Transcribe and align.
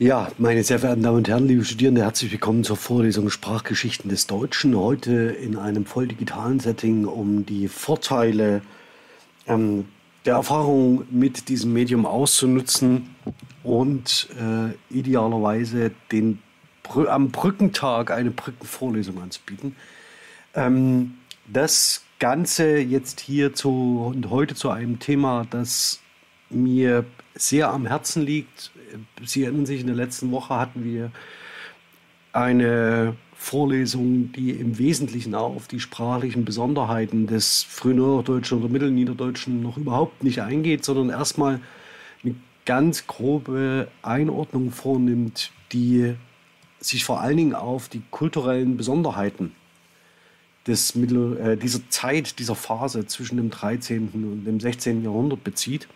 Ja, 0.00 0.32
meine 0.38 0.64
sehr 0.64 0.80
verehrten 0.80 1.04
Damen 1.04 1.18
und 1.18 1.28
Herren, 1.28 1.46
liebe 1.46 1.64
Studierende, 1.64 2.02
herzlich 2.02 2.32
willkommen 2.32 2.64
zur 2.64 2.76
Vorlesung 2.76 3.30
Sprachgeschichten 3.30 4.10
des 4.10 4.26
Deutschen. 4.26 4.76
Heute 4.76 5.12
in 5.12 5.56
einem 5.56 5.86
voll 5.86 6.08
digitalen 6.08 6.58
Setting, 6.58 7.04
um 7.04 7.46
die 7.46 7.68
Vorteile 7.68 8.62
ähm, 9.46 9.86
der 10.26 10.34
Erfahrung 10.34 11.06
mit 11.12 11.48
diesem 11.48 11.72
Medium 11.72 12.06
auszunutzen 12.06 13.14
und 13.62 14.30
äh, 14.36 14.74
idealerweise 14.92 15.92
den, 16.10 16.42
am 17.06 17.30
Brückentag 17.30 18.10
eine 18.10 18.32
Brückenvorlesung 18.32 19.22
anzubieten. 19.22 19.76
Ähm, 20.56 21.14
das 21.46 22.02
Ganze 22.18 22.78
jetzt 22.78 23.20
hier 23.20 23.54
zu 23.54 24.12
und 24.12 24.28
heute 24.30 24.56
zu 24.56 24.70
einem 24.70 24.98
Thema, 24.98 25.46
das 25.48 26.00
mir 26.50 27.04
sehr 27.36 27.70
am 27.70 27.86
Herzen 27.86 28.24
liegt. 28.24 28.72
Sie 29.24 29.44
erinnern 29.44 29.66
sich, 29.66 29.80
in 29.80 29.86
der 29.86 29.96
letzten 29.96 30.30
Woche 30.30 30.54
hatten 30.54 30.84
wir 30.84 31.10
eine 32.32 33.16
Vorlesung, 33.36 34.32
die 34.32 34.50
im 34.50 34.78
Wesentlichen 34.78 35.34
auch 35.34 35.54
auf 35.54 35.68
die 35.68 35.80
sprachlichen 35.80 36.44
Besonderheiten 36.44 37.26
des 37.26 37.62
Frühneuhochdeutschen 37.62 38.58
oder 38.58 38.68
Mittelniederdeutschen 38.68 39.62
noch 39.62 39.76
überhaupt 39.76 40.24
nicht 40.24 40.40
eingeht, 40.40 40.84
sondern 40.84 41.10
erstmal 41.10 41.60
eine 42.22 42.34
ganz 42.64 43.06
grobe 43.06 43.88
Einordnung 44.02 44.70
vornimmt, 44.70 45.52
die 45.72 46.14
sich 46.80 47.04
vor 47.04 47.20
allen 47.20 47.36
Dingen 47.36 47.54
auf 47.54 47.88
die 47.88 48.02
kulturellen 48.10 48.76
Besonderheiten 48.76 49.52
des 50.66 50.94
Mittel, 50.94 51.36
äh, 51.38 51.56
dieser 51.56 51.88
Zeit, 51.90 52.38
dieser 52.38 52.54
Phase 52.54 53.06
zwischen 53.06 53.36
dem 53.36 53.50
13. 53.50 54.08
und 54.12 54.44
dem 54.44 54.60
16. 54.60 55.04
Jahrhundert 55.04 55.44
bezieht. 55.44 55.88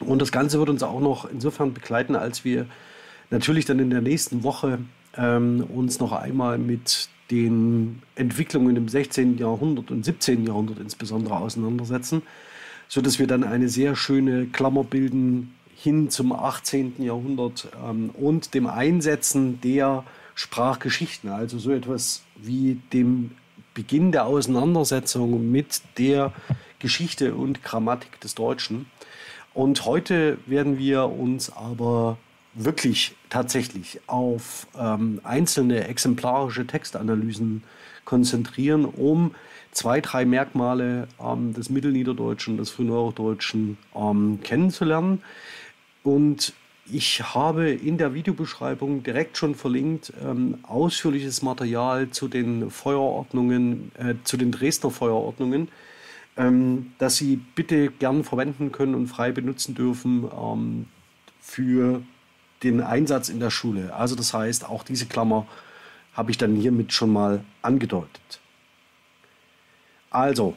Und 0.00 0.22
das 0.22 0.32
Ganze 0.32 0.58
wird 0.58 0.68
uns 0.68 0.82
auch 0.82 1.00
noch 1.00 1.28
insofern 1.30 1.74
begleiten, 1.74 2.14
als 2.14 2.44
wir 2.44 2.66
natürlich 3.30 3.64
dann 3.64 3.78
in 3.78 3.90
der 3.90 4.00
nächsten 4.00 4.42
Woche 4.42 4.78
ähm, 5.16 5.64
uns 5.74 5.98
noch 5.98 6.12
einmal 6.12 6.58
mit 6.58 7.08
den 7.30 8.02
Entwicklungen 8.14 8.76
im 8.76 8.88
16. 8.88 9.38
Jahrhundert 9.38 9.90
und 9.90 10.04
17. 10.04 10.46
Jahrhundert 10.46 10.78
insbesondere 10.78 11.36
auseinandersetzen, 11.36 12.22
sodass 12.88 13.18
wir 13.18 13.26
dann 13.26 13.44
eine 13.44 13.68
sehr 13.68 13.96
schöne 13.96 14.46
Klammer 14.46 14.84
bilden 14.84 15.54
hin 15.74 16.10
zum 16.10 16.32
18. 16.32 17.02
Jahrhundert 17.02 17.68
ähm, 17.86 18.10
und 18.10 18.54
dem 18.54 18.66
Einsetzen 18.66 19.60
der 19.60 20.04
Sprachgeschichten, 20.34 21.30
also 21.30 21.58
so 21.58 21.70
etwas 21.70 22.22
wie 22.36 22.80
dem 22.92 23.32
Beginn 23.74 24.10
der 24.10 24.24
Auseinandersetzung 24.26 25.50
mit 25.50 25.82
der 25.98 26.32
Geschichte 26.78 27.34
und 27.34 27.62
Grammatik 27.62 28.20
des 28.20 28.34
Deutschen. 28.34 28.86
Und 29.54 29.84
heute 29.84 30.38
werden 30.46 30.78
wir 30.78 31.06
uns 31.06 31.50
aber 31.50 32.18
wirklich 32.54 33.14
tatsächlich 33.30 34.00
auf 34.06 34.66
ähm, 34.78 35.20
einzelne 35.24 35.86
exemplarische 35.86 36.66
Textanalysen 36.66 37.62
konzentrieren, 38.04 38.84
um 38.84 39.34
zwei, 39.72 40.00
drei 40.00 40.24
Merkmale 40.24 41.08
ähm, 41.22 41.52
des 41.54 41.70
Mittelniederdeutschen, 41.70 42.56
des 42.56 42.70
Frühneuhochdeutschen 42.70 43.78
ähm, 43.94 44.40
kennenzulernen. 44.42 45.22
Und 46.02 46.52
ich 46.90 47.34
habe 47.34 47.70
in 47.70 47.98
der 47.98 48.14
Videobeschreibung 48.14 49.02
direkt 49.02 49.36
schon 49.36 49.54
verlinkt 49.54 50.12
ähm, 50.24 50.58
ausführliches 50.62 51.42
Material 51.42 52.10
zu 52.10 52.28
den 52.28 52.70
Feuerordnungen, 52.70 53.92
äh, 53.98 54.14
zu 54.24 54.36
den 54.36 54.50
Dresdner 54.50 54.90
Feuerordnungen 54.90 55.68
ähm, 56.38 56.92
dass 56.98 57.16
Sie 57.16 57.36
bitte 57.36 57.88
gern 57.90 58.24
verwenden 58.24 58.72
können 58.72 58.94
und 58.94 59.08
frei 59.08 59.32
benutzen 59.32 59.74
dürfen 59.74 60.24
ähm, 60.32 60.86
für 61.40 62.02
den 62.62 62.80
Einsatz 62.80 63.28
in 63.28 63.40
der 63.40 63.50
Schule. 63.50 63.94
Also 63.94 64.14
das 64.14 64.32
heißt, 64.32 64.64
auch 64.68 64.84
diese 64.84 65.06
Klammer 65.06 65.46
habe 66.14 66.30
ich 66.30 66.38
dann 66.38 66.56
hiermit 66.56 66.92
schon 66.92 67.12
mal 67.12 67.44
angedeutet. 67.62 68.40
Also, 70.10 70.54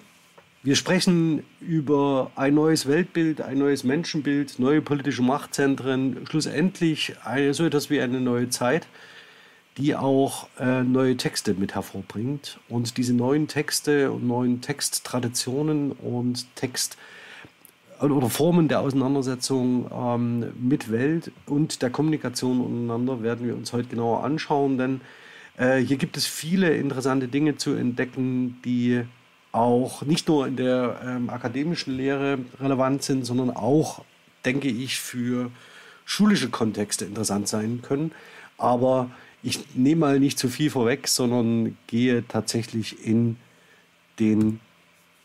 wir 0.64 0.76
sprechen 0.76 1.44
über 1.60 2.32
ein 2.36 2.54
neues 2.54 2.88
Weltbild, 2.88 3.42
ein 3.42 3.58
neues 3.58 3.84
Menschenbild, 3.84 4.60
neue 4.60 4.82
politische 4.82 5.24
Machtzentren, 5.24 6.26
schlussendlich 6.30 7.16
so 7.52 7.66
etwas 7.66 7.90
wie 7.90 8.00
eine 8.00 8.22
neue 8.22 8.50
Zeit 8.50 8.88
die 9.78 9.96
auch 9.96 10.48
äh, 10.60 10.84
neue 10.84 11.18
Texte 11.18 11.54
mit 11.54 11.76
hervorbringt. 11.76 12.60
Und 12.68 12.98
diese 12.98 13.14
neuen 13.14 13.48
Texte 13.48 14.12
und 14.12 14.28
neuen 14.28 14.62
Texttraditionen 14.62 15.92
und 15.94 16.46
Text 16.56 16.98
oder 18.00 18.30
Formen 18.30 18.68
der 18.68 18.82
Auseinandersetzung 18.82 19.90
ähm, 19.94 20.52
mit 20.60 20.92
Welt 20.92 21.32
und 21.46 21.82
der 21.82 21.92
Kommunikation 21.92 22.60
untereinander 22.60 23.22
werden 23.22 23.46
wir 23.46 23.56
uns 23.56 23.74
heute 23.74 23.90
genauer 23.90 24.24
anschauen, 24.24 24.78
denn 24.78 25.02
äh, 25.58 25.78
hier 25.78 25.98
gibt 25.98 26.18
es 26.18 26.26
viele 26.26 26.76
interessante 26.76 27.28
Dinge 27.28 27.58
zu 27.58 27.74
entdecken, 27.74 28.60
die 28.66 29.04
auch 29.52 30.02
nicht 30.04 30.28
nur 30.28 30.48
in 30.48 30.56
der 30.56 31.00
ähm, 31.06 31.30
akademischen 31.30 31.96
Lehre 31.96 32.40
relevant 32.60 33.04
sind, 33.04 33.26
sondern 33.26 33.52
auch, 33.52 34.04
denke 34.46 34.70
ich, 34.70 35.00
für 35.00 35.52
schulische 36.06 36.50
Kontexte 36.50 37.06
interessant 37.06 37.48
sein 37.48 37.82
können. 37.82 38.12
Aber 38.58 39.12
ich 39.44 39.76
nehme 39.76 40.02
mal 40.02 40.20
nicht 40.20 40.38
zu 40.38 40.50
viel 40.50 40.70
vorweg, 40.70 41.08
sondern 41.08 41.78
gehe 41.88 42.28
tatsächlich 42.28 43.06
in 43.06 43.38
den 44.20 44.60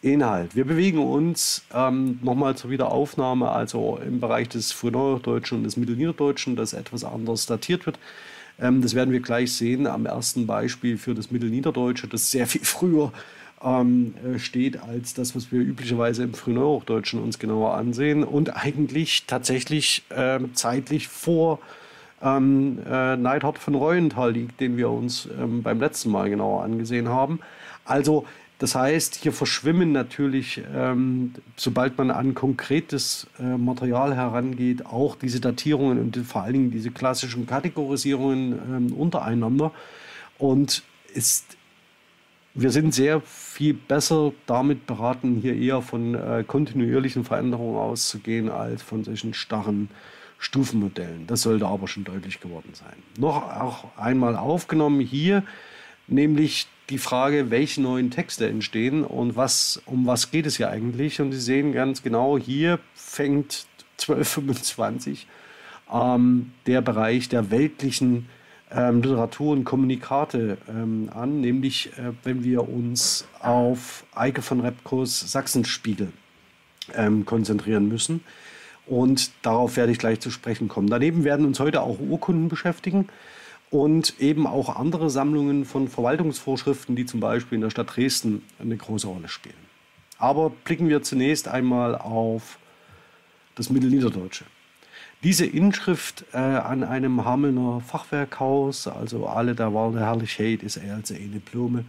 Inhalt. 0.02 0.54
Wir 0.54 0.64
bewegen 0.64 0.98
uns 0.98 1.64
ähm, 1.74 2.18
nochmal 2.22 2.56
zur 2.56 2.70
Wiederaufnahme, 2.70 3.50
also 3.50 3.98
im 4.06 4.20
Bereich 4.20 4.48
des 4.48 4.72
Frühneuhochdeutschen 4.72 5.58
und 5.58 5.64
des 5.64 5.76
Mittelniederdeutschen, 5.76 6.56
das 6.56 6.72
etwas 6.72 7.04
anders 7.04 7.46
datiert 7.46 7.86
wird. 7.86 7.98
Ähm, 8.60 8.82
das 8.82 8.94
werden 8.94 9.12
wir 9.12 9.20
gleich 9.20 9.52
sehen 9.52 9.86
am 9.86 10.06
ersten 10.06 10.46
Beispiel 10.46 10.96
für 10.96 11.14
das 11.14 11.30
Mittelniederdeutsche, 11.30 12.08
das 12.08 12.30
sehr 12.30 12.46
viel 12.46 12.64
früher 12.64 13.12
ähm, 13.62 14.14
äh, 14.24 14.38
steht 14.38 14.80
als 14.80 15.14
das, 15.14 15.34
was 15.34 15.50
wir 15.50 15.60
üblicherweise 15.60 16.22
im 16.24 16.34
Frühneuhochdeutschen 16.34 17.20
uns 17.20 17.38
genauer 17.38 17.74
ansehen 17.74 18.22
und 18.22 18.56
eigentlich 18.56 19.24
tatsächlich 19.26 20.04
ähm, 20.10 20.54
zeitlich 20.54 21.08
vor 21.08 21.58
ähm, 22.22 22.78
äh, 22.86 23.16
Neidhart 23.16 23.58
von 23.58 23.74
Reuenthal 23.74 24.32
liegt, 24.32 24.60
den 24.60 24.76
wir 24.76 24.90
uns 24.90 25.28
ähm, 25.38 25.62
beim 25.62 25.80
letzten 25.80 26.10
Mal 26.10 26.30
genauer 26.30 26.62
angesehen 26.62 27.08
haben. 27.08 27.40
Also 27.84 28.24
das 28.58 28.74
heißt, 28.74 29.16
hier 29.16 29.32
verschwimmen 29.32 29.92
natürlich, 29.92 30.62
ähm, 30.74 31.34
sobald 31.56 31.98
man 31.98 32.10
an 32.10 32.34
konkretes 32.34 33.26
äh, 33.38 33.42
Material 33.42 34.16
herangeht, 34.16 34.86
auch 34.86 35.14
diese 35.16 35.40
Datierungen 35.40 35.98
und 35.98 36.16
vor 36.26 36.42
allen 36.42 36.54
Dingen 36.54 36.70
diese 36.70 36.90
klassischen 36.90 37.46
Kategorisierungen 37.46 38.52
ähm, 38.52 38.92
untereinander. 38.94 39.72
Und 40.38 40.82
ist, 41.12 41.44
wir 42.54 42.70
sind 42.70 42.94
sehr 42.94 43.20
viel 43.20 43.74
besser 43.74 44.32
damit 44.46 44.86
beraten, 44.86 45.36
hier 45.36 45.54
eher 45.54 45.82
von 45.82 46.14
äh, 46.14 46.42
kontinuierlichen 46.46 47.24
Veränderungen 47.24 47.76
auszugehen, 47.76 48.48
als 48.48 48.82
von 48.82 49.04
solchen 49.04 49.34
starren 49.34 49.90
Stufenmodellen. 50.38 51.26
Das 51.26 51.42
sollte 51.42 51.66
aber 51.66 51.88
schon 51.88 52.04
deutlich 52.04 52.40
geworden 52.40 52.70
sein. 52.74 52.96
Noch 53.18 53.50
auch 53.50 53.96
einmal 53.96 54.36
aufgenommen 54.36 55.00
hier, 55.00 55.42
nämlich 56.06 56.66
die 56.90 56.98
Frage, 56.98 57.50
welche 57.50 57.82
neuen 57.82 58.10
Texte 58.10 58.46
entstehen 58.48 59.04
und 59.04 59.36
was, 59.36 59.82
um 59.86 60.06
was 60.06 60.30
geht 60.30 60.46
es 60.46 60.56
hier 60.56 60.70
eigentlich. 60.70 61.20
Und 61.20 61.32
Sie 61.32 61.40
sehen 61.40 61.72
ganz 61.72 62.02
genau, 62.02 62.38
hier 62.38 62.78
fängt 62.94 63.66
1225 63.98 65.26
ähm, 65.92 66.52
der 66.66 66.80
Bereich 66.80 67.28
der 67.28 67.50
weltlichen 67.50 68.28
ähm, 68.70 69.02
Literatur 69.02 69.52
und 69.52 69.64
Kommunikate 69.64 70.58
ähm, 70.68 71.10
an, 71.14 71.40
nämlich 71.40 71.92
äh, 71.98 72.12
wenn 72.24 72.44
wir 72.44 72.68
uns 72.68 73.26
auf 73.40 74.04
Eike 74.14 74.42
von 74.42 74.60
Repkos 74.60 75.20
Sachsenspiegel 75.32 76.12
ähm, 76.94 77.24
konzentrieren 77.24 77.88
müssen. 77.88 78.22
Und 78.86 79.32
darauf 79.42 79.76
werde 79.76 79.92
ich 79.92 79.98
gleich 79.98 80.20
zu 80.20 80.30
sprechen 80.30 80.68
kommen. 80.68 80.88
Daneben 80.88 81.24
werden 81.24 81.44
uns 81.44 81.58
heute 81.58 81.82
auch 81.82 81.98
Urkunden 81.98 82.48
beschäftigen 82.48 83.08
und 83.70 84.20
eben 84.20 84.46
auch 84.46 84.76
andere 84.76 85.10
Sammlungen 85.10 85.64
von 85.64 85.88
Verwaltungsvorschriften, 85.88 86.94
die 86.94 87.04
zum 87.04 87.20
Beispiel 87.20 87.56
in 87.56 87.62
der 87.62 87.70
Stadt 87.70 87.96
Dresden 87.96 88.44
eine 88.60 88.76
große 88.76 89.08
Rolle 89.08 89.28
spielen. 89.28 89.54
Aber 90.18 90.50
blicken 90.50 90.88
wir 90.88 91.02
zunächst 91.02 91.48
einmal 91.48 91.96
auf 91.96 92.58
das 93.56 93.70
Mittelniederdeutsche. 93.70 94.44
Diese 95.22 95.46
Inschrift 95.46 96.24
äh, 96.32 96.36
an 96.36 96.84
einem 96.84 97.24
Hamelner 97.24 97.80
Fachwerkhaus, 97.80 98.86
also 98.86 99.26
alle 99.26 99.54
da 99.54 99.72
war 99.74 99.90
der 99.92 100.02
Herrlichkeit, 100.02 100.62
ist 100.62 100.76
er 100.76 100.96
als 100.96 101.10
eine 101.10 101.40
Blume, 101.40 101.84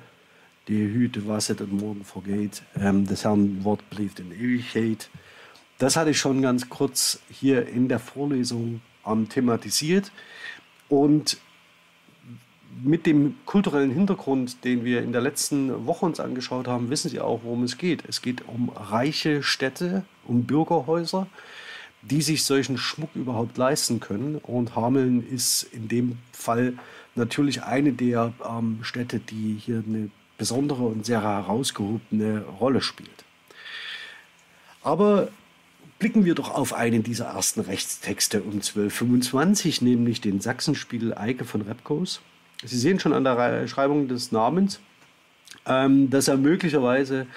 die 0.67 0.79
Hüte 0.79 1.27
wasset 1.27 1.61
und 1.61 1.73
morgen 1.73 2.03
vergeht, 2.03 2.63
ähm, 2.79 3.05
des 3.05 3.23
Herrn 3.23 3.63
Wort 3.63 3.88
blieb 3.89 4.17
in 4.19 4.31
Ewigkeit. 4.31 5.09
Das 5.77 5.95
hatte 5.95 6.09
ich 6.09 6.18
schon 6.18 6.41
ganz 6.41 6.69
kurz 6.69 7.19
hier 7.29 7.68
in 7.68 7.88
der 7.88 8.00
Vorlesung 8.00 8.81
ähm, 9.06 9.29
thematisiert. 9.29 10.12
Und 10.89 11.38
mit 12.83 13.06
dem 13.06 13.35
kulturellen 13.45 13.91
Hintergrund, 13.91 14.63
den 14.63 14.83
wir 14.83 15.01
in 15.01 15.12
der 15.12 15.21
letzten 15.21 15.85
Woche 15.85 16.06
uns 16.06 16.19
angeschaut 16.19 16.68
haben, 16.68 16.89
wissen 16.89 17.09
Sie 17.09 17.19
auch, 17.19 17.41
worum 17.44 17.63
es 17.63 17.77
geht. 17.77 18.03
Es 18.07 18.21
geht 18.21 18.47
um 18.47 18.69
reiche 18.69 19.44
Städte, 19.44 20.03
um 20.25 20.44
Bürgerhäuser, 20.44 21.27
die 22.01 22.21
sich 22.21 22.44
solchen 22.44 22.77
Schmuck 22.77 23.09
überhaupt 23.15 23.57
leisten 23.57 24.00
können. 24.00 24.35
Und 24.38 24.75
Hameln 24.75 25.27
ist 25.27 25.63
in 25.63 25.88
dem 25.88 26.18
Fall 26.31 26.73
natürlich 27.15 27.63
eine 27.63 27.94
der 27.94 28.33
ähm, 28.47 28.80
Städte, 28.83 29.19
die 29.19 29.59
hier 29.59 29.83
eine 29.85 30.09
besondere 30.38 30.83
und 30.83 31.06
sehr 31.06 31.21
herausgehobene 31.21 32.44
Rolle 32.59 32.81
spielt. 32.81 33.25
Aber 34.83 35.30
blicken 35.99 36.25
wir 36.25 36.35
doch 36.35 36.53
auf 36.53 36.73
einen 36.73 37.03
dieser 37.03 37.25
ersten 37.25 37.61
Rechtstexte 37.61 38.41
um 38.41 38.53
1225, 38.53 39.81
nämlich 39.81 40.21
den 40.21 40.41
Sachsenspiegel 40.41 41.17
Eike 41.17 41.45
von 41.45 41.61
Repkos. 41.61 42.21
Sie 42.63 42.77
sehen 42.77 42.99
schon 42.99 43.13
an 43.13 43.23
der 43.23 43.67
Schreibung 43.67 44.07
des 44.07 44.31
Namens, 44.31 44.79
ähm, 45.65 46.09
dass 46.09 46.27
er 46.27 46.38
möglicherweise 46.38 47.27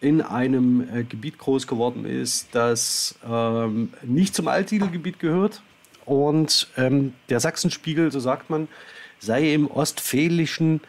in 0.00 0.22
einem 0.22 0.88
äh, 0.92 1.04
Gebiet 1.04 1.38
groß 1.38 1.66
geworden 1.66 2.04
ist, 2.04 2.48
das 2.52 3.18
ähm, 3.28 3.90
nicht 4.02 4.34
zum 4.34 4.48
Alttitelgebiet 4.48 5.18
gehört. 5.18 5.62
Und 6.06 6.68
ähm, 6.76 7.14
der 7.28 7.40
Sachsenspiegel, 7.40 8.10
so 8.10 8.18
sagt 8.20 8.50
man, 8.50 8.68
sei 9.18 9.52
im 9.52 9.66
ostfälischen 9.66 10.80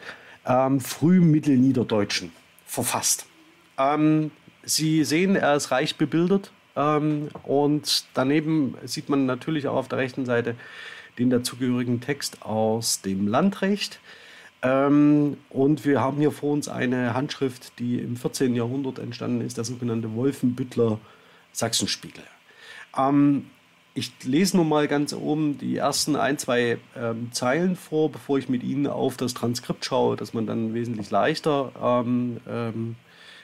ähm, 0.46 0.80
Frühmittelniederdeutschen 0.80 2.32
verfasst. 2.66 3.26
Ähm, 3.78 4.30
Sie 4.64 5.04
sehen, 5.04 5.34
er 5.34 5.56
ist 5.56 5.72
reich 5.72 5.96
bebildert. 5.96 6.52
Ähm, 6.76 7.28
und 7.44 8.04
daneben 8.14 8.76
sieht 8.84 9.08
man 9.08 9.26
natürlich 9.26 9.68
auch 9.68 9.76
auf 9.76 9.88
der 9.88 9.98
rechten 9.98 10.24
Seite 10.24 10.56
den 11.18 11.30
dazugehörigen 11.30 12.00
Text 12.00 12.42
aus 12.42 13.02
dem 13.02 13.28
Landrecht. 13.28 14.00
Ähm, 14.62 15.36
und 15.50 15.84
wir 15.84 16.00
haben 16.00 16.18
hier 16.18 16.32
vor 16.32 16.52
uns 16.52 16.68
eine 16.68 17.14
Handschrift, 17.14 17.78
die 17.78 17.98
im 17.98 18.16
14. 18.16 18.54
Jahrhundert 18.54 18.98
entstanden 18.98 19.42
ist, 19.42 19.56
der 19.56 19.64
sogenannte 19.64 20.14
Wolfenbüttler 20.14 20.98
Sachsenspiegel. 21.52 22.24
Ähm, 22.96 23.46
ich 23.94 24.12
lese 24.24 24.56
nun 24.56 24.70
mal 24.70 24.88
ganz 24.88 25.12
oben 25.12 25.58
die 25.58 25.76
ersten 25.76 26.16
ein, 26.16 26.38
zwei 26.38 26.78
Zeilen 27.30 27.76
vor, 27.76 28.10
bevor 28.10 28.38
ich 28.38 28.48
mit 28.48 28.62
Ihnen 28.62 28.86
auf 28.86 29.18
das 29.18 29.34
Transkript 29.34 29.84
schaue, 29.84 30.16
dass 30.16 30.32
man 30.32 30.46
dann 30.46 30.72
wesentlich 30.72 31.10
leichter 31.10 31.72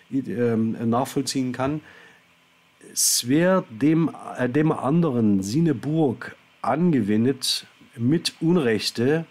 nachvollziehen 0.08 1.52
kann. 1.52 1.82
Wäre 3.24 3.64
dem, 3.70 4.10
äh, 4.38 4.48
dem 4.48 4.72
anderen 4.72 5.42
sine 5.42 5.74
Burg 5.74 6.36
angewendet 6.62 7.66
mit 7.96 8.34
Unrechte, 8.40 9.26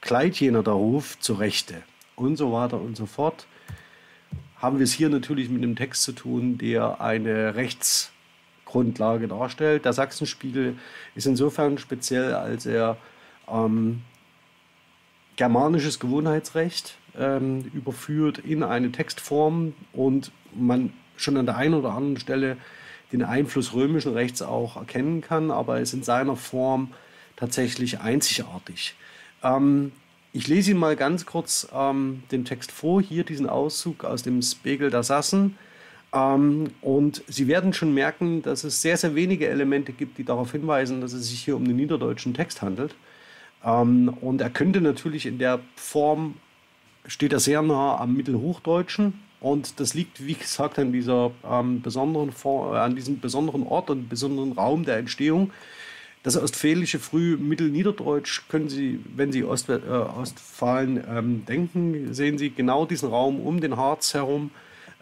kleid 0.00 0.36
jener 0.40 0.62
der 0.62 0.74
Ruf 0.74 1.18
zu 1.18 1.34
Rechte 1.34 1.82
und 2.16 2.36
so 2.36 2.52
weiter 2.52 2.80
und 2.80 2.96
so 2.96 3.06
fort. 3.06 3.46
Haben 4.56 4.78
wir 4.78 4.84
es 4.84 4.92
hier 4.92 5.08
natürlich 5.08 5.48
mit 5.48 5.62
einem 5.62 5.76
Text 5.76 6.02
zu 6.04 6.12
tun, 6.12 6.56
der 6.58 7.00
eine 7.00 7.54
Rechtsgrundlage 7.54 9.28
darstellt. 9.28 9.84
Der 9.84 9.92
Sachsenspiegel 9.92 10.76
ist 11.14 11.26
insofern 11.26 11.78
speziell, 11.78 12.34
als 12.34 12.66
er 12.66 12.96
ähm, 13.48 14.02
germanisches 15.36 15.98
Gewohnheitsrecht 15.98 16.96
ähm, 17.18 17.70
überführt 17.74 18.38
in 18.38 18.62
eine 18.62 18.92
Textform 18.92 19.74
und 19.92 20.30
man 20.54 20.92
schon 21.16 21.36
an 21.36 21.46
der 21.46 21.56
einen 21.56 21.74
oder 21.74 21.90
anderen 21.90 22.18
Stelle 22.18 22.56
den 23.12 23.22
Einfluss 23.22 23.74
römischen 23.74 24.12
Rechts 24.12 24.42
auch 24.42 24.76
erkennen 24.76 25.20
kann, 25.20 25.50
aber 25.50 25.80
ist 25.80 25.92
in 25.92 26.02
seiner 26.02 26.36
Form 26.36 26.92
tatsächlich 27.36 28.00
einzigartig. 28.00 28.94
Ähm, 29.42 29.92
ich 30.32 30.48
lese 30.48 30.70
Ihnen 30.70 30.80
mal 30.80 30.96
ganz 30.96 31.26
kurz 31.26 31.68
ähm, 31.74 32.22
den 32.30 32.44
Text 32.44 32.72
vor, 32.72 33.02
hier 33.02 33.24
diesen 33.24 33.48
Auszug 33.48 34.04
aus 34.04 34.22
dem 34.22 34.40
Spiegel 34.40 34.90
der 34.90 35.02
Sassen. 35.02 35.58
Ähm, 36.14 36.70
und 36.80 37.22
Sie 37.26 37.48
werden 37.48 37.74
schon 37.74 37.92
merken, 37.92 38.42
dass 38.42 38.64
es 38.64 38.80
sehr, 38.80 38.96
sehr 38.96 39.14
wenige 39.14 39.48
Elemente 39.48 39.92
gibt, 39.92 40.16
die 40.18 40.24
darauf 40.24 40.52
hinweisen, 40.52 41.00
dass 41.00 41.12
es 41.12 41.28
sich 41.28 41.40
hier 41.44 41.56
um 41.56 41.64
einen 41.64 41.76
niederdeutschen 41.76 42.32
Text 42.32 42.62
handelt. 42.62 42.94
Ähm, 43.64 44.16
und 44.20 44.40
er 44.40 44.50
könnte 44.50 44.80
natürlich 44.80 45.26
in 45.26 45.38
der 45.38 45.60
Form, 45.76 46.36
steht 47.06 47.32
er 47.32 47.40
sehr 47.40 47.60
nah 47.60 47.98
am 47.98 48.14
Mittelhochdeutschen, 48.14 49.20
und 49.42 49.80
das 49.80 49.94
liegt, 49.94 50.24
wie 50.24 50.34
gesagt, 50.34 50.78
an, 50.78 50.92
dieser, 50.92 51.32
ähm, 51.44 51.82
besonderen 51.82 52.32
äh, 52.44 52.76
an 52.76 52.94
diesem 52.94 53.18
besonderen 53.18 53.64
Ort 53.66 53.90
und 53.90 54.08
besonderen 54.08 54.52
Raum 54.52 54.84
der 54.84 54.98
Entstehung. 54.98 55.50
Das 56.22 56.36
ostfälische 56.36 57.00
Früh-Mittelniederdeutsch 57.00 58.42
können 58.48 58.68
Sie, 58.68 59.00
wenn 59.16 59.32
Sie 59.32 59.42
Ost, 59.42 59.68
äh, 59.68 59.80
Ostfalen 59.82 61.02
ähm, 61.10 61.44
denken, 61.44 62.14
sehen 62.14 62.38
Sie 62.38 62.50
genau 62.50 62.86
diesen 62.86 63.08
Raum 63.08 63.40
um 63.40 63.60
den 63.60 63.76
Harz 63.76 64.14
herum, 64.14 64.52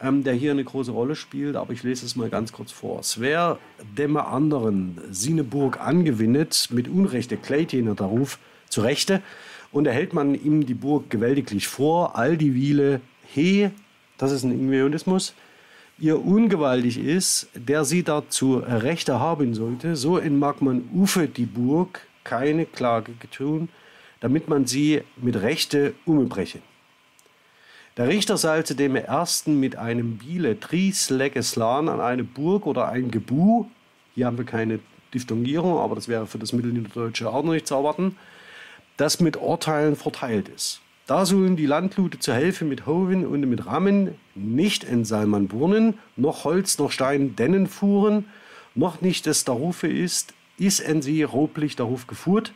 ähm, 0.00 0.24
der 0.24 0.32
hier 0.32 0.52
eine 0.52 0.64
große 0.64 0.92
Rolle 0.92 1.16
spielt. 1.16 1.56
Aber 1.56 1.74
ich 1.74 1.82
lese 1.82 2.06
es 2.06 2.16
mal 2.16 2.30
ganz 2.30 2.52
kurz 2.52 2.72
vor. 2.72 3.00
Es 3.00 3.20
wäre 3.20 3.58
dem 3.98 4.16
anderen 4.16 4.98
Sineburg 5.10 5.78
angewinnet, 5.78 6.68
mit 6.70 6.88
Unrechte 6.88 7.36
kläht 7.36 7.74
jener 7.74 7.94
der 7.94 8.06
Ruf 8.06 8.38
zu 8.70 8.80
Rechte, 8.80 9.20
und 9.72 9.86
erhält 9.86 10.14
man 10.14 10.34
ihm 10.34 10.66
die 10.66 10.74
Burg 10.74 11.10
gewältiglich 11.10 11.68
vor, 11.68 12.16
all 12.16 12.36
die 12.36 12.54
Wiele, 12.54 13.00
he, 13.32 13.70
das 14.20 14.32
ist 14.32 14.44
ein 14.44 14.52
Ingenieurismus, 14.52 15.34
ihr 15.98 16.22
ungewaltig 16.24 16.98
ist, 16.98 17.48
der 17.54 17.84
sie 17.84 18.02
dazu 18.02 18.58
Rechte 18.58 19.18
haben 19.18 19.54
sollte, 19.54 19.96
so 19.96 20.18
in 20.18 20.38
mag 20.38 20.60
man 20.60 20.88
Ufe 20.94 21.26
die 21.26 21.46
Burg 21.46 22.06
keine 22.22 22.66
Klage 22.66 23.12
getun, 23.18 23.70
damit 24.20 24.48
man 24.48 24.66
sie 24.66 25.02
mit 25.16 25.40
Rechte 25.40 25.94
umbreche. 26.04 26.58
Der 27.96 28.08
Richter 28.08 28.36
sollte 28.36 28.74
dem 28.74 28.94
ersten 28.94 29.58
mit 29.58 29.76
einem 29.76 30.18
Biele 30.18 30.60
Tries 30.60 31.10
Legeslan 31.10 31.88
an 31.88 32.00
eine 32.00 32.24
Burg 32.24 32.66
oder 32.66 32.88
ein 32.88 33.10
Gebu, 33.10 33.66
hier 34.14 34.26
haben 34.26 34.38
wir 34.38 34.44
keine 34.44 34.80
Diphthongierung, 35.14 35.78
aber 35.78 35.94
das 35.94 36.08
wäre 36.08 36.26
für 36.26 36.38
das 36.38 36.52
Mittelniederdeutsche 36.52 37.28
auch 37.30 37.42
noch 37.42 37.52
nicht 37.52 37.66
zu 37.66 37.74
erwarten, 37.74 38.16
das 38.96 39.20
mit 39.20 39.38
Urteilen 39.38 39.96
verteilt 39.96 40.48
ist. 40.48 40.80
Da 41.10 41.26
sollen 41.26 41.56
die 41.56 41.66
Landlute 41.66 42.20
zu 42.20 42.32
helfen 42.32 42.68
mit 42.68 42.86
Hoven 42.86 43.26
und 43.26 43.40
mit 43.40 43.66
Rammen, 43.66 44.14
nicht 44.36 44.84
in 44.84 45.04
Salmanburnen, 45.04 45.98
noch 46.14 46.44
Holz, 46.44 46.78
noch 46.78 46.92
Stein 46.92 47.34
dennen 47.34 47.66
fuhren, 47.66 48.26
noch 48.76 49.00
nicht 49.00 49.26
des 49.26 49.44
Darufe 49.44 49.88
ist, 49.88 50.34
ist 50.56 50.78
en 50.78 51.02
sie 51.02 51.24
roblich 51.24 51.74
Daruf 51.74 52.06
gefuhrt, 52.06 52.52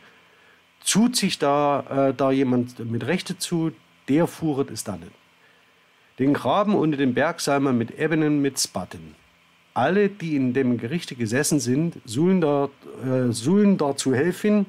tut 0.89 1.17
sich 1.17 1.37
da, 1.37 2.07
äh, 2.07 2.13
da 2.13 2.31
jemand 2.31 2.79
mit 2.89 3.05
Rechte 3.05 3.37
zu, 3.37 3.73
der 4.07 4.25
fuhret 4.25 4.71
es 4.71 4.85
dannen. 4.85 5.11
Den 6.17 6.33
Graben 6.33 6.75
unter 6.75 6.95
dem 6.95 7.13
Berg 7.13 7.41
sei 7.41 7.59
man 7.59 7.77
mit 7.77 7.99
Ebenen 7.99 8.41
mit 8.41 8.57
Spatten. 8.57 9.15
Alle, 9.73 10.07
die 10.07 10.37
in 10.37 10.53
dem 10.53 10.77
Gerichte 10.77 11.15
gesessen 11.15 11.59
sind, 11.59 11.97
sollen, 12.05 12.39
da, 12.39 12.69
äh, 13.03 13.33
sollen 13.33 13.77
dazu 13.77 14.15
helfen, 14.15 14.65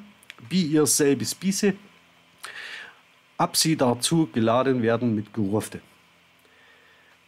wie 0.49 0.65
ihr 0.65 0.87
selbes 0.87 1.37
Biese, 1.37 1.75
ab 3.39 3.57
sie 3.57 3.77
dazu 3.77 4.29
geladen 4.33 4.83
werden 4.83 5.15
mit 5.15 5.33
Gerufte. 5.35 5.81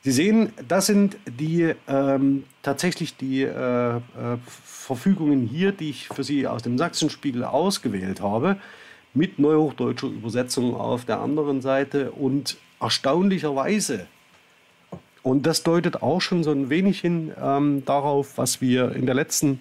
Sie 0.03 0.13
sehen, 0.13 0.53
das 0.69 0.87
sind 0.87 1.17
die 1.27 1.75
ähm, 1.89 2.45
tatsächlich 2.63 3.17
die 3.17 3.43
äh, 3.43 3.97
äh, 3.97 4.01
Verfügungen 4.47 5.47
hier, 5.47 5.73
die 5.73 5.91
ich 5.91 6.09
für 6.09 6.25
Sie 6.25 6.47
aus 6.47 6.63
dem 6.63 6.79
Sachsenspiegel 6.79 7.45
ausgewählt 7.45 8.21
habe, 8.21 8.57
mit 9.13 9.39
neuhochdeutscher 9.39 10.07
Übersetzung 10.07 10.77
auf 10.77 11.05
der 11.05 11.21
anderen 11.21 11.61
Seite 11.61 12.13
und 12.13 12.57
erstaunlicherweise, 12.81 14.07
und 15.23 15.47
das 15.47 15.63
deutet 15.63 16.03
auch 16.03 16.21
schon 16.21 16.45
so 16.45 16.53
ein 16.53 16.71
wenig 16.71 17.01
hin 17.01 17.33
ähm, 17.39 17.85
darauf, 17.85 18.39
was 18.39 18.61
wir 18.61 18.93
in 18.93 19.05
der 19.05 19.15
letzten 19.15 19.61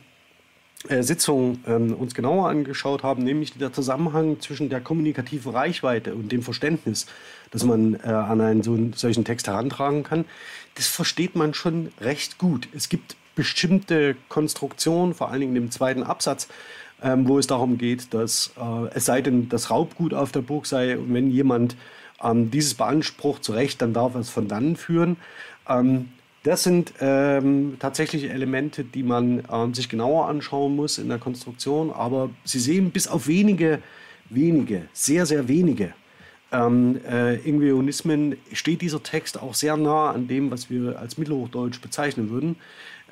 Sitzung 1.01 1.59
ähm, 1.67 1.93
uns 1.93 2.13
genauer 2.13 2.49
angeschaut 2.49 3.03
haben, 3.03 3.23
nämlich 3.23 3.57
der 3.57 3.73
Zusammenhang 3.73 4.39
zwischen 4.39 4.69
der 4.69 4.79
kommunikativen 4.79 5.51
Reichweite 5.51 6.13
und 6.13 6.31
dem 6.31 6.43
Verständnis, 6.43 7.07
das 7.51 7.63
man 7.63 7.95
äh, 7.95 8.07
an 8.07 8.41
einen 8.41 8.63
so 8.63 8.77
solchen 8.95 9.25
Text 9.25 9.47
herantragen 9.47 10.03
kann, 10.03 10.25
das 10.75 10.87
versteht 10.87 11.35
man 11.35 11.53
schon 11.53 11.91
recht 11.99 12.37
gut. 12.37 12.69
Es 12.75 12.89
gibt 12.89 13.15
bestimmte 13.35 14.15
Konstruktionen, 14.29 15.13
vor 15.13 15.29
allen 15.29 15.41
Dingen 15.41 15.55
im 15.55 15.71
zweiten 15.71 16.03
Absatz, 16.03 16.47
ähm, 17.01 17.27
wo 17.27 17.37
es 17.37 17.47
darum 17.47 17.77
geht, 17.77 18.13
dass 18.13 18.51
äh, 18.57 18.87
es 18.93 19.05
sei 19.05 19.21
denn, 19.21 19.49
das 19.49 19.69
Raubgut 19.69 20.13
auf 20.13 20.31
der 20.31 20.41
Burg 20.41 20.65
sei 20.65 20.97
und 20.97 21.13
wenn 21.13 21.29
jemand 21.31 21.75
ähm, 22.23 22.51
dieses 22.51 22.73
beansprucht, 22.75 23.43
zu 23.43 23.53
Recht, 23.53 23.81
dann 23.81 23.93
darf 23.93 24.15
er 24.15 24.21
es 24.21 24.29
von 24.29 24.47
dannen 24.47 24.75
führen. 24.75 25.17
Ähm, 25.67 26.09
das 26.47 26.63
sind 26.63 26.93
ähm, 27.01 27.75
tatsächlich 27.79 28.29
Elemente, 28.29 28.83
die 28.83 29.03
man 29.03 29.43
ähm, 29.51 29.73
sich 29.73 29.89
genauer 29.89 30.27
anschauen 30.27 30.75
muss 30.75 30.97
in 30.97 31.09
der 31.09 31.17
Konstruktion. 31.17 31.91
Aber 31.91 32.29
Sie 32.43 32.59
sehen, 32.59 32.91
bis 32.91 33.07
auf 33.07 33.27
wenige, 33.27 33.79
wenige, 34.29 34.83
sehr, 34.93 35.25
sehr 35.25 35.47
wenige 35.47 35.93
ähm, 36.51 37.01
äh, 37.05 37.35
Ingveonismen 37.35 38.37
steht 38.53 38.81
dieser 38.81 39.03
Text 39.03 39.41
auch 39.41 39.53
sehr 39.53 39.75
nah 39.75 40.11
an 40.11 40.27
dem, 40.27 40.49
was 40.49 40.69
wir 40.69 40.97
als 40.99 41.17
Mittelhochdeutsch 41.17 41.81
bezeichnen 41.81 42.29
würden. 42.29 42.55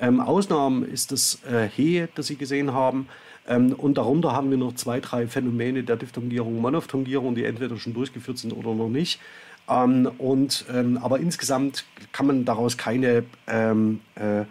Ähm, 0.00 0.20
Ausnahmen 0.20 0.84
ist 0.88 1.12
das 1.12 1.40
äh, 1.44 1.68
He, 1.68 2.06
das 2.14 2.28
Sie 2.28 2.36
gesehen 2.36 2.72
haben. 2.72 3.08
Ähm, 3.46 3.72
und 3.74 3.98
darunter 3.98 4.32
haben 4.32 4.50
wir 4.50 4.56
noch 4.56 4.74
zwei, 4.74 5.00
drei 5.00 5.26
Phänomene 5.26 5.82
der 5.82 5.96
Diphthongierung, 5.96 6.60
Monophthongierung, 6.60 7.34
die 7.34 7.44
entweder 7.44 7.76
schon 7.76 7.92
durchgeführt 7.92 8.38
sind 8.38 8.52
oder 8.52 8.74
noch 8.74 8.88
nicht. 8.88 9.20
Ähm, 9.68 10.10
und, 10.18 10.64
ähm, 10.72 10.98
aber 10.98 11.18
insgesamt 11.18 11.84
kann 12.12 12.26
man 12.26 12.44
daraus 12.44 12.76
keine 12.76 13.24
ähm, 13.46 14.00
äh, 14.14 14.44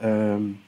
ähm, 0.00 0.58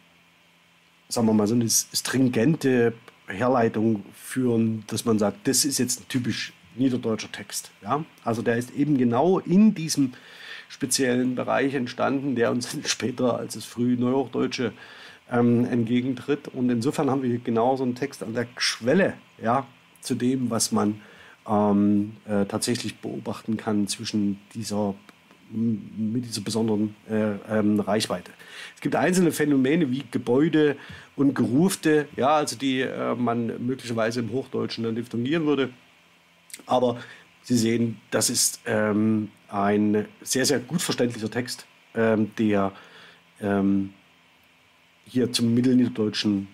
sagen 1.12 1.26
wir 1.26 1.34
mal, 1.34 1.46
so 1.46 1.54
eine 1.54 1.68
stringente 1.68 2.94
Herleitung 3.26 4.04
führen, 4.14 4.84
dass 4.86 5.04
man 5.04 5.18
sagt, 5.18 5.46
das 5.46 5.64
ist 5.64 5.78
jetzt 5.78 6.00
ein 6.00 6.08
typisch 6.08 6.52
niederdeutscher 6.74 7.30
Text. 7.30 7.70
Ja? 7.82 8.04
Also 8.24 8.42
der 8.42 8.56
ist 8.56 8.70
eben 8.74 8.96
genau 8.96 9.38
in 9.38 9.74
diesem 9.74 10.14
speziellen 10.68 11.34
Bereich 11.34 11.74
entstanden, 11.74 12.34
der 12.34 12.50
uns 12.50 12.76
später 12.86 13.38
als 13.38 13.54
das 13.54 13.64
früh 13.64 13.96
Neuhochdeutsche 13.96 14.72
ähm, 15.30 15.66
entgegentritt. 15.66 16.48
Und 16.48 16.70
insofern 16.70 17.10
haben 17.10 17.22
wir 17.22 17.38
genau 17.38 17.76
so 17.76 17.84
einen 17.84 17.94
Text 17.94 18.22
an 18.22 18.34
der 18.34 18.46
Schwelle 18.56 19.14
ja, 19.42 19.66
zu 20.00 20.14
dem, 20.14 20.50
was 20.50 20.72
man 20.72 21.00
ähm, 21.48 22.16
äh, 22.26 22.44
tatsächlich 22.46 22.98
beobachten 22.98 23.56
kann 23.56 23.88
zwischen 23.88 24.38
dieser 24.54 24.94
mit 25.54 26.24
dieser 26.24 26.40
besonderen 26.40 26.94
äh, 27.10 27.34
ähm, 27.50 27.78
Reichweite. 27.78 28.30
Es 28.74 28.80
gibt 28.80 28.96
einzelne 28.96 29.32
Phänomene 29.32 29.90
wie 29.90 30.02
Gebäude 30.10 30.76
und 31.14 31.34
Gerufte, 31.34 32.08
ja, 32.16 32.36
also 32.36 32.56
die 32.56 32.80
äh, 32.80 33.14
man 33.14 33.66
möglicherweise 33.66 34.20
im 34.20 34.32
Hochdeutschen 34.32 34.84
dann 34.84 34.94
diphthongieren 34.94 35.44
würde. 35.44 35.68
Aber 36.64 36.98
Sie 37.42 37.56
sehen, 37.56 38.00
das 38.10 38.30
ist 38.30 38.60
ähm, 38.66 39.30
ein 39.48 40.06
sehr, 40.22 40.46
sehr 40.46 40.60
gut 40.60 40.80
verständlicher 40.80 41.30
Text, 41.30 41.66
ähm, 41.94 42.30
der 42.38 42.72
ähm, 43.40 43.92
hier 45.06 45.32
zum 45.32 45.52
Mittelniederdeutschen 45.52 46.46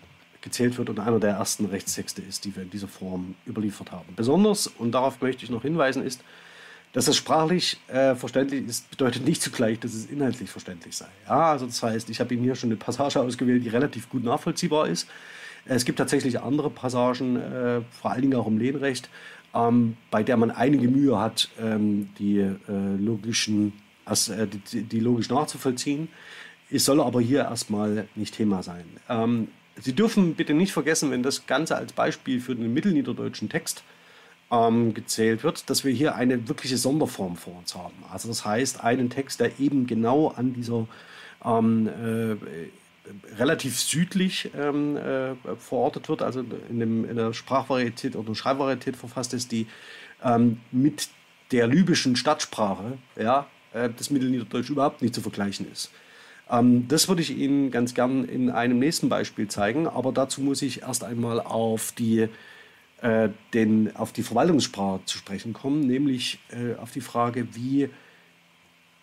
gezählt 0.49 0.79
wird 0.79 0.91
und 0.91 0.99
einer 0.99 1.21
der 1.21 1.31
ersten 1.31 1.67
Rechtstexte 1.67 2.23
ist, 2.23 2.45
die 2.45 2.57
wir 2.57 2.63
in 2.63 2.71
dieser 2.71 2.89
Form 2.89 3.35
überliefert 3.47 3.93
haben. 3.93 4.09
Besonders, 4.17 4.67
und 4.67 4.93
darauf 4.93 5.21
möchte 5.21 5.45
ich 5.45 5.51
noch 5.51 5.63
hinweisen, 5.63 6.03
ist, 6.03 6.23
dass 6.93 7.07
es 7.07 7.17
sprachlich 7.17 7.79
äh, 7.89 8.15
verständlich 8.15 8.67
ist, 8.67 8.91
bedeutet 8.91 9.25
nicht 9.25 9.43
zugleich, 9.43 9.79
dass 9.79 9.93
es 9.95 10.07
inhaltlich 10.07 10.51
verständlich 10.51 10.97
sei. 10.97 11.09
Ja, 11.27 11.53
also 11.53 11.67
das 11.67 11.83
heißt, 11.83 12.09
ich 12.11 12.19
habe 12.19 12.33
Ihnen 12.35 12.45
hier 12.45 12.55
schon 12.55 12.71
eine 12.71 12.77
Passage 12.77 13.21
ausgewählt, 13.21 13.65
die 13.65 13.69
relativ 13.69 14.09
gut 14.09 14.25
nachvollziehbar 14.25 14.89
ist. 14.89 15.07
Es 15.67 15.85
gibt 15.85 15.99
tatsächlich 15.99 16.41
andere 16.41 16.71
Passagen, 16.71 17.37
äh, 17.37 17.81
vor 17.91 18.11
allen 18.11 18.23
Dingen 18.23 18.35
auch 18.35 18.47
im 18.47 18.59
Lehnrecht, 18.59 19.11
ähm, 19.55 19.97
bei 20.11 20.23
der 20.23 20.37
man 20.37 20.51
einige 20.51 20.89
Mühe 20.89 21.19
hat, 21.19 21.51
ähm, 21.61 22.09
die, 22.19 22.39
äh, 22.39 22.57
logischen, 22.99 23.75
also, 24.05 24.33
die, 24.73 24.83
die, 24.83 25.01
logisch 25.01 25.29
nachzuvollziehen. 25.29 26.09
Es 26.71 26.85
soll 26.85 27.01
aber 27.01 27.21
hier 27.21 27.41
erstmal 27.43 28.09
nicht 28.15 28.35
Thema 28.35 28.63
sein. 28.63 28.85
Ähm, 29.09 29.49
Sie 29.81 29.93
dürfen 29.93 30.35
bitte 30.35 30.55
nicht 30.55 30.73
vergessen, 30.73 31.11
wenn 31.11 31.23
das 31.23 31.47
Ganze 31.47 31.77
als 31.77 31.93
Beispiel 31.93 32.41
für 32.41 32.55
den 32.55 32.73
mittelniederdeutschen 32.73 33.49
Text 33.49 33.83
ähm, 34.51 34.95
gezählt 34.95 35.45
wird, 35.45 35.69
dass 35.71 35.85
wir 35.85 35.93
hier 35.93 36.15
eine 36.15 36.49
wirkliche 36.49 36.79
Sonderform 36.79 37.37
vor 37.37 37.59
uns 37.59 37.75
haben. 37.75 37.95
Also 38.11 38.29
das 38.29 38.45
heißt, 38.45 38.83
einen 38.83 39.11
Text, 39.11 39.41
der 39.41 39.59
eben 39.61 39.87
genau 39.87 40.29
an 40.29 40.55
dieser 40.55 40.87
ähm, 41.45 41.89
äh, 41.89 42.37
relativ 43.39 43.79
südlich 43.79 44.51
ähm, 44.57 44.97
äh, 44.97 45.35
verortet 45.57 46.09
wird, 46.09 46.23
also 46.23 46.45
in, 46.69 46.81
dem, 46.81 47.09
in 47.09 47.17
der 47.17 47.33
Sprachvarietät 47.33 48.17
oder 48.17 48.35
Schreibvarietät 48.35 48.97
verfasst 48.97 49.35
ist, 49.35 49.53
die 49.53 49.67
ähm, 50.23 50.61
mit 50.73 51.09
der 51.53 51.67
libyschen 51.67 52.17
Stadtsprache 52.17 52.99
ja, 53.17 53.47
äh, 53.73 53.89
des 53.91 54.11
Mittelniederdeutsch 54.11 54.71
überhaupt 54.71 55.03
nicht 55.03 55.15
zu 55.15 55.21
vergleichen 55.21 55.71
ist. 55.71 55.91
Ähm, 56.51 56.89
das 56.89 57.09
würde 57.09 57.23
ich 57.23 57.37
Ihnen 57.37 57.71
ganz 57.71 57.95
gern 57.95 58.25
in 58.25 58.51
einem 58.51 58.79
nächsten 58.79 59.09
Beispiel 59.09 59.49
zeigen, 59.49 59.87
aber 59.87 60.13
dazu 60.13 60.41
muss 60.41 60.63
ich 60.63 60.83
erst 60.83 61.05
einmal 61.05 61.41
auf 61.41 61.93
die, 61.93 62.29
äh, 63.03 63.29
den, 63.55 63.95
auf 63.97 64.13
die 64.13 64.23
Verwaltungssprache 64.23 65.01
zu 65.05 65.19
sprechen 65.19 65.53
kommen, 65.53 65.87
nämlich 65.87 66.39
äh, 66.51 66.75
auf 66.77 66.93
die 66.93 67.01
Frage, 67.01 67.49
wie 67.55 67.91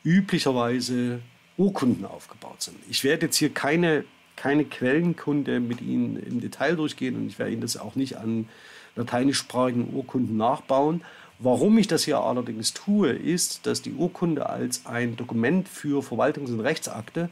üblicherweise 0.03 1.19
Urkunden 1.57 2.05
aufgebaut 2.05 2.61
sind. 2.61 2.77
Ich 2.89 3.03
werde 3.03 3.27
jetzt 3.27 3.37
hier 3.37 3.49
keine, 3.49 4.05
keine 4.35 4.65
Quellenkunde 4.65 5.59
mit 5.59 5.81
Ihnen 5.81 6.17
im 6.17 6.41
Detail 6.41 6.75
durchgehen 6.75 7.15
und 7.15 7.27
ich 7.27 7.39
werde 7.39 7.53
Ihnen 7.53 7.61
das 7.61 7.77
auch 7.77 7.95
nicht 7.95 8.17
an 8.17 8.47
lateinischsprachigen 8.95 9.93
Urkunden 9.93 10.37
nachbauen. 10.37 11.01
Warum 11.39 11.77
ich 11.77 11.87
das 11.87 12.05
hier 12.05 12.19
allerdings 12.19 12.73
tue, 12.73 13.09
ist, 13.09 13.65
dass 13.65 13.81
die 13.81 13.93
Urkunde 13.93 14.49
als 14.49 14.85
ein 14.85 15.17
Dokument 15.17 15.67
für 15.67 16.01
Verwaltungs- 16.01 16.51
und 16.51 16.61
Rechtsakte 16.61 17.29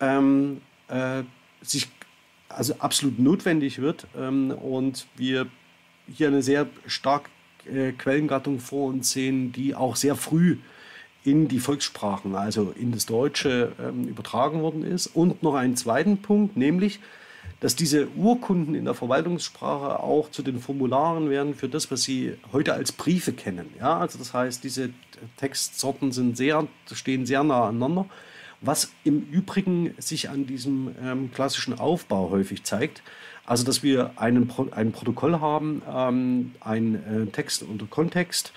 ähm, 0.00 0.60
äh, 0.88 1.22
sich 1.62 1.88
also 2.48 2.74
absolut 2.78 3.18
notwendig 3.18 3.80
wird 3.80 4.06
ähm, 4.16 4.50
und 4.50 5.06
wir 5.16 5.46
hier 6.12 6.28
eine 6.28 6.42
sehr 6.42 6.66
starke 6.86 7.30
äh, 7.66 7.92
Quellengattung 7.92 8.60
vor 8.60 8.88
uns 8.88 9.10
sehen, 9.10 9.52
die 9.52 9.74
auch 9.74 9.96
sehr 9.96 10.16
früh 10.16 10.58
in 11.24 11.48
die 11.48 11.58
Volkssprachen, 11.58 12.36
also 12.36 12.72
in 12.78 12.92
das 12.92 13.06
Deutsche, 13.06 13.72
ähm, 13.80 14.06
übertragen 14.06 14.62
worden 14.62 14.84
ist. 14.84 15.08
Und 15.08 15.42
noch 15.42 15.54
einen 15.54 15.76
zweiten 15.76 16.18
Punkt, 16.18 16.56
nämlich, 16.56 17.00
dass 17.66 17.74
diese 17.74 18.06
Urkunden 18.10 18.76
in 18.76 18.84
der 18.84 18.94
Verwaltungssprache 18.94 19.98
auch 19.98 20.30
zu 20.30 20.44
den 20.44 20.60
Formularen 20.60 21.30
werden 21.30 21.56
für 21.56 21.68
das, 21.68 21.90
was 21.90 22.04
Sie 22.04 22.36
heute 22.52 22.74
als 22.74 22.92
Briefe 22.92 23.32
kennen. 23.32 23.74
Ja, 23.80 23.98
also 23.98 24.20
das 24.20 24.32
heißt, 24.32 24.62
diese 24.62 24.90
Textsorten 25.36 26.12
sind 26.12 26.36
sehr, 26.36 26.68
stehen 26.92 27.26
sehr 27.26 27.42
nah 27.42 27.66
aneinander, 27.66 28.06
was 28.60 28.92
im 29.02 29.20
Übrigen 29.32 29.96
sich 29.98 30.30
an 30.30 30.46
diesem 30.46 30.94
ähm, 31.02 31.32
klassischen 31.32 31.76
Aufbau 31.76 32.30
häufig 32.30 32.62
zeigt. 32.62 33.02
Also, 33.44 33.64
dass 33.64 33.82
wir 33.82 34.12
einen, 34.14 34.48
ein 34.70 34.92
Protokoll 34.92 35.40
haben, 35.40 35.82
ähm, 35.92 36.54
ein 36.60 36.94
äh, 36.94 37.26
Text 37.32 37.64
unter 37.64 37.86
Kontext, 37.86 38.52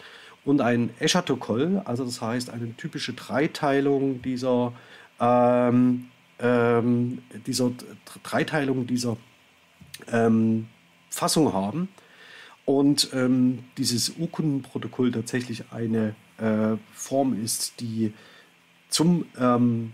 und 0.45 0.61
ein 0.61 0.91
Eschatokoll, 0.99 1.81
also 1.83 2.05
das 2.05 2.21
heißt 2.21 2.51
eine 2.51 2.75
typische 2.77 3.13
Dreiteilung 3.13 4.21
dieser, 4.21 4.73
ähm, 5.19 6.09
ähm, 6.39 7.21
dieser 7.45 7.71
Dreiteilung 8.23 8.87
dieser 8.87 9.17
ähm, 10.11 10.67
Fassung 11.09 11.53
haben 11.53 11.89
und 12.65 13.09
ähm, 13.13 13.63
dieses 13.77 14.09
Urkundenprotokoll 14.17 15.11
tatsächlich 15.11 15.63
eine 15.71 16.15
äh, 16.37 16.77
Form 16.93 17.41
ist, 17.41 17.79
die 17.79 18.13
zum 18.89 19.25
ähm, 19.39 19.93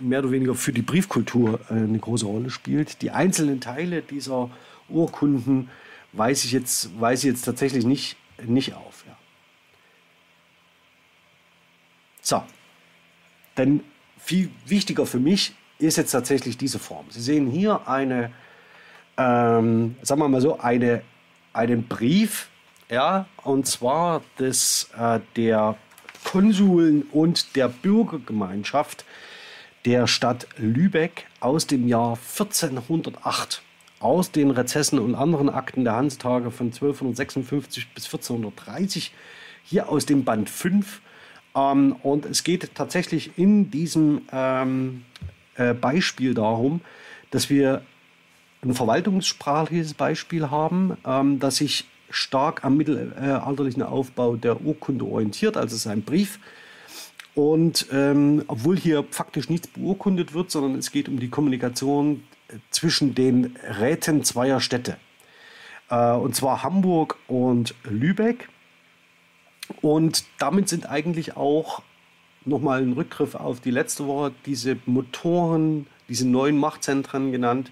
mehr 0.00 0.18
oder 0.18 0.30
weniger 0.30 0.54
für 0.54 0.72
die 0.72 0.82
Briefkultur 0.82 1.60
äh, 1.70 1.74
eine 1.74 1.98
große 1.98 2.26
Rolle 2.26 2.50
spielt. 2.50 3.00
Die 3.02 3.10
einzelnen 3.10 3.60
Teile 3.60 4.02
dieser 4.02 4.50
Urkunden 4.88 5.70
weiß 6.12 6.44
ich 6.44 6.52
jetzt, 6.52 7.00
weiß 7.00 7.24
ich 7.24 7.30
jetzt 7.30 7.42
tatsächlich 7.42 7.84
nicht 7.84 8.16
nicht 8.44 8.74
auf. 8.74 9.04
Ja. 9.06 9.16
So, 12.20 12.42
denn 13.56 13.80
viel 14.16 14.50
wichtiger 14.66 15.06
für 15.06 15.20
mich 15.20 15.54
ist 15.78 15.96
jetzt 15.96 16.12
tatsächlich 16.12 16.56
diese 16.56 16.78
Form. 16.78 17.06
Sie 17.10 17.20
sehen 17.20 17.48
hier 17.50 17.86
eine, 17.86 18.32
ähm, 19.16 19.96
sagen 20.02 20.20
wir 20.20 20.28
mal 20.28 20.40
so, 20.40 20.58
eine, 20.58 21.02
einen 21.52 21.86
Brief, 21.86 22.48
ja, 22.90 23.26
und 23.42 23.66
zwar 23.66 24.22
des, 24.38 24.90
äh, 24.98 25.20
der 25.36 25.76
Konsuln 26.24 27.02
und 27.12 27.56
der 27.56 27.68
Bürgergemeinschaft 27.68 29.04
der 29.84 30.06
Stadt 30.06 30.48
Lübeck 30.56 31.26
aus 31.40 31.66
dem 31.66 31.86
Jahr 31.86 32.16
1408 32.16 33.62
aus 34.00 34.30
den 34.30 34.50
Rezessen 34.50 34.98
und 34.98 35.14
anderen 35.14 35.48
Akten 35.48 35.84
der 35.84 35.94
Hanstage 35.94 36.50
von 36.50 36.66
1256 36.66 37.94
bis 37.94 38.04
1430, 38.06 39.12
hier 39.64 39.88
aus 39.88 40.06
dem 40.06 40.24
Band 40.24 40.50
5. 40.50 41.00
Ähm, 41.56 41.96
und 42.02 42.26
es 42.26 42.44
geht 42.44 42.74
tatsächlich 42.74 43.38
in 43.38 43.70
diesem 43.70 44.22
ähm, 44.30 45.04
äh, 45.56 45.74
Beispiel 45.74 46.34
darum, 46.34 46.80
dass 47.30 47.50
wir 47.50 47.82
ein 48.62 48.74
verwaltungssprachliches 48.74 49.94
Beispiel 49.94 50.50
haben, 50.50 50.96
ähm, 51.06 51.40
das 51.40 51.56
sich 51.56 51.86
stark 52.10 52.64
am 52.64 52.76
mittelalterlichen 52.76 53.82
Aufbau 53.82 54.36
der 54.36 54.60
Urkunde 54.64 55.04
orientiert, 55.04 55.56
also 55.56 55.74
es 55.74 55.86
ist 55.86 55.86
ein 55.86 56.02
Brief. 56.02 56.38
Und 57.34 57.86
ähm, 57.92 58.44
obwohl 58.46 58.78
hier 58.78 59.04
faktisch 59.10 59.50
nichts 59.50 59.68
beurkundet 59.68 60.32
wird, 60.32 60.50
sondern 60.50 60.78
es 60.78 60.90
geht 60.90 61.08
um 61.08 61.20
die 61.20 61.28
Kommunikation 61.28 62.22
zwischen 62.70 63.14
den 63.14 63.56
Räten 63.78 64.24
zweier 64.24 64.60
Städte. 64.60 64.96
Äh, 65.90 66.12
und 66.12 66.34
zwar 66.34 66.62
Hamburg 66.62 67.18
und 67.28 67.74
Lübeck. 67.84 68.48
Und 69.80 70.24
damit 70.38 70.68
sind 70.68 70.88
eigentlich 70.88 71.36
auch 71.36 71.82
nochmal 72.44 72.82
ein 72.82 72.92
Rückgriff 72.92 73.34
auf 73.34 73.60
die 73.60 73.70
letzte 73.70 74.06
Woche 74.06 74.32
diese 74.46 74.76
Motoren, 74.86 75.86
diese 76.08 76.28
neuen 76.28 76.58
Machtzentren 76.58 77.32
genannt, 77.32 77.70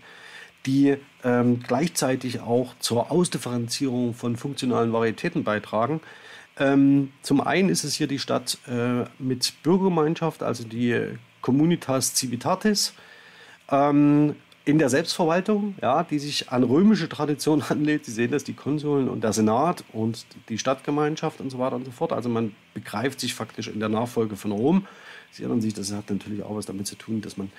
die 0.66 0.96
ähm, 1.22 1.60
gleichzeitig 1.60 2.40
auch 2.40 2.74
zur 2.78 3.10
Ausdifferenzierung 3.10 4.14
von 4.14 4.36
funktionalen 4.36 4.92
Varietäten 4.92 5.44
beitragen. 5.44 6.00
Ähm, 6.58 7.12
zum 7.22 7.40
einen 7.40 7.68
ist 7.68 7.84
es 7.84 7.94
hier 7.94 8.06
die 8.06 8.18
Stadt 8.18 8.58
äh, 8.68 9.04
mit 9.18 9.54
Bürgergemeinschaft, 9.62 10.42
also 10.42 10.64
die 10.64 11.18
Communitas 11.42 12.16
Civitatis, 12.16 12.94
ähm, 13.70 14.36
in 14.64 14.78
der 14.78 14.88
Selbstverwaltung, 14.88 15.74
ja, 15.82 16.04
die 16.04 16.18
sich 16.18 16.50
an 16.50 16.62
römische 16.62 17.08
Tradition 17.08 17.62
anlehnt. 17.68 18.04
Sie 18.04 18.12
sehen 18.12 18.30
das, 18.30 18.44
die 18.44 18.54
Konsuln 18.54 19.08
und 19.08 19.22
der 19.22 19.32
Senat 19.32 19.84
und 19.92 20.24
die 20.48 20.58
Stadtgemeinschaft 20.58 21.40
und 21.40 21.50
so 21.50 21.58
weiter 21.58 21.76
und 21.76 21.84
so 21.84 21.90
fort. 21.90 22.12
Also 22.12 22.28
man 22.28 22.54
begreift 22.72 23.20
sich 23.20 23.34
faktisch 23.34 23.68
in 23.68 23.80
der 23.80 23.88
Nachfolge 23.88 24.36
von 24.36 24.52
Rom. 24.52 24.86
Sie 25.30 25.42
erinnern 25.42 25.60
sich, 25.60 25.74
das 25.74 25.92
hat 25.92 26.10
natürlich 26.10 26.42
auch 26.42 26.56
was 26.56 26.66
damit 26.66 26.86
zu 26.86 26.96
tun, 26.96 27.20
dass 27.20 27.36
man 27.36 27.50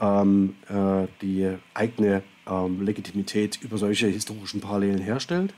ähm, 0.00 0.54
äh, 0.68 1.08
die 1.20 1.56
eigene 1.74 2.22
ähm, 2.46 2.82
Legitimität 2.82 3.58
über 3.62 3.78
solche 3.78 4.06
historischen 4.06 4.60
Parallelen 4.60 5.00
herstellt. 5.00 5.52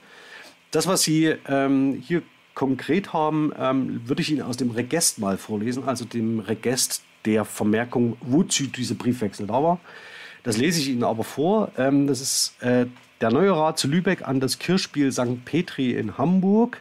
Das, 0.70 0.86
was 0.86 1.02
Sie 1.02 1.34
ähm, 1.46 2.02
hier 2.02 2.22
konkret 2.54 3.12
haben, 3.12 3.52
ähm, 3.58 4.00
würde 4.04 4.22
ich 4.22 4.30
Ihnen 4.30 4.42
aus 4.42 4.56
dem 4.56 4.70
Regest 4.70 5.18
mal 5.18 5.38
vorlesen, 5.38 5.84
also 5.84 6.04
dem 6.04 6.40
Regest 6.40 7.02
der 7.24 7.44
Vermerkung, 7.44 8.16
wozu 8.20 8.66
dieser 8.66 8.94
Briefwechsel 8.94 9.46
da 9.46 9.62
war. 9.62 9.80
Das 10.42 10.56
lese 10.56 10.80
ich 10.80 10.88
Ihnen 10.88 11.04
aber 11.04 11.24
vor. 11.24 11.70
Ähm, 11.76 12.06
das 12.06 12.20
ist 12.20 12.62
äh, 12.62 12.86
der 13.20 13.30
neue 13.30 13.52
Rat 13.52 13.78
zu 13.78 13.88
Lübeck 13.88 14.26
an 14.26 14.40
das 14.40 14.58
Kirchspiel 14.58 15.10
St. 15.12 15.44
Petri 15.44 15.92
in 15.92 16.18
Hamburg 16.18 16.80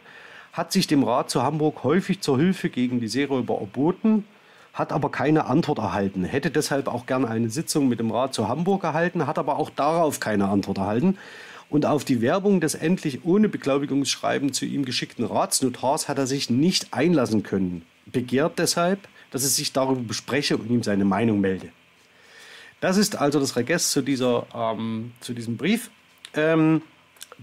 hat 0.58 0.72
sich 0.72 0.88
dem 0.88 1.04
Rat 1.04 1.30
zu 1.30 1.42
Hamburg 1.42 1.84
häufig 1.84 2.20
zur 2.20 2.36
Hilfe 2.36 2.68
gegen 2.68 3.00
die 3.00 3.06
Seeräuber 3.06 3.60
erboten, 3.60 4.24
hat 4.72 4.92
aber 4.92 5.10
keine 5.10 5.46
Antwort 5.46 5.78
erhalten, 5.78 6.24
hätte 6.24 6.50
deshalb 6.50 6.88
auch 6.88 7.06
gerne 7.06 7.28
eine 7.28 7.48
Sitzung 7.48 7.88
mit 7.88 8.00
dem 8.00 8.10
Rat 8.10 8.34
zu 8.34 8.48
Hamburg 8.48 8.82
erhalten, 8.82 9.26
hat 9.28 9.38
aber 9.38 9.56
auch 9.56 9.70
darauf 9.70 10.18
keine 10.18 10.48
Antwort 10.48 10.78
erhalten. 10.78 11.16
Und 11.70 11.86
auf 11.86 12.04
die 12.04 12.20
Werbung 12.22 12.60
des 12.60 12.74
endlich 12.74 13.24
ohne 13.24 13.48
Beglaubigungsschreiben 13.48 14.52
zu 14.52 14.64
ihm 14.64 14.84
geschickten 14.84 15.24
Ratsnotars 15.24 16.08
hat 16.08 16.18
er 16.18 16.26
sich 16.26 16.50
nicht 16.50 16.92
einlassen 16.92 17.42
können. 17.44 17.82
Begehrt 18.06 18.58
deshalb, 18.58 19.00
dass 19.30 19.44
es 19.44 19.54
sich 19.54 19.72
darüber 19.72 20.00
bespreche 20.00 20.56
und 20.56 20.70
ihm 20.70 20.82
seine 20.82 21.04
Meinung 21.04 21.40
melde. 21.40 21.68
Das 22.80 22.96
ist 22.96 23.16
also 23.16 23.40
das 23.40 23.56
Regest 23.56 23.90
zu, 23.90 24.02
dieser, 24.02 24.46
ähm, 24.54 25.12
zu 25.20 25.34
diesem 25.34 25.56
Brief, 25.56 25.90
ähm, 26.34 26.82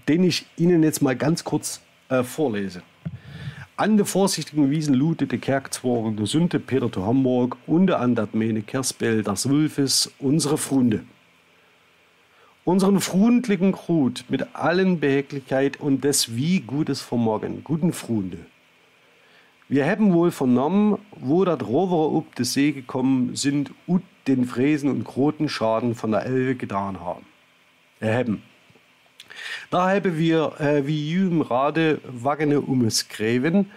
den 0.08 0.24
ich 0.24 0.46
Ihnen 0.58 0.84
jetzt 0.84 1.02
mal 1.02 1.16
ganz 1.16 1.44
kurz 1.44 1.82
äh, 2.10 2.24
vorlese. 2.24 2.84
An 3.78 3.98
de 3.98 4.06
vorsichtigen 4.06 4.72
Wiesen 4.72 4.94
lutete 4.94 5.38
Kerkzworen, 5.38 6.16
de 6.16 6.26
Sünde 6.26 6.60
Peter 6.60 6.90
zu 6.90 7.06
Hamburg 7.06 7.58
und 7.68 7.92
an 7.92 8.16
dat 8.16 8.34
Mene 8.34 8.62
Kerspel 8.62 9.22
das 9.22 9.50
Wulfes 9.50 10.14
unsere 10.20 10.58
Frunde. 10.58 11.04
Unseren 12.64 13.02
frundlichen 13.02 13.74
Krut 13.74 14.24
mit 14.30 14.56
allen 14.56 15.02
Behäglichkeit 15.02 15.80
und 15.82 16.06
des 16.06 16.38
wie 16.38 16.62
Gutes 16.62 17.02
Vermorgen, 17.02 17.66
guten 17.66 17.92
Frunde. 17.92 18.38
Wir 19.68 19.86
haben 19.86 20.14
wohl 20.14 20.32
vernommen, 20.32 20.98
wo 21.20 21.44
dat 21.44 21.68
Rover 21.68 22.18
up 22.18 22.34
de 22.36 22.46
See 22.46 22.72
gekommen 22.72 23.36
sind 23.36 23.72
und 23.88 24.04
den 24.28 24.46
Fräsen 24.46 24.90
und 24.90 25.04
großen 25.04 25.50
Schaden 25.50 25.96
von 25.96 26.12
der 26.12 26.26
Elbe 26.26 26.56
getan 26.56 27.00
haben. 27.00 27.26
Erheben. 28.00 28.44
Da 29.70 29.90
haben 29.90 30.18
wir 30.18 30.60
äh, 30.60 30.86
wie 30.88 31.10
jüm 31.10 31.42
Rade 31.42 32.00
wagene 32.06 32.62
umskreven, 32.62 33.72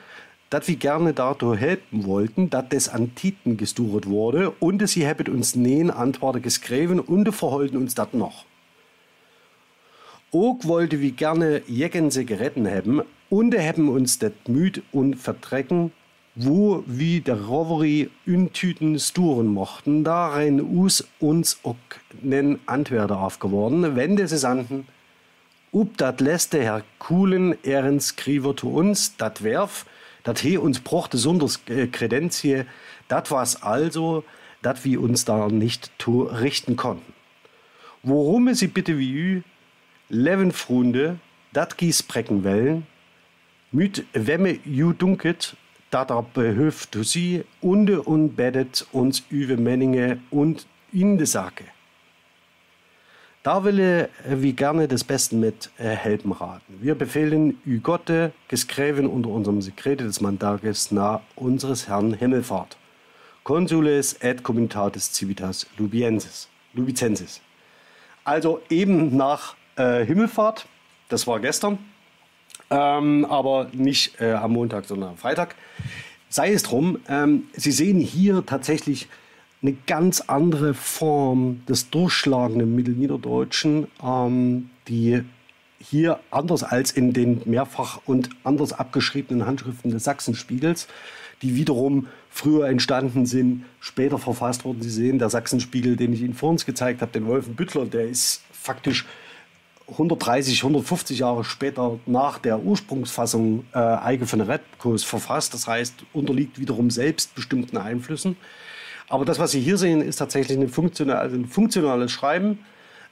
dass 0.51 0.69
wir 0.69 0.77
gerne 0.77 1.13
dazu 1.13 1.55
helfen 1.55 2.05
wollten, 2.05 2.51
dass 2.51 2.69
das 2.71 2.89
an 2.89 3.15
Titen 3.15 3.57
gesturet 3.57 4.07
wurde 4.07 4.51
und 4.51 4.87
sie 4.89 5.07
haben 5.07 5.33
uns 5.33 5.55
nähen 5.55 5.91
Antworten 5.91 6.43
geschrieben 6.43 7.01
und 7.01 7.33
verholten 7.33 7.77
uns 7.77 7.95
das 7.95 8.13
noch. 8.13 8.47
Auch 10.31 10.59
wollte 10.63 11.01
wir 11.01 11.13
gerne 11.13 11.63
Jecken 11.67 12.11
geretten 12.11 12.69
haben 12.69 13.03
und 13.31 13.57
haben 13.57 13.89
uns 13.89 14.19
das 14.19 14.33
müd 14.47 14.83
und 14.93 15.17
verdrecken, 15.17 15.93
wo 16.41 16.85
wie 16.87 17.21
der 17.21 17.47
Rovery 17.47 18.11
Tüten 18.53 18.99
sturen 19.01 19.49
mochten, 19.49 20.05
darin 20.05 20.61
us 20.61 21.05
uns 21.19 21.59
auch 21.65 21.75
nen 22.23 22.61
Antwerter 22.67 23.19
aufgeworden, 23.19 23.97
wenn 23.97 24.15
des 24.15 24.31
Sanden 24.31 24.87
ob 25.73 25.97
dat 25.99 26.21
lässte 26.21 26.63
Herr 26.63 26.83
Kuhlen 26.99 27.57
ehren 27.63 28.01
skriver 28.01 28.57
zu 28.57 28.71
uns, 28.73 29.17
dat 29.17 29.43
werf, 29.43 29.85
dat 30.23 30.39
he 30.39 30.57
uns 30.57 30.81
brochte 30.81 31.19
sonders 31.19 31.61
äh, 31.69 31.89
Kredenzie, 31.89 32.65
dat 33.09 33.31
was 33.31 33.63
also, 33.63 34.25
dat 34.63 34.85
wir 34.85 35.01
uns 35.01 35.25
da 35.25 35.49
nicht 35.49 35.91
to 35.99 36.23
richten 36.23 36.77
konnten. 36.77 37.13
Worum 38.03 38.53
sie 38.55 38.69
bitte 38.69 38.99
wie 38.99 39.13
ü, 39.13 39.43
leven 40.09 40.53
Frunde, 40.53 41.19
dat 41.53 41.77
gies 41.77 42.03
brecken 42.03 42.45
wellen, 42.45 42.87
müt 43.71 44.05
wemme 44.13 44.59
ju 44.65 44.93
dunket, 44.93 45.57
dat 45.91 46.11
er 46.11 46.23
behöft 46.23 46.97
sie, 47.03 47.45
unde 47.61 48.03
und 48.03 48.37
bettet 48.37 48.87
uns 48.93 49.23
üwe 49.31 49.57
Menninge 49.57 50.21
und 50.31 50.67
in 50.93 51.19
de 51.19 51.27
Sake. 51.27 51.65
Da 53.43 53.65
will 53.65 53.79
er 53.79 54.09
wie 54.43 54.53
gerne 54.53 54.89
des 54.89 55.05
Besten 55.05 55.41
mit 55.41 55.71
äh, 55.79 55.89
helfen 55.89 56.33
raten. 56.33 56.79
Wir 56.81 56.95
befehlen 56.95 57.59
Ü 57.65 57.81
Gotte, 57.81 58.33
geskräven 58.49 59.07
unter 59.07 59.31
unserem 59.31 59.63
Sekrete 59.63 60.05
des 60.05 60.21
Mandages 60.21 60.91
nach 60.91 61.21
unseres 61.37 61.89
Herrn 61.89 62.13
Himmelfahrt. 62.13 62.77
Consules 63.45 64.15
et 64.21 64.43
Communitatis 64.43 65.13
Civitas 65.13 65.67
Lubiensis. 65.79 66.49
Lubicensis. 66.75 67.41
Also 68.25 68.61
eben 68.69 69.17
nach 69.17 69.55
äh, 69.77 70.05
Himmelfahrt, 70.05 70.67
das 71.09 71.27
war 71.27 71.41
gestern, 71.41 71.79
ähm, 72.71 73.25
aber 73.25 73.69
nicht 73.73 74.21
äh, 74.21 74.33
am 74.33 74.53
Montag, 74.53 74.85
sondern 74.85 75.11
am 75.11 75.17
Freitag. 75.17 75.55
Sei 76.29 76.53
es 76.53 76.63
drum, 76.63 76.99
ähm, 77.09 77.45
Sie 77.55 77.73
sehen 77.73 78.01
hier 78.01 78.45
tatsächlich 78.45 79.09
eine 79.63 79.77
ganz 79.87 80.21
andere 80.21 80.75
Form 80.75 81.63
des 81.67 81.91
durchschlagenden 81.91 82.75
Mittelniederdeutschen, 82.75 83.89
ähm, 84.03 84.71
die 84.89 85.23
hier 85.81 86.21
anders 86.31 86.63
als 86.63 86.91
in 86.91 87.13
den 87.13 87.43
mehrfach 87.45 88.01
und 88.05 88.31
anders 88.45 88.73
abgeschriebenen 88.73 89.47
Handschriften 89.47 89.91
des 89.91 90.05
Sachsenspiegels, 90.05 90.89
die 91.43 91.55
wiederum 91.55 92.09
früher 92.31 92.69
entstanden 92.69 93.27
sind, 93.27 93.65
später 93.81 94.19
verfasst 94.19 94.65
wurden. 94.65 94.83
Sie 94.83 94.91
sehen, 94.91 95.19
der 95.19 95.31
Sachsenspiegel, 95.31 95.97
den 95.97 96.13
ich 96.13 96.23
Ihnen 96.23 96.35
vor 96.35 96.51
uns 96.51 96.67
gezeigt 96.67 97.01
habe, 97.01 97.13
den 97.13 97.27
Wolfenbüttler, 97.27 97.87
der 97.87 98.09
ist 98.09 98.43
faktisch 98.53 99.07
130, 99.91 100.63
150 100.63 101.19
Jahre 101.19 101.45
später 101.45 101.99
nach 102.07 102.39
der 102.39 102.61
Ursprungsfassung 102.61 103.65
äh, 103.75 103.79
Eike 103.79 104.27
von 104.27 104.41
Redkos 104.41 105.05
verfasst. 105.05 105.55
Das 105.55 105.67
heißt, 105.67 105.95
unterliegt 106.13 106.59
wiederum 106.61 106.91
selbst 106.91 107.35
bestimmten 107.35 107.77
Einflüssen. 107.77 108.37
Aber 109.09 109.25
das, 109.25 109.39
was 109.39 109.53
Sie 109.53 109.61
hier 109.61 109.79
sehen, 109.79 110.03
ist 110.03 110.17
tatsächlich 110.17 110.59
ein, 110.59 110.69
funktional, 110.69 111.17
also 111.17 111.37
ein 111.37 111.47
funktionales 111.47 112.13
Schreiben, 112.13 112.59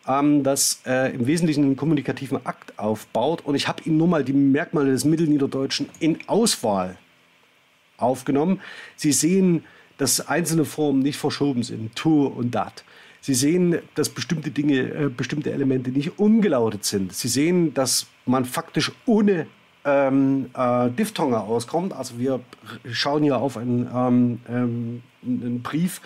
ähm, 0.06 0.42
das 0.42 0.82
äh, 0.86 1.14
im 1.14 1.26
Wesentlichen 1.26 1.64
einen 1.64 1.76
kommunikativen 1.76 2.44
Akt 2.44 2.78
aufbaut. 2.78 3.42
Und 3.44 3.54
ich 3.54 3.68
habe 3.68 3.82
Ihnen 3.84 3.96
nur 3.96 4.08
mal 4.08 4.22
die 4.22 4.34
Merkmale 4.34 4.90
des 4.90 5.04
Mittelniederdeutschen 5.04 5.88
in 5.98 6.18
Auswahl 6.26 6.98
aufgenommen. 7.96 8.60
Sie 8.96 9.12
sehen, 9.12 9.64
dass 9.96 10.28
einzelne 10.28 10.66
Formen 10.66 11.00
nicht 11.00 11.16
verschoben 11.16 11.62
sind, 11.62 11.96
tu 11.96 12.26
und 12.26 12.54
dat. 12.54 12.84
Sie 13.26 13.34
sehen, 13.34 13.80
dass 13.96 14.08
bestimmte 14.08 14.52
Dinge, 14.52 14.82
äh, 14.82 15.08
bestimmte 15.08 15.50
Elemente 15.50 15.90
nicht 15.90 16.20
umgelautet 16.20 16.84
sind. 16.84 17.12
Sie 17.12 17.26
sehen, 17.26 17.74
dass 17.74 18.06
man 18.24 18.44
faktisch 18.44 18.92
ohne 19.04 19.48
ähm, 19.84 20.48
äh, 20.56 20.90
Diphthonge 20.90 21.40
auskommt. 21.40 21.92
Also 21.92 22.20
wir 22.20 22.38
schauen 22.88 23.24
hier 23.24 23.38
auf 23.38 23.56
einen, 23.56 23.90
ähm, 23.92 24.40
ähm, 24.48 25.02
einen 25.24 25.60
Brief, 25.60 26.00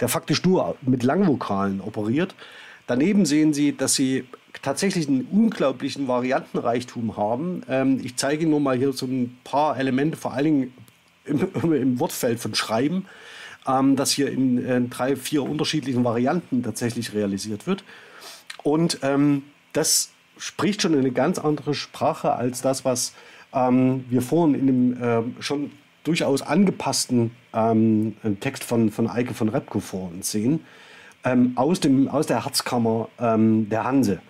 der 0.00 0.08
faktisch 0.08 0.42
nur 0.46 0.76
mit 0.80 1.02
Langvokalen 1.02 1.82
operiert. 1.82 2.34
Daneben 2.86 3.26
sehen 3.26 3.52
Sie, 3.52 3.76
dass 3.76 3.94
Sie 3.94 4.24
tatsächlich 4.62 5.08
einen 5.08 5.28
unglaublichen 5.30 6.08
Variantenreichtum 6.08 7.18
haben. 7.18 7.64
Ähm, 7.68 8.00
ich 8.02 8.16
zeige 8.16 8.44
Ihnen 8.44 8.50
nur 8.50 8.60
mal 8.60 8.78
hier 8.78 8.94
so 8.94 9.04
ein 9.04 9.36
paar 9.44 9.78
Elemente, 9.78 10.16
vor 10.16 10.32
allen 10.32 10.44
Dingen 10.44 10.74
im, 11.26 11.48
im 11.74 12.00
Wortfeld 12.00 12.40
von 12.40 12.54
Schreiben, 12.54 13.04
ähm, 13.66 13.96
das 13.96 14.12
hier 14.12 14.30
in, 14.30 14.58
in, 14.58 14.90
drei, 14.90 15.16
vier 15.16 15.42
unterschiedlichen 15.42 16.04
Varianten 16.04 16.62
tatsächlich 16.62 17.14
realisiert 17.14 17.66
wird. 17.66 17.84
Und 18.62 18.98
ähm, 19.02 19.44
das 19.72 20.10
spricht 20.36 20.82
schon 20.82 20.94
eine 20.94 21.12
ganz 21.12 21.38
andere 21.38 21.74
Sprache 21.74 22.32
als 22.32 22.62
das, 22.62 22.84
was 22.84 23.14
ähm, 23.52 24.04
wir 24.08 24.22
vorhin 24.22 24.54
in 24.54 24.66
dem 24.66 25.02
äh, 25.02 25.42
schon 25.42 25.70
durchaus 26.04 26.42
angepassten 26.42 27.30
ähm, 27.52 28.16
Text 28.40 28.64
von, 28.64 28.90
von 28.90 29.08
Eike 29.08 29.34
von 29.34 29.48
Repko 29.48 29.80
vor 29.80 30.10
uns 30.10 30.30
sehen, 30.30 30.60
ähm, 31.24 31.52
aus, 31.54 31.80
dem, 31.80 32.08
aus 32.08 32.26
der 32.26 32.44
Herzkammer 32.44 33.08
ähm, 33.20 33.68
der 33.68 33.84
Hanse. 33.84 34.20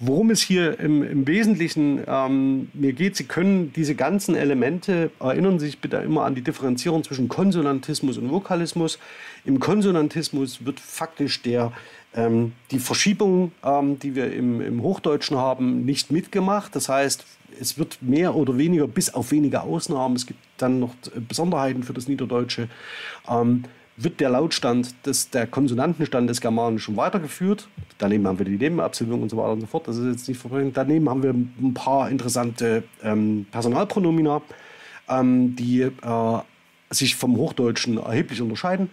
Worum 0.00 0.30
es 0.30 0.40
hier 0.40 0.78
im, 0.78 1.02
im 1.02 1.26
Wesentlichen 1.26 2.04
ähm, 2.06 2.68
mir 2.72 2.92
geht, 2.92 3.16
Sie 3.16 3.24
können 3.24 3.72
diese 3.72 3.96
ganzen 3.96 4.36
Elemente, 4.36 5.10
erinnern 5.18 5.58
Sie 5.58 5.66
sich 5.66 5.80
bitte 5.80 5.96
immer 5.96 6.24
an 6.24 6.36
die 6.36 6.42
Differenzierung 6.42 7.02
zwischen 7.02 7.28
Konsonantismus 7.28 8.16
und 8.16 8.30
Vokalismus. 8.30 9.00
Im 9.44 9.58
Konsonantismus 9.58 10.64
wird 10.64 10.78
faktisch 10.78 11.42
der 11.42 11.72
ähm, 12.14 12.52
die 12.70 12.78
Verschiebung, 12.78 13.52
ähm, 13.64 13.98
die 13.98 14.14
wir 14.14 14.32
im, 14.32 14.60
im, 14.60 14.82
Hochdeutschen 14.82 15.36
haben, 15.36 15.84
nicht 15.84 16.10
mitgemacht. 16.10 16.74
Das 16.74 16.88
heißt, 16.88 17.24
es 17.60 17.76
wird 17.76 17.98
mehr 18.00 18.34
oder 18.34 18.56
weniger, 18.56 18.86
bis 18.86 19.12
auf 19.12 19.30
wenige 19.30 19.62
Ausnahmen, 19.62 20.16
es 20.16 20.26
gibt 20.26 20.40
dann 20.58 20.80
noch 20.80 20.94
Besonderheiten 21.28 21.82
für 21.82 21.92
das 21.92 22.08
Niederdeutsche, 22.08 22.68
ähm, 23.28 23.64
wird 23.98 24.20
der 24.20 24.30
Lautstand, 24.30 24.94
des, 25.06 25.30
der 25.30 25.46
Konsonantenstand 25.46 26.30
des 26.30 26.40
Germanischen 26.40 26.96
weitergeführt. 26.96 27.68
Daneben 27.98 28.26
haben 28.26 28.38
wir 28.38 28.46
die 28.46 28.56
Nebenabsilbung 28.56 29.22
und 29.22 29.28
so 29.28 29.36
weiter 29.36 29.52
und 29.52 29.60
so 29.60 29.66
fort. 29.66 29.88
Das 29.88 29.96
ist 29.96 30.06
jetzt 30.06 30.28
nicht 30.28 30.40
verbreitet. 30.40 30.76
Daneben 30.76 31.08
haben 31.10 31.22
wir 31.22 31.30
ein 31.30 31.74
paar 31.74 32.08
interessante 32.08 32.84
ähm, 33.02 33.46
Personalpronomina, 33.50 34.40
ähm, 35.08 35.56
die 35.56 35.82
äh, 35.82 36.38
sich 36.90 37.16
vom 37.16 37.36
Hochdeutschen 37.36 37.98
erheblich 37.98 38.40
unterscheiden. 38.40 38.90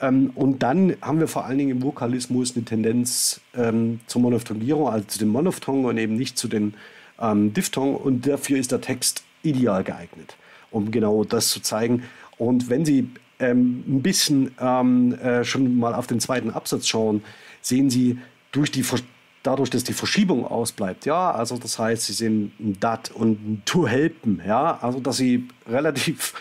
Ähm, 0.00 0.32
und 0.34 0.62
dann 0.62 0.96
haben 1.00 1.18
wir 1.18 1.28
vor 1.28 1.46
allen 1.46 1.56
Dingen 1.56 1.70
im 1.70 1.82
Vokalismus 1.82 2.54
eine 2.54 2.66
Tendenz 2.66 3.40
ähm, 3.54 4.00
zur 4.06 4.20
Monophthongierung, 4.20 4.88
also 4.88 5.06
zu 5.06 5.18
den 5.18 5.28
Monophthongen 5.28 5.86
und 5.86 5.96
eben 5.96 6.16
nicht 6.16 6.36
zu 6.36 6.46
den 6.48 6.74
ähm, 7.18 7.54
Diphthongen. 7.54 7.96
Und 7.96 8.26
dafür 8.26 8.58
ist 8.58 8.70
der 8.70 8.82
Text 8.82 9.24
ideal 9.42 9.82
geeignet, 9.82 10.36
um 10.70 10.90
genau 10.90 11.24
das 11.24 11.48
zu 11.48 11.60
zeigen. 11.60 12.02
Und 12.36 12.68
wenn 12.68 12.84
Sie 12.84 13.08
ähm, 13.42 13.84
ein 13.86 14.02
bisschen 14.02 14.52
ähm, 14.60 15.14
äh, 15.14 15.44
schon 15.44 15.78
mal 15.78 15.94
auf 15.94 16.06
den 16.06 16.20
zweiten 16.20 16.50
Absatz 16.50 16.86
schauen, 16.86 17.22
sehen 17.60 17.90
Sie 17.90 18.18
durch 18.52 18.70
die 18.70 18.84
dadurch, 19.42 19.70
dass 19.70 19.84
die 19.84 19.92
Verschiebung 19.92 20.46
ausbleibt, 20.46 21.04
ja, 21.04 21.32
also 21.32 21.58
das 21.58 21.78
heißt, 21.78 22.04
Sie 22.04 22.12
sehen 22.12 22.52
ein 22.60 22.78
Dat 22.78 23.10
und 23.10 23.32
ein 23.32 23.62
To 23.64 23.86
helpen, 23.86 24.40
ja, 24.46 24.78
also 24.80 25.00
dass 25.00 25.16
Sie 25.16 25.48
relativ 25.68 26.34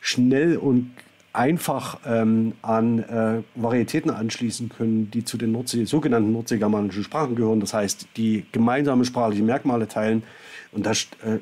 schnell 0.00 0.56
und 0.56 0.90
einfach 1.32 2.00
ähm, 2.04 2.54
an 2.62 2.98
äh, 2.98 3.42
Varietäten 3.54 4.10
anschließen 4.10 4.68
können, 4.68 5.10
die 5.12 5.24
zu 5.24 5.38
den 5.38 5.52
Nordsee, 5.52 5.84
sogenannten 5.84 6.32
nordseegermanischen 6.32 7.04
Sprachen 7.04 7.36
gehören. 7.36 7.60
Das 7.60 7.72
heißt, 7.72 8.08
die 8.16 8.46
gemeinsame 8.50 9.04
sprachliche 9.04 9.44
Merkmale 9.44 9.86
teilen. 9.86 10.24
Und 10.72 10.86
das 10.86 11.06
äh, 11.24 11.38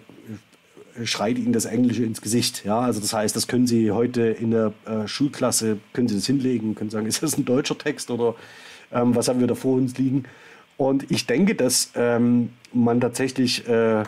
schreit 1.05 1.39
Ihnen 1.39 1.53
das 1.53 1.65
Englische 1.65 2.05
ins 2.05 2.21
Gesicht. 2.21 2.65
Ja? 2.65 2.81
Also 2.81 3.01
das 3.01 3.13
heißt, 3.13 3.35
das 3.35 3.47
können 3.47 3.67
Sie 3.67 3.91
heute 3.91 4.23
in 4.23 4.51
der 4.51 4.73
äh, 4.87 5.07
Schulklasse, 5.07 5.79
können 5.93 6.09
Sie 6.09 6.15
das 6.15 6.27
hinlegen, 6.27 6.75
können 6.75 6.91
sagen, 6.91 7.07
ist 7.09 7.23
das 7.23 7.37
ein 7.37 7.45
deutscher 7.45 7.77
Text 7.77 8.11
oder 8.11 8.35
ähm, 8.93 9.15
was 9.15 9.29
haben 9.29 9.41
wir 9.41 9.47
da 9.47 9.55
vor 9.55 9.75
uns 9.75 9.97
liegen. 9.99 10.25
Und 10.77 11.11
ich 11.11 11.27
denke, 11.27 11.55
dass 11.55 11.93
ähm, 11.97 12.51
man 12.73 13.01
tatsächlich 13.01 13.67
äh, 13.69 14.01
äh, 14.01 14.05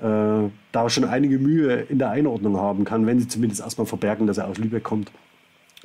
da 0.00 0.90
schon 0.90 1.04
einige 1.04 1.38
Mühe 1.38 1.74
in 1.88 1.98
der 1.98 2.10
Einordnung 2.10 2.56
haben 2.56 2.84
kann, 2.84 3.06
wenn 3.06 3.18
sie 3.18 3.28
zumindest 3.28 3.60
erstmal 3.60 3.86
verbergen, 3.86 4.26
dass 4.26 4.38
er 4.38 4.46
aus 4.46 4.58
Lübeck 4.58 4.84
kommt 4.84 5.10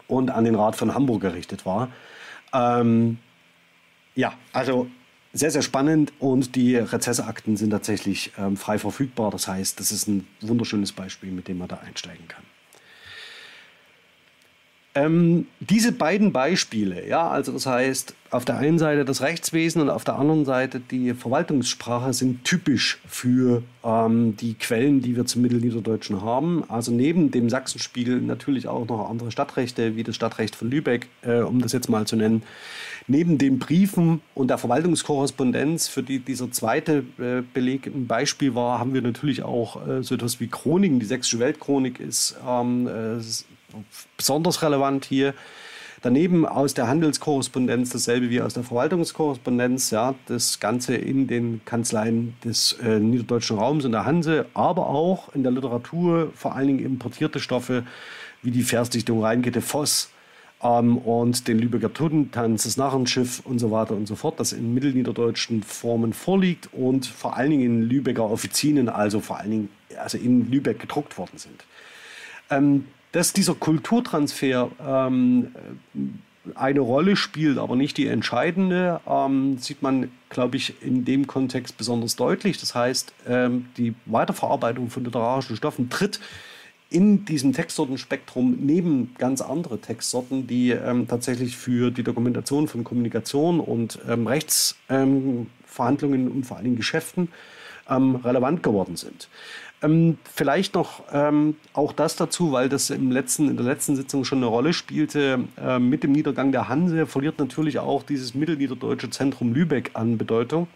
und 0.07 0.29
an 0.29 0.45
den 0.45 0.55
Rat 0.55 0.75
von 0.75 0.93
Hamburg 0.93 1.21
gerichtet 1.21 1.65
war. 1.65 1.89
Ähm, 2.53 3.17
ja, 4.15 4.33
also 4.53 4.87
sehr, 5.33 5.51
sehr 5.51 5.61
spannend 5.61 6.13
und 6.19 6.55
die 6.55 6.75
Rezesseakten 6.75 7.57
sind 7.57 7.71
tatsächlich 7.71 8.31
ähm, 8.37 8.57
frei 8.57 8.79
verfügbar. 8.79 9.31
Das 9.31 9.47
heißt, 9.47 9.79
das 9.79 9.91
ist 9.91 10.07
ein 10.07 10.27
wunderschönes 10.41 10.91
Beispiel, 10.91 11.31
mit 11.31 11.47
dem 11.47 11.57
man 11.59 11.67
da 11.67 11.77
einsteigen 11.77 12.27
kann. 12.27 12.43
Ähm, 14.97 15.45
diese 15.59 15.91
beiden 15.91 16.31
Beispiele, 16.31 17.07
ja, 17.07 17.27
also 17.27 17.51
das 17.51 17.67
heißt, 17.67 18.15
auf 18.31 18.45
der 18.45 18.57
einen 18.57 18.79
Seite 18.79 19.05
das 19.05 19.21
Rechtswesen 19.21 19.79
und 19.79 19.91
auf 19.91 20.03
der 20.03 20.17
anderen 20.17 20.43
Seite 20.43 20.79
die 20.79 21.13
Verwaltungssprache 21.13 22.13
sind 22.13 22.43
typisch 22.43 22.97
für 23.05 23.61
ähm, 23.83 24.35
die 24.37 24.55
Quellen, 24.55 25.01
die 25.01 25.15
wir 25.15 25.25
zum 25.25 25.43
Mittelniederdeutschen 25.43 26.23
haben. 26.23 26.63
Also 26.67 26.91
neben 26.91 27.29
dem 27.29 27.47
Sachsenspiegel 27.47 28.21
natürlich 28.21 28.67
auch 28.67 28.87
noch 28.87 29.07
andere 29.07 29.29
Stadtrechte, 29.29 29.95
wie 29.95 30.03
das 30.03 30.15
Stadtrecht 30.15 30.55
von 30.55 30.71
Lübeck, 30.71 31.07
äh, 31.21 31.41
um 31.41 31.61
das 31.61 31.73
jetzt 31.73 31.89
mal 31.89 32.07
zu 32.07 32.15
nennen. 32.15 32.41
Neben 33.05 33.37
den 33.37 33.59
Briefen 33.59 34.21
und 34.33 34.49
der 34.49 34.57
Verwaltungskorrespondenz, 34.57 35.87
für 35.87 36.01
die 36.01 36.19
dieser 36.19 36.51
zweite 36.51 37.03
äh, 37.19 37.43
Beleg 37.53 37.85
ein 37.85 38.07
Beispiel 38.07 38.55
war, 38.55 38.79
haben 38.79 38.95
wir 38.95 39.03
natürlich 39.03 39.43
auch 39.43 39.87
äh, 39.87 40.01
so 40.01 40.15
etwas 40.15 40.39
wie 40.39 40.47
Chroniken. 40.47 40.99
Die 40.99 41.05
Sächsische 41.05 41.39
Weltchronik 41.39 41.99
ist 41.99 42.35
ähm, 42.45 42.87
äh, 42.87 43.19
besonders 44.15 44.61
relevant 44.61 45.05
hier. 45.05 45.33
Daneben 46.03 46.45
aus 46.45 46.75
der 46.75 46.87
Handelskorrespondenz 46.87 47.89
dasselbe 47.89 48.29
wie 48.29 48.39
aus 48.39 48.53
der 48.53 48.63
Verwaltungskorrespondenz, 48.63 49.89
ja, 49.89 50.13
das 50.27 50.59
Ganze 50.59 50.95
in 50.95 51.25
den 51.25 51.61
Kanzleien 51.65 52.35
des 52.43 52.73
äh, 52.83 52.99
niederdeutschen 52.99 53.57
Raums 53.57 53.83
und 53.83 53.93
der 53.93 54.05
Hanse, 54.05 54.45
aber 54.53 54.87
auch 54.87 55.33
in 55.33 55.41
der 55.41 55.51
Literatur, 55.51 56.31
vor 56.35 56.55
allen 56.55 56.67
Dingen 56.67 56.85
importierte 56.85 57.39
Stoffe 57.39 57.83
wie 58.43 58.51
die 58.51 58.61
Versdichtung 58.61 59.23
Rheinkette 59.23 59.61
Voss 59.61 60.11
ähm, 60.61 60.99
und 60.99 61.47
den 61.47 61.57
Lübecker 61.57 61.91
Totentanz, 61.91 62.63
das 62.63 62.77
Narrenschiff 62.77 63.41
und 63.43 63.57
so 63.57 63.71
weiter 63.71 63.95
und 63.95 64.07
so 64.07 64.15
fort, 64.15 64.39
das 64.39 64.53
in 64.53 64.75
mittelniederdeutschen 64.75 65.63
Formen 65.63 66.13
vorliegt 66.13 66.69
und 66.73 67.07
vor 67.07 67.35
allen 67.37 67.49
Dingen 67.49 67.63
in 67.63 67.81
Lübecker 67.81 68.29
Offizinen, 68.29 68.87
also 68.87 69.19
vor 69.19 69.39
allen 69.39 69.51
Dingen 69.51 69.69
also 69.99 70.19
in 70.19 70.51
Lübeck 70.51 70.79
gedruckt 70.79 71.17
worden 71.17 71.37
sind. 71.37 71.65
Ähm, 72.51 72.85
dass 73.17 73.33
dieser 73.33 73.55
Kulturtransfer 73.55 74.69
ähm, 74.79 75.55
eine 76.53 76.79
Rolle 76.81 77.15
spielt, 77.15 77.57
aber 77.57 77.75
nicht 77.75 77.97
die 77.97 78.05
entscheidende, 78.05 79.01
ähm, 79.09 79.57
sieht 79.57 79.81
man, 79.81 80.11
glaube 80.29 80.57
ich, 80.57 80.79
in 80.83 81.03
dem 81.03 81.25
Kontext 81.25 81.79
besonders 81.79 82.15
deutlich. 82.15 82.59
Das 82.59 82.75
heißt, 82.75 83.15
ähm, 83.27 83.69
die 83.75 83.95
Weiterverarbeitung 84.05 84.91
von 84.91 85.03
literarischen 85.03 85.55
Stoffen 85.55 85.89
tritt 85.89 86.19
in 86.91 87.25
diesem 87.25 87.53
Textsortenspektrum 87.53 88.57
neben 88.59 89.15
ganz 89.17 89.41
andere 89.41 89.81
Textsorten, 89.81 90.45
die 90.45 90.69
ähm, 90.69 91.07
tatsächlich 91.07 91.57
für 91.57 91.89
die 91.89 92.03
Dokumentation 92.03 92.67
von 92.67 92.83
Kommunikation 92.83 93.59
und 93.59 93.97
ähm, 94.07 94.27
Rechtsverhandlungen 94.27 96.29
und 96.29 96.45
vor 96.45 96.57
allen 96.57 96.65
Dingen 96.65 96.77
Geschäften 96.77 97.29
ähm, 97.89 98.17
relevant 98.17 98.61
geworden 98.61 98.95
sind. 98.95 99.27
Ähm, 99.83 100.17
vielleicht 100.23 100.73
noch 100.73 101.03
ähm, 101.11 101.55
auch 101.73 101.93
das 101.93 102.15
dazu, 102.15 102.51
weil 102.51 102.67
das 102.67 102.89
im 102.89 103.11
letzten, 103.11 103.49
in 103.49 103.57
der 103.57 103.65
letzten 103.65 103.95
Sitzung 103.95 104.25
schon 104.25 104.39
eine 104.39 104.47
Rolle 104.47 104.73
spielte. 104.73 105.45
Äh, 105.57 105.77
mit 105.77 106.03
dem 106.03 106.13
Niedergang 106.13 106.51
der 106.51 106.67
Hanse 106.67 107.05
verliert 107.05 107.37
natürlich 107.37 107.77
auch 107.77 108.01
dieses 108.03 108.33
mittelniederdeutsche 108.33 109.09
Zentrum 109.11 109.53
Lübeck 109.53 109.91
an 109.93 110.17
Bedeutung. 110.17 110.67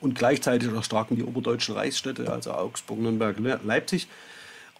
Und 0.00 0.14
gleichzeitig 0.14 0.72
erstarken 0.72 1.16
die 1.16 1.24
oberdeutschen 1.24 1.74
Reichsstädte, 1.74 2.32
also 2.32 2.52
Augsburg, 2.52 2.98
Nürnberg, 2.98 3.36
Leipzig. 3.64 4.08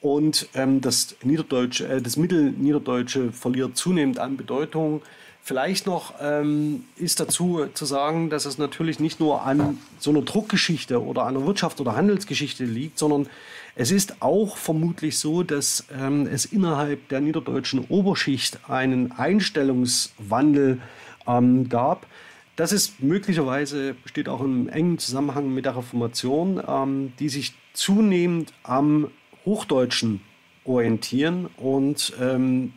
Und 0.00 0.48
ähm, 0.54 0.80
das, 0.80 1.14
Niederdeutsche, 1.22 1.86
äh, 1.86 2.02
das 2.02 2.16
Mittelniederdeutsche 2.16 3.32
verliert 3.32 3.76
zunehmend 3.76 4.18
an 4.18 4.38
Bedeutung. 4.38 5.02
Vielleicht 5.44 5.87
noch 5.87 6.14
ähm, 6.20 6.85
ist 6.96 7.18
dazu 7.18 7.66
zu 7.74 7.85
sagen, 7.85 8.31
dass 8.31 8.44
es 8.44 8.59
natürlich 8.59 9.00
nicht 9.00 9.18
nur 9.18 9.42
an 9.42 9.78
so 9.98 10.11
einer 10.11 10.22
Druckgeschichte 10.22 11.02
oder 11.02 11.26
einer 11.26 11.40
Wirtschafts- 11.40 11.81
oder 11.81 11.96
Handelsgeschichte 11.96 12.64
liegt, 12.64 12.96
sondern 12.96 13.28
es 13.74 13.90
ist 13.90 14.22
auch 14.22 14.57
vermutlich 14.57 15.18
so, 15.18 15.42
dass 15.42 15.85
ähm, 15.98 16.28
es 16.28 16.44
innerhalb 16.44 17.09
der 17.09 17.20
niederdeutschen 17.20 17.85
Oberschicht 17.88 18.70
einen 18.70 19.11
Einstellungswandel 19.11 20.81
ähm, 21.26 21.68
gab. 21.68 22.07
Das 22.55 22.70
ist 22.70 23.02
möglicherweise, 23.02 23.94
besteht 23.94 24.28
auch 24.28 24.42
im 24.42 24.68
engen 24.68 24.98
Zusammenhang 24.98 25.52
mit 25.52 25.64
der 25.64 25.76
Reformation, 25.76 26.62
ähm, 26.64 27.14
die 27.18 27.28
sich 27.28 27.55
zunehmend 27.72 28.52
am 28.62 29.11
Hochdeutschen 29.44 30.20
orientieren 30.64 31.48
und 31.57 32.12
ähm, 32.20 32.74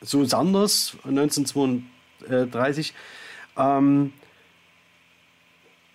so 0.00 0.24
Sanders 0.24 0.96
1932 1.04 2.94
ähm, 3.56 4.12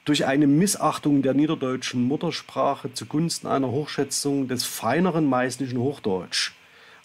durch 0.05 0.25
eine 0.25 0.45
Missachtung 0.45 1.21
der 1.23 1.33
niederdeutschen 1.33 2.03
Muttersprache 2.03 2.93
zugunsten 2.93 3.47
einer 3.47 3.71
Hochschätzung 3.71 4.47
des 4.47 4.63
feineren 4.63 5.25
meißnischen 5.25 5.79
Hochdeutsch 5.79 6.53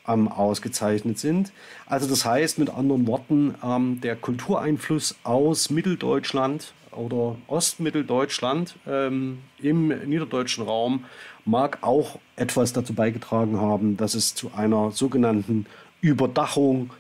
ähm, 0.06 0.28
ausgezeichnet 0.28 1.18
sind. 1.18 1.52
Also 1.86 2.06
das 2.06 2.24
heißt 2.24 2.58
mit 2.58 2.68
anderen 2.70 3.06
Worten, 3.06 3.54
ähm, 3.64 4.00
der 4.02 4.16
Kultureinfluss 4.16 5.16
aus 5.24 5.70
Mitteldeutschland 5.70 6.74
oder 6.92 7.36
Ostmitteldeutschland 7.46 8.76
ähm, 8.86 9.38
im 9.58 9.88
niederdeutschen 9.88 10.64
Raum 10.64 11.04
mag 11.44 11.78
auch 11.82 12.18
etwas 12.36 12.72
dazu 12.72 12.94
beigetragen 12.94 13.58
haben, 13.60 13.96
dass 13.96 14.14
es 14.14 14.34
zu 14.34 14.52
einer 14.54 14.90
sogenannten 14.90 15.66
Überdachung 16.00 16.90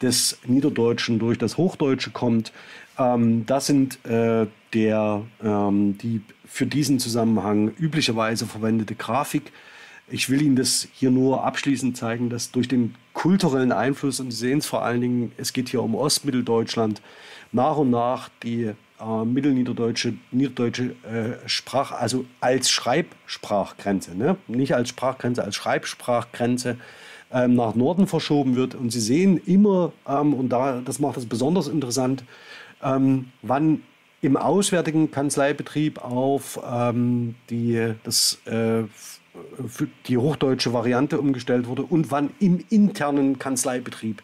des 0.00 0.38
Niederdeutschen 0.46 1.18
durch 1.18 1.38
das 1.38 1.56
Hochdeutsche 1.56 2.10
kommt. 2.10 2.52
Ähm, 2.98 3.46
das 3.46 3.66
sind 3.66 4.04
äh, 4.04 4.46
der, 4.72 5.22
ähm, 5.42 5.96
die 5.98 6.22
für 6.44 6.66
diesen 6.66 6.98
Zusammenhang 6.98 7.72
üblicherweise 7.78 8.46
verwendete 8.46 8.94
Grafik. 8.94 9.52
Ich 10.08 10.28
will 10.28 10.42
Ihnen 10.42 10.56
das 10.56 10.88
hier 10.92 11.10
nur 11.10 11.44
abschließend 11.44 11.96
zeigen, 11.96 12.28
dass 12.28 12.50
durch 12.50 12.68
den 12.68 12.94
kulturellen 13.14 13.72
Einfluss, 13.72 14.20
und 14.20 14.30
Sie 14.30 14.36
sehen 14.36 14.58
es 14.58 14.66
vor 14.66 14.84
allen 14.84 15.00
Dingen, 15.00 15.32
es 15.36 15.52
geht 15.52 15.68
hier 15.68 15.82
um 15.82 15.94
Ostmitteldeutschland, 15.94 17.00
nach 17.52 17.76
und 17.76 17.90
nach 17.90 18.28
die 18.42 18.72
äh, 19.00 19.24
mittelniederdeutsche 19.24 20.14
niederdeutsche 20.30 20.94
äh, 21.04 21.48
Sprach, 21.48 21.92
also 21.92 22.24
als 22.40 22.70
Schreibsprachgrenze, 22.70 24.16
ne? 24.16 24.36
nicht 24.48 24.74
als 24.74 24.90
Sprachgrenze, 24.90 25.44
als 25.44 25.56
Schreibsprachgrenze 25.56 26.78
ähm, 27.32 27.54
nach 27.54 27.74
Norden 27.74 28.06
verschoben 28.06 28.56
wird. 28.56 28.74
Und 28.74 28.90
Sie 28.90 29.00
sehen 29.00 29.40
immer, 29.46 29.92
ähm, 30.08 30.34
und 30.34 30.50
da, 30.50 30.80
das 30.84 30.98
macht 30.98 31.16
es 31.16 31.26
besonders 31.26 31.68
interessant, 31.68 32.24
ähm, 32.82 33.26
wann 33.42 33.82
im 34.20 34.36
auswärtigen 34.36 35.10
Kanzleibetrieb 35.10 36.02
auf 36.02 36.60
ähm, 36.70 37.34
die, 37.50 37.94
das, 38.04 38.38
äh, 38.44 38.84
die 40.06 40.16
hochdeutsche 40.16 40.72
Variante 40.72 41.20
umgestellt 41.20 41.66
wurde 41.66 41.82
und 41.82 42.10
wann 42.10 42.30
im 42.38 42.64
internen 42.70 43.38
Kanzleibetrieb 43.38 44.22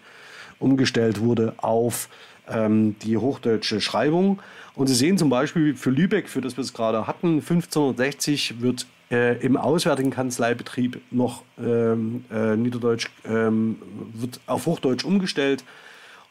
umgestellt 0.61 1.21
wurde 1.21 1.55
auf 1.59 2.09
ähm, 2.49 2.97
die 3.03 3.17
hochdeutsche 3.17 3.81
Schreibung. 3.81 4.41
Und 4.75 4.87
Sie 4.87 4.95
sehen 4.95 5.19
zum 5.19 5.31
Beispiel 5.31 5.75
für 5.75 5.91
Lübeck, 5.91 6.29
für 6.29 6.41
das 6.41 6.57
wir 6.57 6.63
es 6.63 6.73
gerade 6.73 7.07
hatten, 7.07 7.41
1560 7.41 8.61
wird 8.61 8.87
äh, 9.11 9.39
im 9.45 9.57
auswärtigen 9.57 10.11
Kanzleibetrieb 10.11 11.01
noch 11.11 11.43
ähm, 11.59 12.25
äh, 12.31 12.57
Niederdeutsch, 12.57 13.11
ähm, 13.25 13.77
wird 14.15 14.41
auf 14.47 14.67
Hochdeutsch 14.67 15.05
umgestellt. 15.05 15.65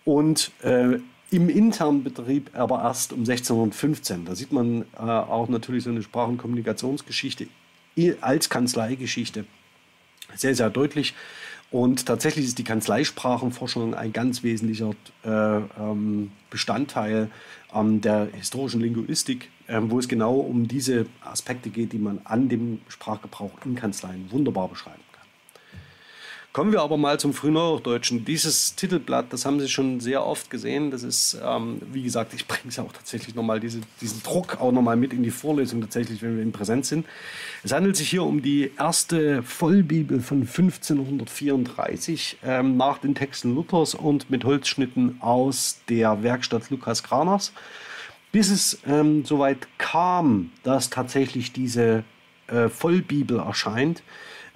und 0.05 0.51
äh, 0.63 0.99
im 1.29 1.49
internen 1.49 2.03
Betrieb 2.03 2.51
aber 2.53 2.83
erst 2.83 3.11
um 3.11 3.19
1615. 3.19 4.23
Da 4.23 4.33
sieht 4.33 4.53
man 4.53 4.83
äh, 4.97 5.01
auch 5.01 5.49
natürlich 5.49 5.83
so 5.83 5.89
eine 5.89 6.01
Sprach- 6.01 6.29
und 6.29 6.37
Kommunikationsgeschichte 6.37 7.47
als 8.21 8.49
Kanzleigeschichte 8.49 9.45
sehr, 10.35 10.55
sehr 10.55 10.69
deutlich. 10.69 11.13
Und 11.69 12.05
tatsächlich 12.05 12.45
ist 12.45 12.57
die 12.59 12.63
Kanzleisprachenforschung 12.63 13.93
ein 13.93 14.13
ganz 14.13 14.43
wesentlicher 14.43 14.91
äh, 15.25 15.29
ähm, 15.29 16.31
Bestandteil 16.49 17.29
der 17.73 18.29
historischen 18.33 18.79
Linguistik, 18.81 19.49
wo 19.67 19.99
es 19.99 20.07
genau 20.07 20.35
um 20.35 20.67
diese 20.67 21.05
Aspekte 21.23 21.69
geht, 21.69 21.93
die 21.93 21.97
man 21.97 22.21
an 22.23 22.49
dem 22.49 22.79
Sprachgebrauch 22.87 23.51
in 23.65 23.75
Kanzleien 23.75 24.31
wunderbar 24.31 24.67
beschreiben 24.69 25.01
Kommen 26.57 26.71
wir 26.71 26.81
aber 26.81 26.97
mal 26.97 27.19
zum 27.19 27.35
Frühneuhochdeutschen. 27.35 28.25
Dieses 28.25 28.73
Titelblatt, 28.73 29.31
das 29.31 29.45
haben 29.45 29.59
Sie 29.59 29.69
schon 29.69 29.99
sehr 29.99 30.25
oft 30.25 30.49
gesehen. 30.49 30.89
Das 30.89 31.03
ist, 31.03 31.37
ähm, 31.45 31.79
wie 31.91 32.01
gesagt, 32.01 32.33
ich 32.33 32.47
bringe 32.47 32.69
es 32.69 32.79
auch 32.79 32.91
tatsächlich 32.91 33.35
nochmal, 33.35 33.59
diese, 33.59 33.81
diesen 34.01 34.23
Druck 34.23 34.59
auch 34.59 34.71
nochmal 34.71 34.95
mit 34.95 35.13
in 35.13 35.21
die 35.21 35.29
Vorlesung 35.29 35.81
tatsächlich, 35.81 36.23
wenn 36.23 36.35
wir 36.35 36.41
in 36.41 36.51
Präsenz 36.51 36.89
sind. 36.89 37.05
Es 37.63 37.73
handelt 37.73 37.95
sich 37.95 38.09
hier 38.09 38.23
um 38.23 38.41
die 38.41 38.71
erste 38.75 39.43
Vollbibel 39.43 40.19
von 40.19 40.39
1534 40.47 42.39
ähm, 42.43 42.75
nach 42.75 42.97
den 42.97 43.13
Texten 43.13 43.53
Luthers 43.53 43.93
und 43.93 44.31
mit 44.31 44.43
Holzschnitten 44.43 45.17
aus 45.21 45.77
der 45.89 46.23
Werkstatt 46.23 46.71
Lukas 46.71 47.03
Kraners. 47.03 47.53
Bis 48.31 48.49
es 48.49 48.79
ähm, 48.85 49.25
soweit 49.25 49.67
kam, 49.77 50.51
dass 50.63 50.89
tatsächlich 50.89 51.53
diese 51.53 52.03
äh, 52.47 52.69
Vollbibel 52.69 53.39
erscheint, 53.39 54.03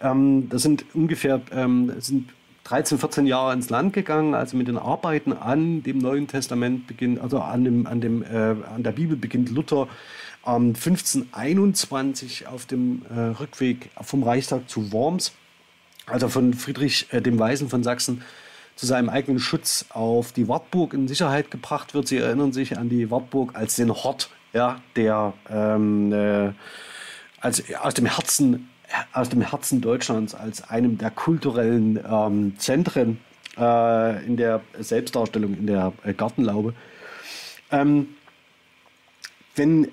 ähm, 0.01 0.49
das 0.49 0.61
sind 0.61 0.85
ungefähr 0.93 1.41
ähm, 1.51 1.93
sind 1.99 2.29
13, 2.63 2.99
14 2.99 3.25
Jahre 3.25 3.53
ins 3.53 3.69
Land 3.69 3.93
gegangen, 3.93 4.35
also 4.35 4.55
mit 4.55 4.67
den 4.67 4.77
Arbeiten 4.77 5.33
an 5.33 5.83
dem 5.83 5.97
Neuen 5.97 6.27
Testament 6.27 6.87
beginnt, 6.87 7.19
also 7.19 7.39
an, 7.39 7.63
dem, 7.63 7.87
an, 7.87 8.01
dem, 8.01 8.23
äh, 8.23 8.55
an 8.73 8.83
der 8.83 8.91
Bibel 8.91 9.17
beginnt 9.17 9.49
Luther 9.49 9.87
ähm, 10.45 10.73
1521 10.75 12.47
auf 12.47 12.65
dem 12.65 13.01
äh, 13.09 13.19
Rückweg 13.19 13.89
vom 14.01 14.23
Reichstag 14.23 14.69
zu 14.69 14.91
Worms, 14.91 15.33
also 16.05 16.29
von 16.29 16.53
Friedrich 16.53 17.07
äh, 17.11 17.21
dem 17.21 17.39
Weisen 17.39 17.67
von 17.69 17.83
Sachsen 17.83 18.23
zu 18.75 18.85
seinem 18.85 19.09
eigenen 19.09 19.39
Schutz 19.39 19.85
auf 19.89 20.31
die 20.31 20.47
Wartburg 20.47 20.93
in 20.93 21.07
Sicherheit 21.07 21.51
gebracht 21.51 21.93
wird. 21.93 22.07
Sie 22.07 22.17
erinnern 22.17 22.53
sich 22.53 22.77
an 22.77 22.89
die 22.89 23.11
Wartburg 23.11 23.55
als 23.55 23.75
den 23.75 23.91
Hort, 23.91 24.29
ja, 24.53 24.81
der 24.95 25.33
ähm, 25.49 26.11
äh, 26.13 26.51
als, 27.39 27.63
aus 27.75 27.93
dem 27.93 28.05
Herzen 28.05 28.67
aus 29.13 29.29
dem 29.29 29.41
Herzen 29.41 29.81
Deutschlands 29.81 30.35
als 30.35 30.69
einem 30.69 30.97
der 30.97 31.11
kulturellen 31.11 31.99
ähm, 32.09 32.57
Zentren 32.57 33.19
äh, 33.57 34.25
in 34.25 34.37
der 34.37 34.61
Selbstdarstellung, 34.79 35.53
in 35.53 35.67
der 35.67 35.93
äh, 36.03 36.13
Gartenlaube. 36.13 36.73
Ähm, 37.71 38.15
wenn 39.55 39.89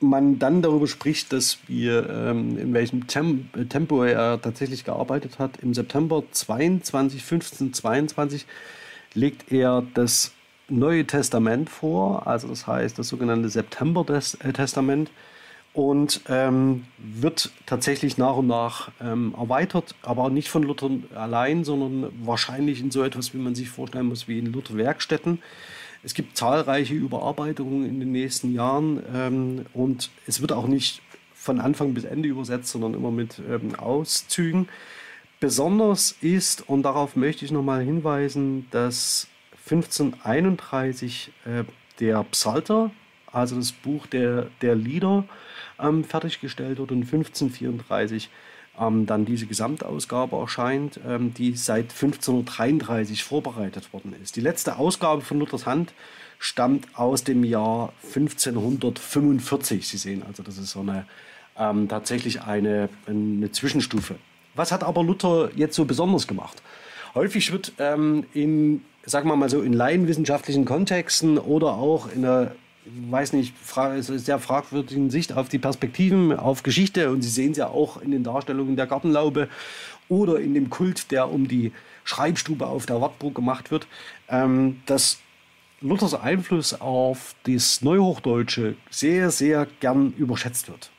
man 0.00 0.38
dann 0.38 0.62
darüber 0.62 0.86
spricht, 0.86 1.32
dass 1.32 1.58
wir 1.66 2.08
ähm, 2.10 2.58
in 2.58 2.74
welchem 2.74 3.06
Tem 3.06 3.48
Tempo 3.68 4.02
er 4.02 4.40
tatsächlich 4.40 4.84
gearbeitet 4.84 5.38
hat, 5.38 5.58
im 5.62 5.74
September 5.74 6.22
22, 6.30 7.22
15, 7.22 7.72
22 7.72 8.46
legt 9.14 9.50
er 9.50 9.82
das 9.94 10.32
Neue 10.68 11.06
Testament 11.06 11.70
vor, 11.70 12.26
also 12.26 12.48
das 12.48 12.66
heißt 12.66 12.98
das 12.98 13.08
sogenannte 13.08 13.48
September-Testament. 13.48 15.08
-Test 15.08 15.14
und 15.76 16.22
ähm, 16.30 16.86
wird 16.96 17.50
tatsächlich 17.66 18.16
nach 18.16 18.36
und 18.36 18.46
nach 18.46 18.90
ähm, 18.98 19.34
erweitert, 19.38 19.94
aber 20.00 20.30
nicht 20.30 20.48
von 20.48 20.62
Luther 20.62 20.88
allein, 21.14 21.64
sondern 21.64 22.10
wahrscheinlich 22.24 22.80
in 22.80 22.90
so 22.90 23.02
etwas, 23.02 23.34
wie 23.34 23.38
man 23.38 23.54
sich 23.54 23.68
vorstellen 23.68 24.06
muss, 24.06 24.26
wie 24.26 24.38
in 24.38 24.46
Luther-Werkstätten. 24.46 25.42
Es 26.06 26.14
gibt 26.14 26.36
zahlreiche 26.36 26.94
Überarbeitungen 26.94 27.84
in 27.84 27.98
den 27.98 28.12
nächsten 28.12 28.54
Jahren 28.54 29.02
ähm, 29.12 29.66
und 29.74 30.08
es 30.28 30.40
wird 30.40 30.52
auch 30.52 30.68
nicht 30.68 31.02
von 31.34 31.58
Anfang 31.58 31.94
bis 31.94 32.04
Ende 32.04 32.28
übersetzt, 32.28 32.70
sondern 32.70 32.94
immer 32.94 33.10
mit 33.10 33.40
ähm, 33.50 33.74
Auszügen. 33.74 34.68
Besonders 35.40 36.12
ist, 36.20 36.68
und 36.68 36.84
darauf 36.84 37.16
möchte 37.16 37.44
ich 37.44 37.50
nochmal 37.50 37.82
hinweisen, 37.82 38.68
dass 38.70 39.26
1531 39.68 41.32
äh, 41.44 41.64
der 41.98 42.22
Psalter, 42.30 42.92
also 43.32 43.56
das 43.56 43.72
Buch 43.72 44.06
der, 44.06 44.46
der 44.62 44.76
Lieder, 44.76 45.24
ähm, 45.80 46.04
fertiggestellt 46.04 46.78
wurde 46.78 46.94
und 46.94 47.02
1534 47.02 48.30
ähm, 48.80 49.06
dann 49.06 49.24
diese 49.24 49.46
Gesamtausgabe 49.46 50.36
erscheint, 50.36 51.00
ähm, 51.06 51.34
die 51.34 51.56
seit 51.56 51.92
1533 51.92 53.24
vorbereitet 53.24 53.92
worden 53.92 54.14
ist. 54.22 54.36
Die 54.36 54.40
letzte 54.40 54.78
Ausgabe 54.78 55.22
von 55.22 55.38
Luthers 55.38 55.66
Hand 55.66 55.92
stammt 56.38 56.86
aus 56.94 57.24
dem 57.24 57.44
Jahr 57.44 57.92
1545. 58.04 59.88
Sie 59.88 59.96
sehen 59.96 60.22
also, 60.26 60.42
das 60.42 60.58
ist 60.58 60.70
so 60.70 60.80
eine 60.80 61.06
ähm, 61.58 61.88
tatsächlich 61.88 62.42
eine, 62.42 62.88
eine 63.06 63.50
Zwischenstufe. 63.50 64.16
Was 64.54 64.72
hat 64.72 64.84
aber 64.84 65.02
Luther 65.02 65.50
jetzt 65.54 65.74
so 65.74 65.84
besonders 65.84 66.26
gemacht? 66.26 66.62
Häufig 67.14 67.50
wird 67.50 67.72
in, 67.78 68.82
sagen 69.06 69.28
wir 69.28 69.36
mal 69.36 69.48
so, 69.48 69.62
in 69.62 69.72
laienwissenschaftlichen 69.72 70.66
Kontexten 70.66 71.38
oder 71.38 71.68
auch 71.74 72.12
in 72.12 72.22
der 72.22 72.54
weiß 73.10 73.32
nicht, 73.32 73.54
sehr 73.64 74.38
fragwürdigen 74.38 75.10
Sicht 75.10 75.32
auf 75.32 75.48
die 75.48 75.58
Perspektiven, 75.58 76.32
auf 76.32 76.62
Geschichte. 76.62 77.10
Und 77.10 77.22
Sie 77.22 77.28
sehen 77.28 77.52
es 77.52 77.58
ja 77.58 77.68
auch 77.68 78.00
in 78.00 78.10
den 78.10 78.24
Darstellungen 78.24 78.76
der 78.76 78.86
Gartenlaube 78.86 79.48
oder 80.08 80.38
in 80.38 80.54
dem 80.54 80.70
Kult, 80.70 81.10
der 81.10 81.30
um 81.30 81.48
die 81.48 81.72
Schreibstube 82.04 82.66
auf 82.66 82.86
der 82.86 83.00
Wartburg 83.00 83.34
gemacht 83.34 83.70
wird, 83.70 83.86
ähm, 84.28 84.80
dass 84.86 85.18
Luthers 85.80 86.14
Einfluss 86.14 86.80
auf 86.80 87.34
das 87.44 87.82
Neuhochdeutsche 87.82 88.76
sehr, 88.90 89.30
sehr 89.30 89.66
gern 89.80 90.14
überschätzt 90.16 90.68
wird. 90.68 90.90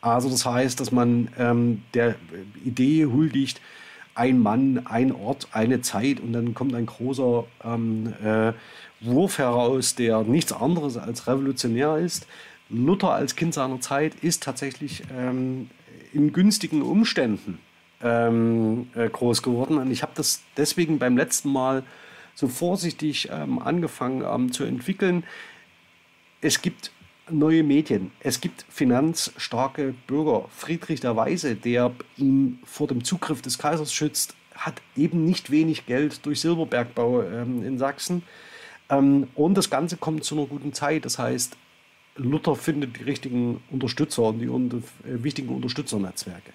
Also 0.00 0.28
das 0.28 0.44
heißt, 0.44 0.78
dass 0.78 0.92
man 0.92 1.28
ähm, 1.38 1.82
der 1.94 2.16
Idee 2.64 3.06
huldigt, 3.06 3.60
ein 4.14 4.40
Mann, 4.40 4.86
ein 4.86 5.12
Ort, 5.12 5.48
eine 5.52 5.80
Zeit 5.80 6.20
und 6.20 6.32
dann 6.32 6.54
kommt 6.54 6.74
ein 6.74 6.86
großer 6.86 7.44
ähm, 7.64 8.14
äh, 8.22 8.52
Wurf 9.00 9.38
heraus, 9.38 9.94
der 9.94 10.22
nichts 10.22 10.52
anderes 10.52 10.96
als 10.96 11.26
revolutionär 11.26 11.98
ist. 11.98 12.26
Luther 12.68 13.12
als 13.12 13.36
Kind 13.36 13.54
seiner 13.54 13.80
Zeit 13.80 14.14
ist 14.22 14.42
tatsächlich 14.42 15.02
ähm, 15.16 15.70
in 16.12 16.32
günstigen 16.32 16.82
Umständen 16.82 17.58
ähm, 18.02 18.88
äh, 18.94 19.08
groß 19.08 19.42
geworden. 19.42 19.78
Und 19.78 19.90
ich 19.90 20.02
habe 20.02 20.12
das 20.14 20.42
deswegen 20.56 20.98
beim 20.98 21.16
letzten 21.16 21.50
Mal 21.50 21.84
so 22.34 22.48
vorsichtig 22.48 23.28
ähm, 23.30 23.58
angefangen 23.58 24.22
ähm, 24.22 24.52
zu 24.52 24.64
entwickeln. 24.64 25.24
Es 26.40 26.60
gibt 26.60 26.90
neue 27.30 27.62
Medien, 27.62 28.12
es 28.20 28.40
gibt 28.40 28.64
finanzstarke 28.68 29.94
Bürger. 30.06 30.46
Friedrich 30.50 31.00
der 31.00 31.16
Weise, 31.16 31.56
der 31.56 31.92
ihn 32.16 32.60
vor 32.64 32.86
dem 32.86 33.02
Zugriff 33.04 33.42
des 33.42 33.58
Kaisers 33.58 33.92
schützt, 33.92 34.34
hat 34.54 34.80
eben 34.96 35.24
nicht 35.24 35.50
wenig 35.50 35.86
Geld 35.86 36.24
durch 36.24 36.40
Silberbergbau 36.40 37.22
ähm, 37.22 37.64
in 37.64 37.78
Sachsen. 37.78 38.22
Ähm, 38.90 39.28
und 39.34 39.54
das 39.54 39.70
Ganze 39.70 39.96
kommt 39.96 40.24
zu 40.24 40.36
einer 40.36 40.46
guten 40.46 40.72
Zeit. 40.72 41.04
Das 41.04 41.18
heißt, 41.18 41.56
Luther 42.16 42.56
findet 42.56 42.98
die 42.98 43.02
richtigen 43.02 43.62
Unterstützer 43.70 44.22
und 44.22 44.38
die 44.38 44.46
äh, 44.46 45.22
wichtigen 45.22 45.54
Unterstützernetzwerke. 45.54 46.52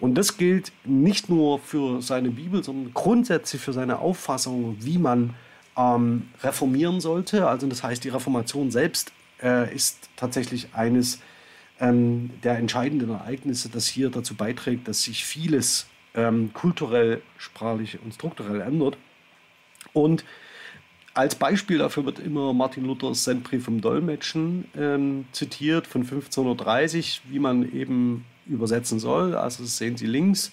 Und 0.00 0.16
das 0.16 0.36
gilt 0.36 0.72
nicht 0.84 1.28
nur 1.28 1.58
für 1.58 2.02
seine 2.02 2.30
Bibel, 2.30 2.64
sondern 2.64 2.92
grundsätzlich 2.94 3.62
für 3.62 3.72
seine 3.72 3.98
Auffassung, 3.98 4.76
wie 4.80 4.98
man 4.98 5.34
ähm, 5.76 6.28
reformieren 6.42 7.00
sollte. 7.00 7.48
Also 7.48 7.66
das 7.66 7.82
heißt, 7.82 8.02
die 8.04 8.08
Reformation 8.08 8.70
selbst 8.70 9.12
äh, 9.42 9.72
ist 9.74 10.08
tatsächlich 10.16 10.68
eines 10.72 11.20
ähm, 11.80 12.30
der 12.42 12.58
entscheidenden 12.58 13.10
Ereignisse, 13.10 13.68
das 13.68 13.86
hier 13.86 14.10
dazu 14.10 14.34
beiträgt, 14.34 14.88
dass 14.88 15.02
sich 15.02 15.24
vieles 15.24 15.86
ähm, 16.14 16.52
kulturell, 16.52 17.22
sprachlich 17.38 17.98
und 18.02 18.14
strukturell 18.14 18.60
ändert. 18.60 18.96
Und 19.92 20.24
als 21.14 21.36
Beispiel 21.36 21.78
dafür 21.78 22.04
wird 22.04 22.18
immer 22.18 22.52
Martin 22.52 22.84
Luthers 22.84 23.24
Sendbrief 23.24 23.64
vom 23.64 23.80
Dolmetschen 23.80 24.66
ähm, 24.76 25.26
zitiert 25.30 25.86
von 25.86 26.02
1530, 26.02 27.22
wie 27.30 27.38
man 27.38 27.72
eben 27.72 28.24
übersetzen 28.46 28.98
soll. 28.98 29.36
Also 29.36 29.62
das 29.62 29.78
sehen 29.78 29.96
Sie 29.96 30.06
links. 30.06 30.52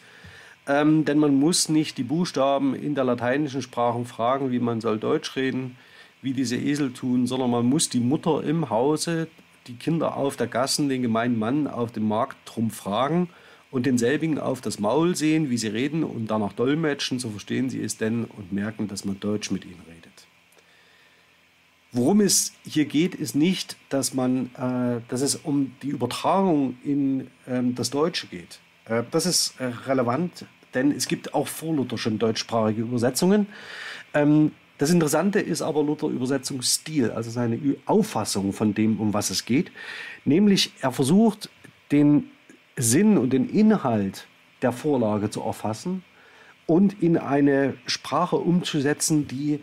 Ähm, 0.67 1.03
denn 1.05 1.17
man 1.17 1.33
muss 1.33 1.69
nicht 1.69 1.97
die 1.97 2.03
Buchstaben 2.03 2.75
in 2.75 2.93
der 2.93 3.03
lateinischen 3.03 3.63
Sprache 3.63 4.05
fragen, 4.05 4.51
wie 4.51 4.59
man 4.59 4.79
soll 4.79 4.99
Deutsch 4.99 5.35
reden, 5.35 5.77
wie 6.21 6.33
diese 6.33 6.55
Esel 6.55 6.93
tun, 6.93 7.25
sondern 7.25 7.49
man 7.49 7.65
muss 7.65 7.89
die 7.89 7.99
Mutter 7.99 8.43
im 8.43 8.69
Hause, 8.69 9.27
die 9.65 9.73
Kinder 9.73 10.15
auf 10.15 10.37
der 10.37 10.45
Gassen, 10.45 10.87
den 10.87 11.01
gemeinen 11.01 11.39
Mann 11.39 11.65
auf 11.65 11.91
dem 11.91 12.07
Markt 12.07 12.37
drum 12.45 12.69
fragen 12.69 13.29
und 13.71 13.87
denselbigen 13.87 14.37
auf 14.37 14.61
das 14.61 14.79
Maul 14.79 15.15
sehen, 15.15 15.49
wie 15.49 15.57
sie 15.57 15.69
reden 15.69 16.03
und 16.03 16.29
danach 16.29 16.53
dolmetschen, 16.53 17.17
so 17.17 17.31
verstehen 17.31 17.71
sie 17.71 17.81
es 17.81 17.97
denn 17.97 18.25
und 18.25 18.53
merken, 18.53 18.87
dass 18.87 19.05
man 19.05 19.19
Deutsch 19.19 19.49
mit 19.49 19.65
ihnen 19.65 19.81
redet. 19.87 20.27
Worum 21.91 22.21
es 22.21 22.53
hier 22.63 22.85
geht, 22.85 23.15
ist 23.15 23.35
nicht, 23.35 23.75
dass, 23.89 24.13
man, 24.13 24.49
äh, 24.55 25.01
dass 25.09 25.21
es 25.21 25.35
um 25.35 25.75
die 25.81 25.89
Übertragung 25.89 26.77
in 26.83 27.27
ähm, 27.47 27.75
das 27.75 27.89
Deutsche 27.89 28.27
geht. 28.27 28.59
Äh, 28.85 29.03
das 29.11 29.25
ist 29.25 29.55
äh, 29.59 29.65
relevant, 29.87 30.45
denn 30.73 30.91
es 30.91 31.07
gibt 31.07 31.33
auch 31.33 31.47
vorluther 31.47 31.97
schon 31.97 32.17
deutschsprachige 32.17 32.81
Übersetzungen. 32.81 33.47
Ähm, 34.13 34.51
Das 34.77 34.89
Interessante 34.89 35.39
ist 35.39 35.61
aber 35.61 35.83
Luther 35.83 36.07
Übersetzungsstil, 36.07 37.11
also 37.11 37.29
seine 37.29 37.59
Auffassung 37.85 38.51
von 38.51 38.73
dem, 38.73 38.99
um 38.99 39.13
was 39.13 39.29
es 39.29 39.45
geht. 39.45 39.71
Nämlich, 40.25 40.71
er 40.81 40.91
versucht, 40.91 41.49
den 41.91 42.31
Sinn 42.77 43.19
und 43.19 43.31
den 43.31 43.47
Inhalt 43.47 44.25
der 44.63 44.71
Vorlage 44.71 45.29
zu 45.29 45.41
erfassen 45.41 46.03
und 46.65 46.99
in 46.99 47.17
eine 47.17 47.75
Sprache 47.85 48.37
umzusetzen, 48.37 49.27
die 49.27 49.59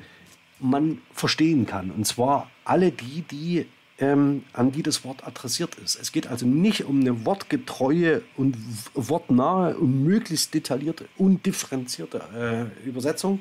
man 0.60 1.00
verstehen 1.12 1.66
kann. 1.66 1.90
Und 1.90 2.06
zwar 2.06 2.50
alle 2.64 2.90
die, 2.90 3.22
die 3.22 3.66
ähm, 3.98 4.44
an 4.52 4.70
die 4.70 4.82
das 4.82 5.04
Wort 5.04 5.26
adressiert 5.26 5.74
ist. 5.76 5.96
Es 6.00 6.12
geht 6.12 6.28
also 6.28 6.46
nicht 6.46 6.84
um 6.84 7.00
eine 7.00 7.24
wortgetreue 7.24 8.22
und 8.36 8.56
wortnahe 8.94 9.76
und 9.76 10.04
möglichst 10.04 10.54
detaillierte 10.54 11.06
und 11.16 11.44
differenzierte 11.44 12.70
äh, 12.84 12.88
Übersetzung, 12.88 13.40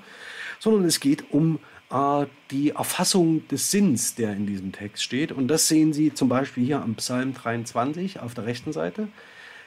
sondern 0.59 0.85
es 0.85 0.99
geht 0.99 1.31
um 1.31 1.59
äh, 1.91 2.25
die 2.49 2.71
Erfassung 2.71 3.47
des 3.49 3.69
Sinns, 3.69 4.15
der 4.15 4.33
in 4.33 4.47
diesem 4.47 4.71
Text 4.71 5.03
steht. 5.03 5.31
Und 5.31 5.47
das 5.47 5.67
sehen 5.67 5.93
Sie 5.93 6.13
zum 6.13 6.27
Beispiel 6.27 6.65
hier 6.65 6.81
am 6.81 6.95
Psalm 6.95 7.33
23 7.33 8.19
auf 8.19 8.33
der 8.33 8.45
rechten 8.45 8.73
Seite. 8.73 9.09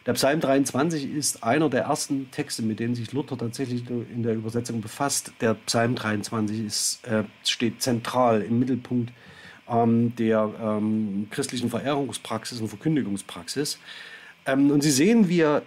Der 0.06 0.14
Psalm 0.14 0.40
23 0.40 1.12
ist 1.12 1.44
einer 1.44 1.68
der 1.68 1.82
ersten 1.82 2.30
Texte, 2.30 2.62
mit 2.62 2.80
denen 2.80 2.94
sich 2.94 3.12
Luther 3.12 3.36
tatsächlich 3.36 3.84
in 3.88 4.22
der 4.22 4.34
Übersetzung 4.34 4.80
befasst. 4.80 5.32
Der 5.40 5.54
Psalm 5.66 5.94
23 5.94 6.64
ist, 6.64 7.06
äh, 7.06 7.24
steht 7.44 7.82
zentral 7.82 8.40
im 8.42 8.58
Mittelpunkt 8.58 9.12
ähm, 9.68 10.14
der 10.16 10.50
ähm, 10.60 11.28
christlichen 11.30 11.68
Verehrungspraxis 11.68 12.60
und 12.60 12.68
Verkündigungspraxis. 12.68 13.78
Ähm, 14.46 14.70
und 14.70 14.82
Sie 14.82 14.90
sehen, 14.90 15.28
wie 15.28 15.40
er 15.40 15.62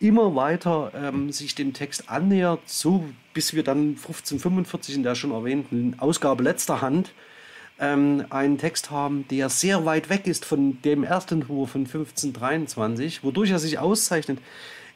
immer 0.00 0.34
weiter 0.34 0.90
ähm, 0.96 1.30
sich 1.30 1.54
dem 1.54 1.72
Text 1.72 2.10
annähert, 2.10 2.60
so 2.66 3.04
bis 3.32 3.54
wir 3.54 3.62
dann 3.62 3.90
1545 3.90 4.96
in 4.96 5.02
der 5.04 5.14
schon 5.14 5.30
erwähnten 5.30 5.94
Ausgabe 5.98 6.42
letzter 6.42 6.80
Hand 6.80 7.12
ähm, 7.82 8.24
einen 8.30 8.56
Text 8.56 8.90
haben, 8.90 9.26
der 9.28 9.50
sehr 9.50 9.84
weit 9.84 10.08
weg 10.08 10.26
ist 10.26 10.46
von 10.46 10.80
dem 10.82 11.04
ersten 11.04 11.42
Entwurf 11.42 11.72
von 11.72 11.82
1523, 11.82 13.22
wodurch 13.24 13.50
er 13.50 13.58
sich 13.58 13.78
auszeichnet. 13.78 14.38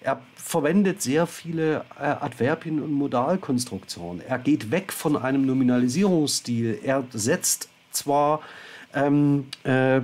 Er 0.00 0.22
verwendet 0.36 1.02
sehr 1.02 1.26
viele 1.26 1.84
äh, 1.98 2.04
Adverbien 2.04 2.80
und 2.80 2.92
Modalkonstruktionen. 2.92 4.22
Er 4.26 4.38
geht 4.38 4.70
weg 4.70 4.92
von 4.92 5.16
einem 5.16 5.44
Nominalisierungsstil. 5.44 6.78
Er 6.84 7.04
setzt 7.12 7.68
zwar 7.90 8.40
ähm, 8.94 9.46
äh, 9.64 10.00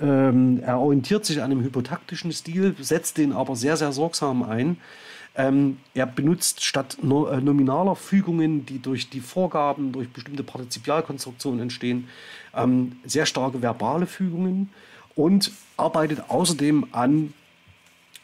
ähm, 0.00 0.60
er 0.62 0.78
orientiert 0.78 1.24
sich 1.24 1.38
an 1.38 1.50
einem 1.50 1.62
hypotaktischen 1.62 2.32
Stil, 2.32 2.74
setzt 2.80 3.18
den 3.18 3.32
aber 3.32 3.56
sehr, 3.56 3.76
sehr 3.76 3.92
sorgsam 3.92 4.42
ein. 4.42 4.76
Ähm, 5.36 5.78
er 5.94 6.06
benutzt 6.06 6.64
statt 6.64 6.96
no, 7.02 7.26
äh, 7.26 7.40
nominaler 7.40 7.94
Fügungen, 7.94 8.64
die 8.64 8.80
durch 8.80 9.10
die 9.10 9.20
Vorgaben, 9.20 9.92
durch 9.92 10.08
bestimmte 10.08 10.42
Partizipialkonstruktionen 10.42 11.60
entstehen, 11.60 12.08
ähm, 12.54 12.92
sehr 13.04 13.26
starke 13.26 13.60
verbale 13.60 14.06
Fügungen 14.06 14.70
und 15.14 15.52
arbeitet 15.76 16.24
außerdem 16.28 16.86
an 16.92 17.34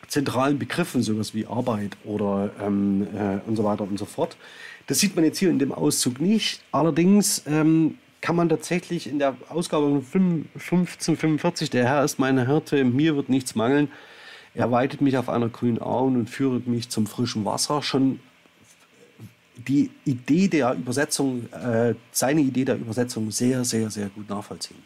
zentralen 0.09 0.59
Begriffen, 0.59 1.03
sowas 1.03 1.35
wie 1.35 1.47
Arbeit 1.47 1.97
oder 2.05 2.51
ähm, 2.61 3.07
äh, 3.15 3.39
und 3.47 3.57
so 3.57 3.65
weiter 3.65 3.85
und 3.85 3.99
so 3.99 4.05
fort. 4.05 4.37
Das 4.87 4.99
sieht 4.99 5.15
man 5.15 5.25
jetzt 5.25 5.39
hier 5.39 5.51
in 5.51 5.59
dem 5.59 5.73
Auszug 5.73 6.21
nicht. 6.21 6.63
Allerdings 6.73 7.43
ähm, 7.47 7.99
kann 8.21 8.37
man 8.37 8.49
tatsächlich 8.49 9.07
in 9.07 9.19
der 9.19 9.37
Ausgabe 9.49 9.87
1545, 9.87 11.71
der 11.71 11.87
Herr 11.87 12.05
ist 12.05 12.19
meine 12.19 12.47
Hirte, 12.47 12.85
mir 12.85 13.17
wird 13.17 13.29
nichts 13.29 13.55
mangeln, 13.55 13.91
er 14.55 14.71
weitet 14.71 15.01
mich 15.01 15.17
auf 15.17 15.29
einer 15.29 15.49
grünen 15.49 15.81
Auen 15.81 16.17
und 16.17 16.29
führet 16.29 16.67
mich 16.67 16.89
zum 16.91 17.07
frischen 17.07 17.45
Wasser. 17.45 17.83
Schon 17.83 18.21
die 19.57 19.91
Idee 20.05 20.49
der 20.49 20.75
Übersetzung, 20.75 21.51
äh, 21.53 21.95
seine 22.11 22.41
Idee 22.41 22.65
der 22.65 22.77
Übersetzung 22.77 23.31
sehr, 23.31 23.65
sehr, 23.65 23.91
sehr 23.91 24.09
gut 24.09 24.29
nachvollziehen. 24.29 24.83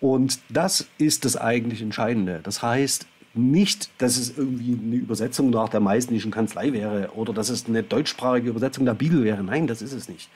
Und 0.00 0.38
das 0.48 0.86
ist 0.98 1.24
das 1.24 1.36
eigentlich 1.36 1.82
Entscheidende. 1.82 2.40
Das 2.42 2.62
heißt 2.62 3.06
nicht, 3.34 3.90
dass 3.98 4.16
es 4.16 4.36
irgendwie 4.38 4.78
eine 4.80 4.96
Übersetzung 4.96 5.50
nach 5.50 5.68
der 5.68 5.80
meißnischen 5.80 6.30
Kanzlei 6.30 6.72
wäre 6.72 7.10
oder 7.14 7.32
dass 7.32 7.50
es 7.50 7.66
eine 7.66 7.82
deutschsprachige 7.82 8.48
Übersetzung 8.48 8.84
der 8.84 8.94
Bibel 8.94 9.22
wäre. 9.24 9.42
Nein, 9.42 9.66
das 9.66 9.82
ist 9.82 9.92
es 9.92 10.08
nicht. 10.08 10.30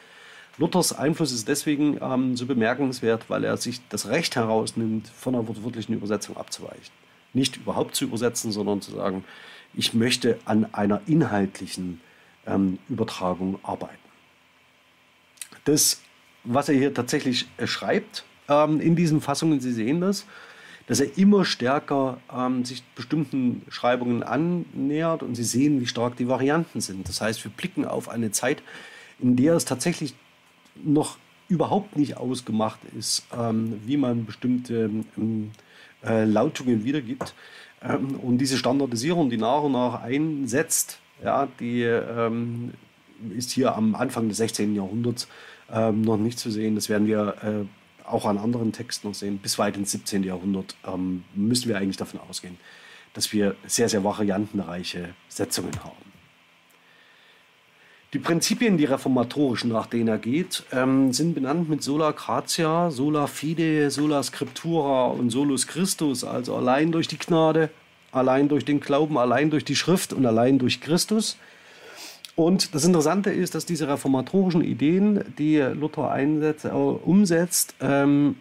Luthers 0.59 0.93
Einfluss 0.93 1.33
ist 1.33 1.49
deswegen 1.49 1.99
ähm, 2.03 2.37
so 2.37 2.45
bemerkenswert, 2.45 3.25
weil 3.29 3.45
er 3.45 3.57
sich 3.57 3.81
das 3.89 4.09
Recht 4.09 4.37
herausnimmt, 4.37 5.09
von 5.09 5.35
einer 5.35 5.49
wortwörtlichen 5.49 5.95
Übersetzung 5.95 6.37
abzuweichen 6.37 7.02
nicht 7.35 7.57
überhaupt 7.57 7.95
zu 7.95 8.05
übersetzen, 8.05 8.53
sondern 8.53 8.81
zu 8.81 8.93
sagen, 8.93 9.25
ich 9.75 9.95
möchte 9.95 10.39
an 10.45 10.73
einer 10.73 11.01
inhaltlichen 11.07 12.01
ähm, 12.47 12.79
Übertragung 12.89 13.59
arbeiten. 13.63 13.97
Das, 15.65 16.01
was 16.45 16.69
er 16.69 16.75
hier 16.75 16.93
tatsächlich 16.93 17.49
äh, 17.57 17.67
schreibt 17.67 18.25
ähm, 18.49 18.81
in 18.81 18.97
diesen 18.97 19.21
Fassungen, 19.21 19.61
Sie 19.61 19.73
sehen 19.73 20.01
das, 20.01 20.27
dass 20.87 21.01
er 21.01 21.17
immer 21.17 21.45
stärker 21.45 22.19
ähm, 22.35 22.65
sich 22.65 22.83
bestimmten 22.97 23.63
Schreibungen 23.69 24.23
annähert 24.23 25.23
und 25.23 25.37
Sie 25.37 25.45
sehen, 25.45 25.81
wie 25.81 25.87
stark 25.87 26.17
die 26.17 26.29
Varianten 26.29 26.81
sind. 26.81 27.09
Das 27.09 27.21
heißt, 27.21 27.43
wir 27.45 27.53
blicken 27.53 27.85
auf 27.85 28.09
eine 28.09 28.33
Zeit, 28.33 28.63
in 29.21 29.37
der 29.37 29.55
es 29.55 29.65
tatsächlich 29.65 30.15
noch 30.83 31.17
überhaupt 31.49 31.97
nicht 31.97 32.17
ausgemacht 32.17 32.81
ist, 32.99 33.25
ähm, 33.37 33.81
wie 33.87 33.97
man 33.97 34.27
bestimmte 34.27 34.91
ähm, 35.17 35.53
äh, 36.05 36.25
Lautungen 36.25 36.85
wiedergibt. 36.85 37.35
Ähm, 37.83 38.17
und 38.17 38.39
diese 38.39 38.57
Standardisierung, 38.57 39.31
die 39.31 39.37
nach 39.37 39.63
und 39.63 39.73
nach 39.73 40.03
einsetzt, 40.03 40.99
ja, 41.23 41.49
die 41.61 41.83
ähm, 41.83 42.73
ist 43.37 43.51
hier 43.51 43.77
am 43.77 43.95
Anfang 43.95 44.29
des 44.29 44.39
16. 44.39 44.75
Jahrhunderts 44.75 45.29
ähm, 45.71 46.03
noch 46.03 46.17
nicht 46.17 46.39
zu 46.39 46.51
sehen. 46.51 46.75
Das 46.75 46.89
werden 46.89 47.07
wir 47.07 47.37
äh, 47.43 48.07
auch 48.07 48.27
an 48.27 48.39
anderen 48.39 48.73
Texten 48.73 49.09
noch 49.09 49.15
sehen. 49.15 49.39
Bis 49.39 49.59
weit 49.59 49.77
ins 49.77 49.93
17. 49.93 50.25
Jahrhundert 50.25 50.77
ähm, 50.87 51.25
müssen 51.35 51.69
wir 51.69 51.79
eigentlich 51.79 51.97
davon 51.97 52.21
ausgehen, 52.29 52.59
dass 53.15 53.33
wir 53.33 53.57
sehr, 53.67 53.89
sehr 53.89 54.05
variantenreiche 54.05 55.15
Setzungen 55.29 55.73
haben. 55.85 56.12
Die 58.13 58.19
Prinzipien, 58.19 58.77
die 58.77 58.85
reformatorischen, 58.85 59.73
nach 59.73 59.87
denen 59.87 60.09
er 60.09 60.19
geht, 60.19 60.65
ähm, 60.71 61.15
sind 61.15 61.35
benannt 61.35 61.71
mit 61.71 61.83
sola 61.83 62.11
gratia, 62.11 62.91
sola 62.91 63.27
fide, 63.27 63.91
sola 63.91 64.23
scriptura 64.23 65.07
und 65.07 65.31
solus 65.31 65.67
Christus, 65.67 66.23
also 66.23 66.55
allein 66.55 66.93
durch 66.93 67.09
die 67.09 67.17
Gnade, 67.17 67.71
allein 68.11 68.51
durch 68.51 68.67
den 68.67 68.81
Glauben, 68.81 69.17
allein 69.17 69.49
durch 69.49 69.65
die 69.65 69.77
Schrift 69.77 70.13
und 70.13 70.27
allein 70.27 70.59
durch 70.59 70.83
Christus. 70.83 71.39
Und 72.37 72.75
das 72.75 72.85
Interessante 72.85 73.31
ist, 73.31 73.55
dass 73.55 73.65
diese 73.65 73.89
reformatorischen 73.89 74.63
Ideen, 74.63 75.25
die 75.39 75.57
Luther 75.57 76.11
einsetzt, 76.11 76.67
äh, 76.67 76.69
umsetzt, 76.69 77.75
ähm, 77.81 78.37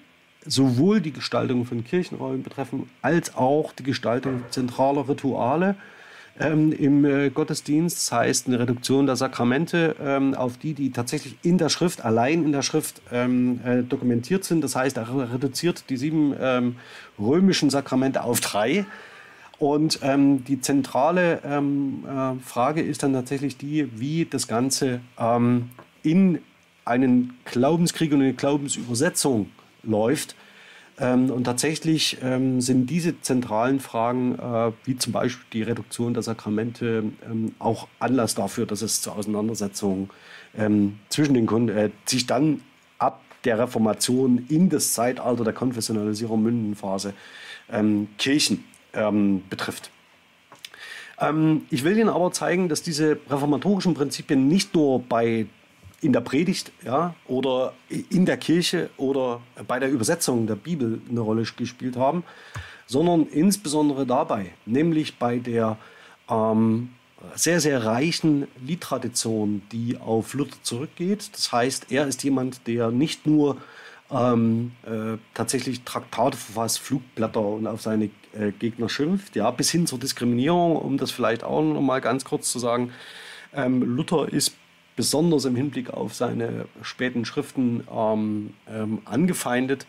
sowohl 0.46 1.00
die 1.00 1.14
Gestaltung 1.14 1.64
von 1.64 1.86
Kirchenräumen 1.86 2.44
betreffen, 2.44 2.90
als 3.02 3.36
auch 3.36 3.72
die 3.72 3.84
Gestaltung 3.84 4.44
zentraler 4.50 5.08
Rituale 5.08 5.78
ähm, 6.42 6.72
im 6.72 7.06
äh, 7.06 7.30
Gottesdienst. 7.30 7.98
Das 7.98 8.12
heißt, 8.12 8.48
eine 8.48 8.60
Reduktion 8.60 9.06
der 9.06 9.16
Sakramente 9.16 9.96
ähm, 10.02 10.34
auf 10.34 10.58
die, 10.58 10.74
die 10.74 10.92
tatsächlich 10.92 11.38
in 11.44 11.58
der 11.58 11.70
Schrift, 11.70 12.04
allein 12.04 12.44
in 12.44 12.52
der 12.52 12.62
Schrift 12.62 13.02
ähm, 13.12 13.60
äh, 13.66 13.84
dokumentiert 13.84 14.44
sind. 14.44 14.62
Das 14.64 14.76
heißt, 14.76 14.98
er 14.98 15.34
reduziert 15.34 15.86
die 15.90 15.98
sieben 15.98 16.36
ähm, 16.40 16.76
römischen 17.20 17.70
Sakramente 17.70 18.24
auf 18.24 18.42
drei. 18.42 18.86
Und 19.60 20.00
ähm, 20.02 20.44
die 20.44 20.60
zentrale 20.60 21.40
ähm, 21.46 22.04
äh, 22.08 22.44
Frage 22.44 22.82
ist 22.82 23.04
dann 23.04 23.14
tatsächlich 23.14 23.58
die, 23.58 23.88
wie 24.00 24.26
das 24.26 24.48
Ganze 24.48 25.02
in 26.04 26.40
einen 26.84 27.38
Glaubenskrieg 27.46 28.12
und 28.12 28.22
eine 28.22 28.34
Glaubensübersetzung 28.34 29.52
läuft. 29.84 30.36
Ähm, 31.02 31.32
und 31.32 31.46
tatsächlich 31.46 32.20
ähm, 32.22 32.62
sind 32.62 32.88
diese 32.88 33.20
zentralen 33.22 33.80
Fragen, 33.80 34.38
äh, 34.38 34.72
wie 34.86 34.96
zum 34.98 35.12
Beispiel 35.12 35.44
die 35.52 35.64
Reduktion 35.64 36.14
der 36.14 36.22
Sakramente, 36.22 37.06
ähm, 37.26 37.56
auch 37.58 37.88
Anlass 38.00 38.36
dafür, 38.36 38.68
dass 38.68 38.84
es 38.84 39.02
zu 39.02 39.12
Auseinandersetzungen 39.12 40.10
zwischen 41.08 41.34
den 41.34 41.46
Kunden, 41.46 41.70
äh, 41.70 41.92
sich 42.06 42.28
dann 42.28 42.62
ab 43.00 43.22
der 43.46 43.58
Reformation 43.58 44.46
in 44.50 44.68
das 44.68 44.92
Zeitalter 44.92 45.46
der 45.46 45.54
Konfessionalisierung 45.54 46.44
Mündenphase 46.44 47.14
Kirchen 48.18 48.66
betrifft. 49.50 49.92
ich 51.70 51.86
will 51.86 51.98
Ihnen 51.98 52.10
aber 52.10 52.34
zeigen, 52.34 52.68
dass 52.68 52.82
diese 52.82 53.18
reformatorischen 53.30 53.94
Prinzipien 53.94 54.50
nicht 54.50 54.76
nur 54.76 55.02
bei 55.02 55.48
in 56.02 56.14
der 56.14 56.22
Predigt 56.22 56.72
ja, 56.84 57.14
oder 57.28 57.74
in 58.10 58.26
der 58.26 58.38
Kirche 58.38 58.90
oder 58.98 59.42
bei 59.68 59.80
der 59.80 59.90
Übersetzung 59.90 60.48
der 60.48 60.56
Bibel 60.56 61.00
eine 61.10 61.20
Rolle 61.20 61.44
gespielt 61.44 61.96
haben, 61.96 62.24
sondern 62.88 63.28
insbesondere 63.28 64.06
dabei, 64.06 64.52
nämlich 64.66 65.18
bei 65.18 65.38
der 65.38 65.78
ähm, 66.30 66.90
sehr, 67.36 67.60
sehr 67.60 67.86
reichen 67.86 68.48
Liedtradition, 68.66 69.62
die 69.72 69.98
auf 70.00 70.34
Luther 70.34 70.58
zurückgeht. 70.64 71.30
Das 71.34 71.52
heißt, 71.52 71.92
er 71.92 72.08
ist 72.08 72.24
jemand, 72.24 72.66
der 72.68 72.90
nicht 72.90 73.28
nur 73.28 73.58
ähm, 74.12 74.72
äh, 74.86 75.18
tatsächlich 75.34 75.84
Traktate 75.84 76.38
verfasst, 76.38 76.80
Flugblätter 76.80 77.42
und 77.42 77.68
auf 77.68 77.82
seine 77.82 78.06
äh, 78.34 78.52
Gegner 78.58 78.90
schimpft, 78.90 79.36
ja, 79.36 79.52
bis 79.52 79.72
hin 79.72 79.88
zur 79.88 80.00
Diskriminierung, 80.00 80.76
um 80.76 80.98
das 80.98 81.12
vielleicht 81.12 81.44
auch 81.44 81.62
noch 81.62 81.82
mal 81.82 82.02
ganz 82.02 82.26
kurz 82.26 82.52
zu 82.52 82.60
sagen. 82.60 82.92
Ähm, 83.54 83.84
Luther 83.84 84.32
ist 84.32 84.56
besonders 85.02 85.46
im 85.46 85.56
Hinblick 85.56 85.90
auf 85.90 86.14
seine 86.14 86.66
späten 86.84 87.26
Schriften 87.26 87.88
ähm, 87.92 88.54
ähm, 88.72 89.00
angefeindet 89.06 89.88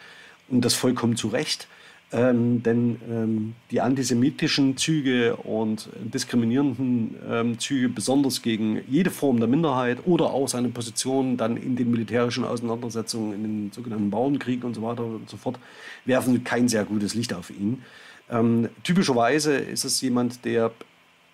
und 0.49 0.65
das 0.65 0.73
vollkommen 0.73 1.17
zu 1.17 1.29
Recht. 1.29 1.69
Ähm, 2.15 2.63
denn 2.63 2.99
ähm, 3.11 3.55
die 3.71 3.83
antisemitischen 3.83 4.79
Züge 4.79 5.37
und 5.37 5.91
diskriminierenden 6.03 7.17
ähm, 7.31 7.59
Züge, 7.59 7.91
besonders 7.91 8.41
gegen 8.41 8.81
jede 8.89 9.11
Form 9.11 9.39
der 9.39 9.49
Minderheit 9.49 9.99
oder 10.07 10.31
auch 10.31 10.49
seine 10.49 10.71
Position 10.71 11.37
dann 11.37 11.59
in 11.59 11.77
den 11.77 11.91
militärischen 11.91 12.45
Auseinandersetzungen, 12.45 13.35
in 13.35 13.43
den 13.43 13.73
sogenannten 13.73 14.09
Bauernkriegen 14.09 14.65
und 14.65 14.73
so 14.73 14.81
weiter 14.81 15.05
und 15.05 15.29
so 15.29 15.37
fort, 15.37 15.59
werfen 16.07 16.43
kein 16.43 16.69
sehr 16.69 16.87
gutes 16.87 17.13
Licht 17.13 17.35
auf 17.35 17.51
ihn. 17.51 17.83
Ähm, 18.31 18.71
typischerweise 18.83 19.57
ist 19.57 19.85
es 19.85 20.01
jemand, 20.01 20.47
der 20.47 20.71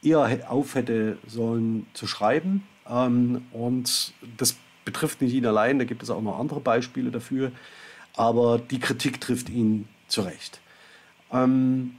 eher 0.02 0.28
auf 0.48 0.74
hätte 0.74 1.18
sollen 1.28 1.86
zu 1.92 2.08
schreiben. 2.08 2.64
Ähm, 2.88 3.42
und 3.52 4.12
das 4.36 4.56
betrifft 4.84 5.20
nicht 5.20 5.34
ihn 5.34 5.46
allein, 5.46 5.78
da 5.78 5.84
gibt 5.84 6.02
es 6.02 6.10
auch 6.10 6.22
noch 6.22 6.38
andere 6.38 6.60
Beispiele 6.60 7.10
dafür. 7.10 7.52
Aber 8.14 8.58
die 8.58 8.80
Kritik 8.80 9.20
trifft 9.20 9.48
ihn 9.48 9.86
zurecht. 10.08 10.60
Ähm, 11.32 11.94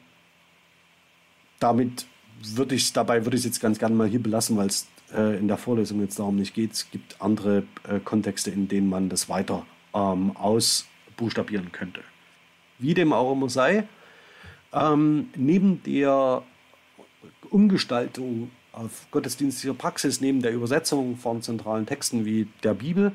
damit 1.60 2.06
würde 2.42 2.76
ich 2.76 2.94
dabei 2.94 3.26
würde 3.26 3.36
ich 3.36 3.42
es 3.42 3.46
jetzt 3.46 3.60
ganz 3.60 3.80
gerne 3.80 3.96
mal 3.96 4.08
hier 4.08 4.22
belassen, 4.22 4.58
weil 4.58 4.68
es 4.68 4.88
äh, 5.14 5.38
in 5.38 5.48
der 5.48 5.58
Vorlesung 5.58 6.02
jetzt 6.02 6.20
darum 6.20 6.38
nicht 6.38 6.54
geht. 6.54 6.74
Es 6.74 6.90
gibt 6.90 7.22
andere 7.22 7.64
äh, 7.88 8.00
Kontexte, 8.00 8.52
in 8.52 8.68
denen 8.68 8.90
man 8.90 9.10
das 9.10 9.30
weiter 9.30 9.66
ähm, 9.94 10.36
ausbuchstabieren 10.36 11.72
könnte. 11.72 12.02
Wie 12.80 12.94
dem 12.94 13.14
auch 13.14 13.32
immer 13.34 13.50
sei, 13.50 13.88
ähm, 14.74 15.30
neben 15.36 15.84
der 15.84 16.44
Umgestaltung 17.50 18.52
auf 18.72 19.08
gottesdienstlicher 19.12 19.74
Praxis, 19.74 20.22
neben 20.22 20.42
der 20.42 20.54
Übersetzung 20.54 21.18
von 21.18 21.42
zentralen 21.42 21.86
Texten 21.86 22.26
wie 22.26 22.48
der 22.64 22.74
Bibel, 22.74 23.12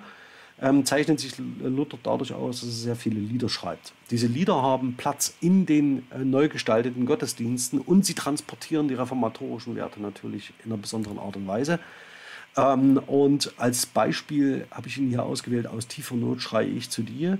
ähm, 0.60 0.84
zeichnet 0.84 1.20
sich 1.20 1.34
Luther 1.38 1.98
dadurch 2.02 2.32
aus, 2.32 2.60
dass 2.60 2.68
er 2.68 2.74
sehr 2.74 2.96
viele 2.96 3.18
Lieder 3.18 3.48
schreibt. 3.48 3.92
Diese 4.10 4.26
Lieder 4.26 4.62
haben 4.62 4.94
Platz 4.96 5.34
in 5.40 5.66
den 5.66 6.06
äh, 6.10 6.18
neu 6.24 6.48
gestalteten 6.48 7.06
Gottesdiensten 7.06 7.80
und 7.80 8.06
sie 8.06 8.14
transportieren 8.14 8.88
die 8.88 8.94
reformatorischen 8.94 9.74
Werte 9.76 10.00
natürlich 10.00 10.52
in 10.64 10.72
einer 10.72 10.80
besonderen 10.80 11.18
Art 11.18 11.36
und 11.36 11.46
Weise. 11.46 11.80
Ähm, 12.56 12.98
und 13.06 13.52
als 13.56 13.86
Beispiel 13.86 14.66
habe 14.70 14.88
ich 14.88 14.98
ihn 14.98 15.08
hier 15.08 15.24
ausgewählt, 15.24 15.66
aus 15.66 15.88
tiefer 15.88 16.14
Not 16.14 16.40
schreie 16.40 16.68
ich 16.68 16.88
zu 16.88 17.02
dir, 17.02 17.38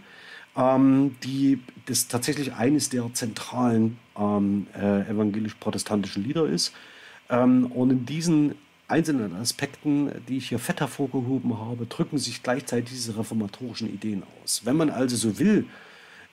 ähm, 0.57 1.17
die 1.23 1.61
das 1.87 2.09
tatsächlich 2.09 2.55
eines 2.55 2.89
der 2.89 3.12
zentralen 3.12 3.99
ähm, 4.19 4.67
äh, 4.77 5.03
evangelisch-protestantischen 5.03 6.25
Lieder 6.25 6.47
ist. 6.47 6.73
Ähm, 7.31 7.66
und 7.66 7.91
in 7.91 8.07
diesen 8.07 8.55
einzelnen 8.89 9.35
Aspekten, 9.37 10.11
die 10.29 10.37
ich 10.37 10.51
hier 10.51 10.59
fett 10.59 10.81
hervorgehoben 10.81 11.59
habe, 11.59 11.87
drücken 11.87 12.18
sich 12.18 12.43
gleichzeitig 12.43 12.91
diese 12.91 13.16
reformatorischen 13.16 13.93
Ideen 13.93 14.22
aus. 14.43 14.62
Wenn 14.64 14.77
man 14.77 14.91
also 14.91 15.16
so 15.16 15.39
will, 15.39 15.66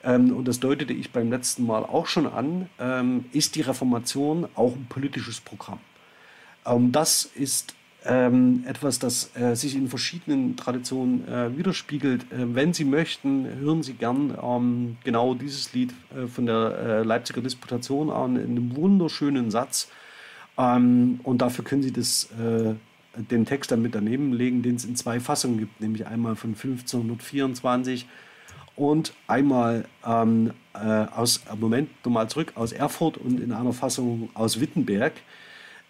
ähm, 0.04 0.36
und 0.36 0.48
das 0.48 0.60
deutete 0.60 0.94
ich 0.94 1.12
beim 1.12 1.30
letzten 1.30 1.66
Mal 1.66 1.84
auch 1.84 2.08
schon 2.08 2.28
an, 2.28 2.70
ähm, 2.80 3.26
ist 3.32 3.56
die 3.56 3.62
Reformation 3.62 4.48
auch 4.56 4.76
ein 4.76 4.88
politisches 4.90 5.40
Programm. 5.40 5.80
Das 6.92 7.26
ist 7.26 7.76
etwas, 8.04 8.98
das 8.98 9.30
äh, 9.36 9.56
sich 9.56 9.76
in 9.76 9.88
verschiedenen 9.88 10.56
Traditionen 10.56 11.28
äh, 11.28 11.56
widerspiegelt. 11.56 12.24
Äh, 12.32 12.56
wenn 12.56 12.74
Sie 12.74 12.84
möchten, 12.84 13.46
hören 13.60 13.84
Sie 13.84 13.94
gern 13.94 14.98
genau 15.04 15.36
dieses 15.36 15.72
Lied 15.74 15.94
von 16.34 16.48
der 16.48 17.04
Leipziger 17.06 17.42
Disputation 17.42 18.10
an, 18.10 18.38
in 18.38 18.52
einem 18.52 18.76
wunderschönen 18.76 19.52
Satz. 19.52 19.88
Ähm, 20.58 21.20
und 21.24 21.42
dafür 21.42 21.64
können 21.64 21.84
Sie 21.84 21.92
das, 21.92 22.30
äh, 22.40 22.74
den 23.16 23.46
Text 23.46 23.72
dann 23.72 23.82
mit 23.82 23.96
daneben 23.96 24.34
legen, 24.34 24.62
den 24.62 24.76
es 24.76 24.86
in 24.86 24.96
zwei 24.96 25.20
Fassungen 25.20 25.58
gibt, 25.58 25.82
nämlich 25.82 26.08
einmal 26.08 26.36
von 26.36 26.52
1524 26.52 28.08
und 28.76 29.14
einmal 29.28 29.86
ähm, 30.06 30.52
äh, 30.74 30.78
aus, 30.80 31.42
Moment, 31.60 31.90
nochmal 32.06 32.30
zurück, 32.30 32.54
aus 32.56 32.72
Erfurt 32.72 33.18
und 33.18 33.40
in 33.40 33.52
einer 33.52 33.74
Fassung 33.74 34.30
aus 34.34 34.60
Wittenberg. 34.60 35.14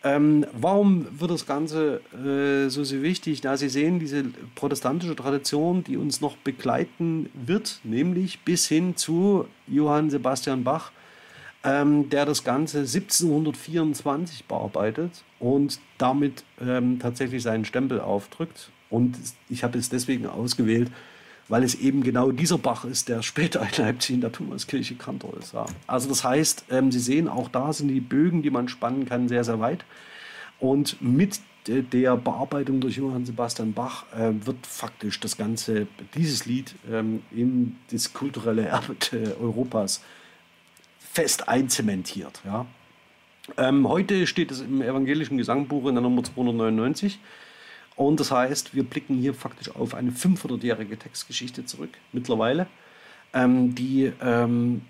Ähm, 0.03 0.47
warum 0.53 1.07
wird 1.20 1.30
das 1.30 1.45
Ganze 1.45 2.01
äh, 2.12 2.70
so 2.70 2.84
sehr 2.84 3.03
wichtig? 3.03 3.41
Na, 3.43 3.55
Sie 3.55 3.70
sehen 3.70 3.99
diese 3.99 4.24
protestantische 4.55 5.16
Tradition, 5.16 5.84
die 5.84 5.95
uns 5.95 6.22
noch 6.22 6.38
begleiten 6.38 7.30
wird, 7.34 7.80
nämlich 7.84 8.39
bis 8.39 8.68
hin 8.68 8.95
zu 8.95 9.45
Johann 9.68 10.09
Sebastian 10.09 10.64
Bach, 10.64 10.91
ähm, 11.64 12.09
der 12.09 12.26
das 12.26 12.43
Ganze 12.43 12.80
1724 12.80 14.45
bearbeitet 14.45 15.24
und 15.39 15.80
damit 15.97 16.43
ähm, 16.59 16.99
tatsächlich 16.99 17.43
seinen 17.43 17.66
Stempel 17.66 17.99
aufdrückt. 17.99 18.72
Und 18.89 19.18
ich 19.49 19.64
habe 19.64 19.78
es 19.78 19.89
deswegen 19.89 20.26
ausgewählt, 20.26 20.91
weil 21.47 21.64
es 21.64 21.76
eben 21.76 22.03
genau 22.03 22.32
dieser 22.32 22.57
Bach 22.57 22.86
ist, 22.86 23.09
der 23.09 23.22
später 23.22 23.62
in 23.62 23.84
Leipzig 23.84 24.16
in 24.16 24.22
der 24.22 24.32
Thomaskirche 24.32 24.95
Kantor 24.95 25.38
ist. 25.39 25.53
Also 25.88 26.09
das 26.09 26.24
heißt, 26.24 26.66
ähm, 26.72 26.91
Sie 26.91 26.99
sehen, 26.99 27.28
auch 27.28 27.49
da 27.49 27.74
sind 27.74 27.89
die 27.89 28.01
Bögen, 28.01 28.41
die 28.41 28.49
man 28.49 28.68
spannen 28.68 29.05
kann, 29.05 29.28
sehr, 29.28 29.43
sehr 29.43 29.59
weit. 29.59 29.86
Und 30.59 31.01
mit 31.01 31.39
der 31.68 32.18
Bearbeitung 32.18 32.82
durch 32.82 32.97
Johann 32.97 33.26
Sebastian 33.26 33.74
Bach 33.74 34.05
äh, 34.14 34.32
wird 34.45 34.66
faktisch 34.66 35.20
das 35.20 35.38
ganze, 35.38 35.88
dieses 36.16 36.45
Lied 36.45 36.74
ähm, 36.91 37.22
in 37.32 37.76
das 37.91 38.14
kulturelle 38.14 38.66
Erbe 38.66 38.95
Europas 39.39 40.01
fest 41.12 41.47
einzementiert. 41.47 42.41
Ja. 42.45 42.66
Ähm, 43.57 43.88
heute 43.88 44.28
steht 44.28 44.51
es 44.51 44.62
im 44.62 44.82
evangelischen 44.82 45.38
Gesangbuch 45.38 45.88
in 45.88 45.95
der 45.95 46.01
Nummer 46.01 46.24
299. 46.24 47.20
Und 47.95 48.20
das 48.20 48.32
heißt, 48.32 48.74
wir 48.74 48.84
blicken 48.84 49.18
hier 49.18 49.34
faktisch 49.34 49.76
auf 49.76 49.93
eine 49.93 50.12
500-jährige 50.12 50.97
Textgeschichte 50.97 51.66
zurück, 51.66 51.89
mittlerweile, 52.14 52.68
ähm, 53.34 53.76
die 53.76 54.12
ähm, 54.22 54.84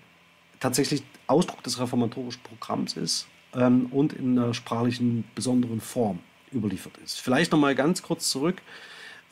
tatsächlich 0.60 1.04
Ausdruck 1.26 1.64
des 1.64 1.80
reformatorischen 1.80 2.44
Programms 2.44 2.96
ist 2.96 3.28
ähm, 3.56 3.88
und 3.92 4.14
in 4.14 4.38
einer 4.38 4.54
sprachlichen 4.54 5.24
besonderen 5.34 5.82
Form 5.82 6.20
überliefert 6.54 6.98
ist. 7.04 7.20
Vielleicht 7.20 7.52
noch 7.52 7.60
mal 7.60 7.74
ganz 7.74 8.04
kurz 8.04 8.30
zurück. 8.30 8.62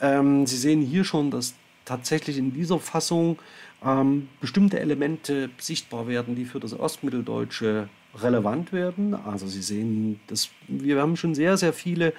Ähm, 0.02 0.48
Sie 0.48 0.58
sehen 0.58 0.82
hier 0.82 1.04
schon, 1.04 1.30
dass 1.30 1.54
tatsächlich 1.90 2.38
in 2.38 2.54
dieser 2.54 2.80
Fassung 2.80 3.40
ähm, 3.84 4.30
bestimmte 4.40 4.80
Elemente 4.80 5.50
sichtbar 5.58 6.08
werden, 6.08 6.36
die 6.36 6.46
für 6.46 6.60
das 6.60 6.80
Ostmitteldeutsche 6.80 7.90
relevant 8.16 8.72
werden. 8.72 9.16
Also 9.16 9.48
Sie 9.48 9.62
sehen, 9.62 10.20
dass 10.28 10.50
wir 10.68 11.02
haben 11.02 11.18
schon 11.18 11.34
sehr, 11.34 11.58
sehr 11.58 11.74
viele 11.74 12.14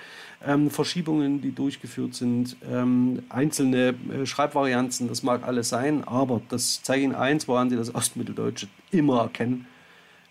ähm, 0.44 0.70
Verschiebungen, 0.70 1.40
die 1.40 1.52
durchgeführt 1.52 2.14
sind, 2.14 2.56
ähm, 2.68 3.22
einzelne 3.28 3.94
äh, 4.12 4.26
Schreibvarianzen, 4.26 5.08
das 5.08 5.22
mag 5.22 5.44
alles 5.44 5.68
sein, 5.68 6.02
aber 6.04 6.40
das 6.48 6.82
zeige 6.82 7.04
Ihnen 7.04 7.14
eins, 7.14 7.46
woran 7.46 7.70
Sie 7.70 7.76
das 7.76 7.94
Ostmitteldeutsche 7.94 8.66
immer 8.90 9.20
erkennen, 9.22 9.66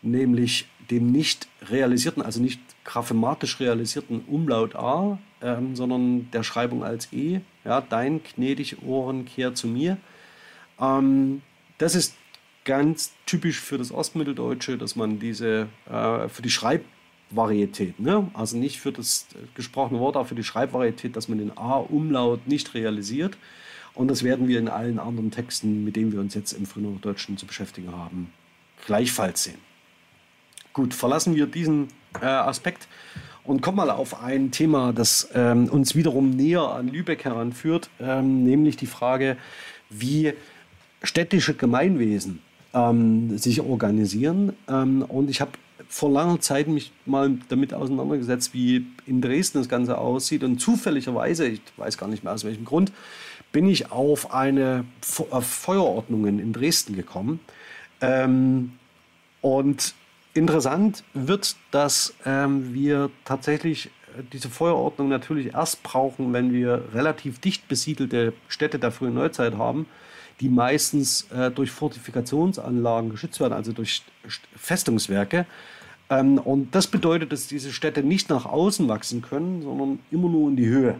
nämlich 0.01 0.67
dem 0.91 1.11
nicht 1.11 1.47
realisierten, 1.61 2.21
also 2.21 2.41
nicht 2.41 2.59
graphematisch 2.83 3.59
realisierten 3.59 4.21
Umlaut 4.27 4.75
A, 4.75 5.19
ähm, 5.41 5.75
sondern 5.75 6.29
der 6.31 6.43
Schreibung 6.43 6.83
als 6.83 7.11
E. 7.13 7.41
Ja, 7.65 7.81
dein 7.81 8.21
gnädig 8.23 8.81
Ohren 8.83 9.25
kehr 9.25 9.53
zu 9.53 9.67
mir. 9.67 9.97
Ähm, 10.79 11.41
das 11.77 11.95
ist 11.95 12.15
ganz 12.65 13.13
typisch 13.25 13.59
für 13.59 13.77
das 13.77 13.91
Ostmitteldeutsche, 13.91 14.77
dass 14.77 14.95
man 14.95 15.19
diese 15.19 15.67
äh, 15.89 16.27
für 16.27 16.41
die 16.41 16.49
Schreibvarietät, 16.49 17.99
ne? 17.99 18.29
also 18.33 18.57
nicht 18.57 18.79
für 18.79 18.91
das 18.91 19.27
gesprochene 19.55 19.99
Wort, 19.99 20.15
aber 20.15 20.25
für 20.25 20.35
die 20.35 20.43
Schreibvarietät, 20.43 21.15
dass 21.15 21.27
man 21.27 21.37
den 21.37 21.57
A-Umlaut 21.57 22.47
nicht 22.47 22.73
realisiert. 22.73 23.37
Und 23.95 24.07
das 24.09 24.23
werden 24.23 24.47
wir 24.47 24.59
in 24.59 24.67
allen 24.67 24.99
anderen 24.99 25.31
Texten, 25.31 25.83
mit 25.83 25.95
denen 25.95 26.11
wir 26.11 26.19
uns 26.19 26.33
jetzt 26.33 26.53
im 26.53 26.65
Frühdeutschen 26.65 27.37
zu 27.37 27.45
beschäftigen 27.45 27.91
haben, 27.91 28.31
gleichfalls 28.85 29.43
sehen. 29.43 29.57
Gut, 30.73 30.93
verlassen 30.93 31.35
wir 31.35 31.47
diesen 31.47 31.87
äh, 32.21 32.25
Aspekt 32.25 32.87
und 33.49 33.61
kommen 33.63 33.77
mal 33.77 33.89
auf 33.89 34.21
ein 34.21 34.51
Thema, 34.51 34.93
das 34.93 35.29
ähm, 35.33 35.69
uns 35.69 35.95
wiederum 35.95 36.29
näher 36.29 36.61
an 36.61 36.87
Lübeck 36.87 37.25
heranführt, 37.25 37.89
ähm, 37.99 38.43
nämlich 38.43 38.77
die 38.77 38.85
Frage, 38.85 39.37
wie 39.89 40.33
städtische 41.01 41.55
Gemeinwesen 41.55 42.43
ähm, 42.75 43.39
sich 43.39 43.61
organisieren. 43.61 44.53
Ähm, 44.67 45.01
und 45.01 45.31
ich 45.31 45.41
habe 45.41 45.49
vor 45.87 46.11
langer 46.11 46.39
Zeit 46.41 46.67
mich 46.67 46.91
mal 47.07 47.39
damit 47.49 47.73
auseinandergesetzt, 47.73 48.53
wie 48.53 48.85
in 49.07 49.19
Dresden 49.19 49.57
das 49.57 49.67
Ganze 49.67 49.97
aussieht. 49.97 50.43
Und 50.43 50.59
zufälligerweise, 50.59 51.47
ich 51.47 51.61
weiß 51.77 51.97
gar 51.97 52.07
nicht 52.07 52.23
mehr 52.23 52.33
aus 52.33 52.43
welchem 52.43 52.65
Grund, 52.65 52.91
bin 53.51 53.67
ich 53.67 53.91
auf 53.91 54.31
eine 54.31 54.85
auf 55.31 55.47
Feuerordnungen 55.47 56.37
in 56.37 56.53
Dresden 56.53 56.95
gekommen. 56.95 57.39
Ähm, 57.99 58.73
und 59.41 59.95
interessant 60.34 61.03
wird, 61.13 61.55
dass 61.71 62.13
ähm, 62.25 62.73
wir 62.73 63.09
tatsächlich 63.25 63.88
äh, 63.88 64.23
diese 64.32 64.49
Feuerordnung 64.49 65.09
natürlich 65.09 65.53
erst 65.53 65.84
brauchen, 65.84 66.34
wenn 66.34 66.53
wir 66.53 66.84
relativ 66.93 67.39
dicht 67.39 67.67
besiedelte 67.67 68.34
Städte 68.47 68.80
der 68.80 68.91
frühen 68.91 69.13
Neuzeit 69.13 69.57
haben 69.57 69.86
die 70.39 70.49
meistens 70.49 71.27
äh, 71.32 71.51
durch 71.51 71.71
Fortifikationsanlagen 71.71 73.09
geschützt 73.09 73.39
werden, 73.39 73.53
also 73.53 73.73
durch 73.73 74.03
Festungswerke. 74.55 75.45
Ähm, 76.09 76.38
und 76.38 76.73
das 76.73 76.88
bedeutet, 76.88 77.32
dass 77.32 77.47
diese 77.47 77.71
Städte 77.71 78.03
nicht 78.03 78.30
nach 78.30 78.45
außen 78.45 78.88
wachsen 78.88 79.21
können, 79.21 79.61
sondern 79.61 79.99
immer 80.11 80.30
nur 80.30 80.49
in 80.49 80.55
die 80.55 80.67
Höhe. 80.67 80.95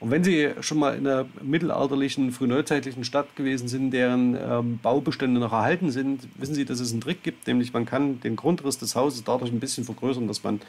Und 0.00 0.10
wenn 0.10 0.24
Sie 0.24 0.50
schon 0.60 0.78
mal 0.78 0.96
in 0.96 1.06
einer 1.06 1.26
mittelalterlichen, 1.42 2.32
frühneuzeitlichen 2.32 3.04
Stadt 3.04 3.36
gewesen 3.36 3.68
sind, 3.68 3.92
deren 3.92 4.36
ähm, 4.36 4.78
Baubestände 4.82 5.40
noch 5.40 5.52
erhalten 5.52 5.90
sind, 5.90 6.28
wissen 6.36 6.54
Sie, 6.54 6.64
dass 6.64 6.80
es 6.80 6.92
einen 6.92 7.00
Trick 7.00 7.22
gibt, 7.22 7.46
nämlich 7.46 7.72
man 7.72 7.86
kann 7.86 8.20
den 8.20 8.36
Grundriss 8.36 8.78
des 8.78 8.96
Hauses 8.96 9.24
dadurch 9.24 9.52
ein 9.52 9.60
bisschen 9.60 9.84
vergrößern, 9.84 10.26
dass 10.26 10.42
man 10.42 10.60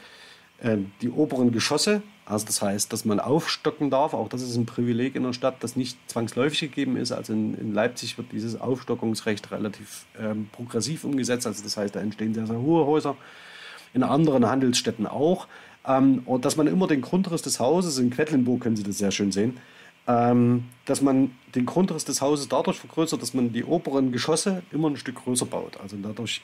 äh, 0.62 0.78
die 1.00 1.10
oberen 1.10 1.50
Geschosse, 1.50 2.02
also 2.24 2.46
das 2.46 2.62
heißt, 2.62 2.92
dass 2.92 3.04
man 3.04 3.18
aufstocken 3.18 3.90
darf, 3.90 4.14
auch 4.14 4.28
das 4.28 4.42
ist 4.42 4.56
ein 4.56 4.66
Privileg 4.66 5.16
in 5.16 5.24
der 5.24 5.32
Stadt, 5.32 5.56
das 5.60 5.74
nicht 5.74 5.98
zwangsläufig 6.06 6.60
gegeben 6.60 6.96
ist. 6.96 7.10
Also 7.10 7.32
in, 7.32 7.54
in 7.54 7.74
Leipzig 7.74 8.16
wird 8.16 8.30
dieses 8.30 8.60
Aufstockungsrecht 8.60 9.50
relativ 9.50 10.06
ähm, 10.20 10.48
progressiv 10.52 11.04
umgesetzt, 11.04 11.46
also 11.48 11.62
das 11.64 11.76
heißt, 11.76 11.96
da 11.96 12.00
entstehen 12.00 12.34
sehr, 12.34 12.46
sehr 12.46 12.60
hohe 12.60 12.86
Häuser. 12.86 13.16
In 13.94 14.04
anderen 14.04 14.46
Handelsstädten 14.46 15.06
auch. 15.06 15.48
Ähm, 15.86 16.22
und 16.26 16.44
dass 16.44 16.56
man 16.56 16.66
immer 16.66 16.86
den 16.86 17.00
Grundriss 17.00 17.42
des 17.42 17.60
Hauses, 17.60 17.98
in 17.98 18.10
Quedlinburg 18.10 18.60
können 18.60 18.76
Sie 18.76 18.82
das 18.82 18.98
sehr 18.98 19.10
schön 19.10 19.32
sehen, 19.32 19.58
ähm, 20.06 20.64
dass 20.84 21.00
man 21.00 21.32
den 21.54 21.66
Grundriss 21.66 22.04
des 22.04 22.20
Hauses 22.20 22.48
dadurch 22.48 22.78
vergrößert, 22.78 23.22
dass 23.22 23.34
man 23.34 23.52
die 23.52 23.64
oberen 23.64 24.12
Geschosse 24.12 24.62
immer 24.72 24.90
ein 24.90 24.96
Stück 24.96 25.16
größer 25.16 25.46
baut. 25.46 25.78
Also 25.80 25.96
dadurch 26.02 26.42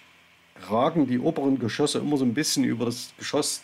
ragen 0.68 1.06
die 1.06 1.18
oberen 1.18 1.58
Geschosse 1.58 1.98
immer 1.98 2.16
so 2.16 2.24
ein 2.24 2.34
bisschen 2.34 2.64
über 2.64 2.84
das 2.84 3.12
Geschoss, 3.18 3.62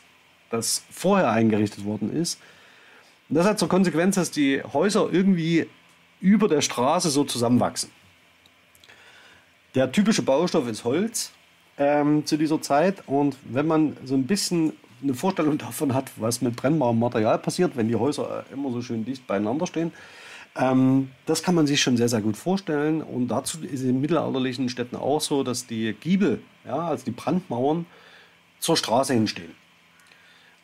das 0.51 0.85
vorher 0.91 1.31
eingerichtet 1.31 1.85
worden 1.85 2.15
ist. 2.15 2.41
Und 3.29 3.37
das 3.37 3.47
hat 3.47 3.59
zur 3.59 3.69
Konsequenz, 3.69 4.17
dass 4.17 4.31
die 4.31 4.63
Häuser 4.63 5.09
irgendwie 5.11 5.67
über 6.21 6.49
der 6.49 6.61
Straße 6.61 7.11
so 7.11 7.25
zusammenwachsen. 7.25 7.91
Der 9.75 9.91
typische 9.91 10.23
Baustoff 10.23 10.69
ist 10.69 10.85
Holz 10.85 11.33
ähm, 11.79 12.25
zu 12.27 12.37
dieser 12.37 12.63
Zeit. 12.63 13.03
Und 13.07 13.37
wenn 13.45 13.67
man 13.67 13.97
so 14.05 14.15
ein 14.15 14.27
bisschen 14.27 14.73
eine 15.03 15.15
Vorstellung 15.15 15.59
davon 15.59 15.95
hat, 15.95 16.11
was 16.17 16.41
mit 16.41 16.57
brennbarem 16.57 16.99
Material 16.99 17.39
passiert, 17.39 17.77
wenn 17.77 17.89
die 17.89 17.97
Häuser 17.97 18.45
immer 18.53 18.71
so 18.71 18.83
schön 18.83 19.05
dicht 19.05 19.27
beieinander 19.27 19.67
stehen. 19.67 19.93
Ähm, 20.57 21.11
das 21.27 21.43
kann 21.43 21.55
man 21.55 21.67
sich 21.67 21.83
schon 21.83 21.97
sehr, 21.97 22.09
sehr 22.09 22.21
gut 22.21 22.37
vorstellen. 22.37 23.03
Und 23.03 23.29
dazu 23.29 23.63
ist 23.63 23.81
es 23.81 23.83
in 23.83 24.01
mittelalterlichen 24.01 24.69
Städten 24.69 24.97
auch 24.97 25.21
so, 25.21 25.43
dass 25.43 25.67
die 25.67 25.95
Giebel, 25.95 26.43
ja, 26.65 26.89
also 26.89 27.05
die 27.05 27.11
Brandmauern, 27.11 27.87
zur 28.61 28.77
Straße 28.77 29.15
hinstehen. 29.15 29.55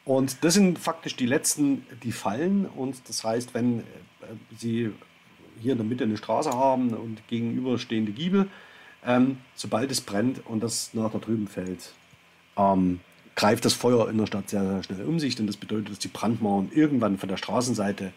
Und 0.04 0.42
das 0.44 0.54
sind 0.54 0.78
faktisch 0.78 1.16
die 1.16 1.26
letzten, 1.26 1.86
die 2.02 2.12
fallen. 2.12 2.66
Und 2.66 3.08
das 3.08 3.24
heißt, 3.24 3.54
wenn 3.54 3.80
äh, 3.80 3.82
Sie 4.56 4.92
hier 5.60 5.72
in 5.72 5.78
der 5.78 5.86
Mitte 5.86 6.04
eine 6.04 6.16
Straße 6.16 6.50
haben 6.50 6.94
und 6.94 7.26
gegenüberstehende 7.28 8.12
Giebel, 8.12 8.48
ähm, 9.04 9.38
sobald 9.54 9.90
es 9.90 10.00
brennt 10.00 10.46
und 10.46 10.62
das 10.62 10.94
nach 10.94 11.10
da 11.10 11.18
drüben 11.18 11.48
fällt, 11.48 11.94
ähm, 12.56 13.00
greift 13.36 13.64
das 13.64 13.72
Feuer 13.72 14.08
in 14.08 14.18
der 14.18 14.26
Stadt 14.26 14.50
sehr, 14.50 14.64
sehr 14.64 14.82
schnell 14.82 15.04
um 15.04 15.18
sich. 15.18 15.36
Denn 15.36 15.46
das 15.46 15.56
bedeutet, 15.56 15.90
dass 15.90 15.98
die 15.98 16.08
Brandmauern 16.08 16.70
irgendwann 16.74 17.18
von 17.18 17.28
der 17.28 17.36
Straßenseite 17.36 18.12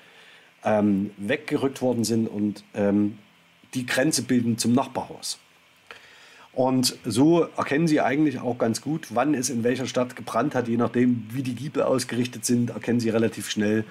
ähm, 0.64 1.11
weggerückt 1.18 1.82
worden 1.82 2.03
sind 2.03 2.28
und 2.28 2.64
ähm, 2.74 3.18
die 3.74 3.86
Grenze 3.86 4.24
bilden 4.24 4.57
zum 4.57 4.74
Nachbarhaus. 4.74 5.39
Und 6.53 6.97
so 7.03 7.47
erkennen 7.57 7.88
Sie 7.88 7.99
eigentlich 7.99 8.39
auch 8.39 8.59
ganz 8.59 8.82
gut, 8.82 9.07
wann 9.09 9.34
es 9.34 9.49
in 9.49 9.64
welcher 9.64 9.88
Stadt 9.88 10.16
gebrannt 10.16 10.53
hat. 10.53 10.68
Je 10.68 10.78
nachdem, 10.78 11.26
wie 11.32 11.41
die 11.41 11.55
Giebel 11.55 11.82
ausgerichtet 11.82 12.45
sind, 12.45 12.70
erkennen 12.70 12.99
Sie 12.99 13.09
relativ 13.09 13.49
schnell, 13.49 13.86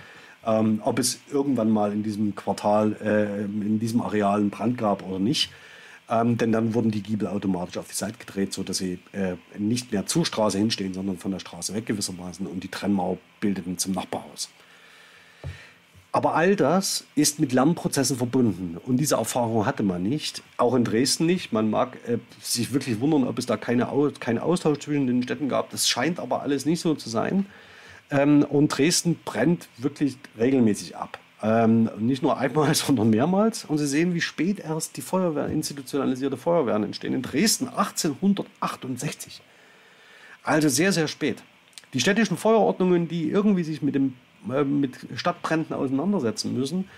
ähm, 0.47 0.81
ob 0.85 1.01
es 1.01 1.21
irgendwann 1.33 1.71
mal 1.71 1.93
in 1.93 2.05
diesem 2.05 2.37
Quartal, 2.37 2.97
äh, 3.03 3.45
in 3.45 3.81
diesem 3.81 4.01
Areal 4.01 4.39
einen 4.39 4.51
Brand 4.51 4.79
gab 4.79 5.05
oder 5.07 5.19
nicht. 5.19 5.51
Ähm, 6.09 6.37
denn 6.37 6.53
dann 6.53 6.75
wurden 6.75 6.91
die 6.91 7.03
Giebel 7.03 7.29
automatisch 7.29 7.79
auf 7.79 7.89
die 7.89 7.95
Seite 7.95 8.19
gedreht, 8.19 8.53
sodass 8.53 8.79
sie 8.79 8.99
äh, 9.13 9.37
nicht 9.57 9.93
mehr 9.93 10.07
zur 10.07 10.27
Straße 10.27 10.59
hinstehen, 10.59 10.95
sondern 10.95 11.17
von 11.17 11.31
der 11.31 11.39
Straße 11.39 11.75
weg 11.75 11.87
gewissermaßen 11.87 12.47
und 12.47 12.65
die 12.65 12.69
Trennmauer 12.69 13.19
bildeten 13.41 13.79
zum 13.79 13.93
Nachbarhaus. 13.93 14.51
Aber 16.15 16.35
all 16.35 16.57
das 16.57 17.05
ist 17.15 17.41
mit 17.41 17.55
Lernprozessen 17.55 18.19
verbunden 18.19 18.77
und 18.85 18.99
diese 18.99 19.15
Erfahrung 19.15 19.65
hatte 19.65 19.83
man 19.83 20.03
nicht, 20.03 20.43
auch 20.59 20.75
in 20.75 20.85
Dresden 20.85 21.25
nicht. 21.25 21.53
Man 21.53 21.71
mag 21.71 21.97
äh, 22.07 22.19
sich 22.43 22.75
wirklich 22.75 23.01
wundern, 23.01 23.27
ob 23.27 23.39
es 23.39 23.47
da 23.47 23.57
keine, 23.57 23.89
keinen 24.21 24.39
Austausch 24.39 24.81
zwischen 24.81 25.07
den 25.07 25.23
Städten 25.23 25.49
gab. 25.49 25.71
Das 25.71 25.89
scheint 25.89 26.21
aber 26.21 26.43
alles 26.43 26.67
nicht 26.67 26.81
so 26.81 26.95
zu 26.95 27.09
sein. 27.09 27.47
Ähm, 28.11 28.45
und 28.45 28.69
Dresden 28.69 29.19
brennt 29.25 29.69
wirklich 29.79 30.19
regelmäßig 30.39 30.97
ab. 30.97 31.19
Ähm, 31.43 31.91
nicht 31.99 32.23
nur 32.23 32.39
einmal, 32.39 32.75
sondern 32.75 33.11
mehrmals. 33.11 33.65
Und 33.65 33.79
Sie 33.79 33.87
sehen, 33.87 34.15
wie 34.15 34.21
spät 34.21 34.61
erst 34.61 34.97
die 34.97 35.03
Feuerwehr, 35.03 35.49
institutionalisierte 35.49 36.37
Feuerwehren 36.37 36.85
entstehen. 36.85 37.15
In 37.15 37.23
Dresden 37.23 37.69
1868. 37.69 39.43
Also 40.45 40.69
sehr, 40.69 40.93
sehr 40.93 41.09
spät. 41.09 41.43
Die 41.95 42.01
städtischen 42.01 42.37
Feuerordnungen, 42.37 43.09
die 43.09 43.29
irgendwie 43.31 43.65
sich 43.65 43.83
mit, 43.83 43.95
dem, 43.95 44.15
äh, 44.51 44.65
mit 44.65 44.97
Stadtbränden 45.15 45.75
auseinandersetzen 45.75 46.55
müssen, 46.55 46.89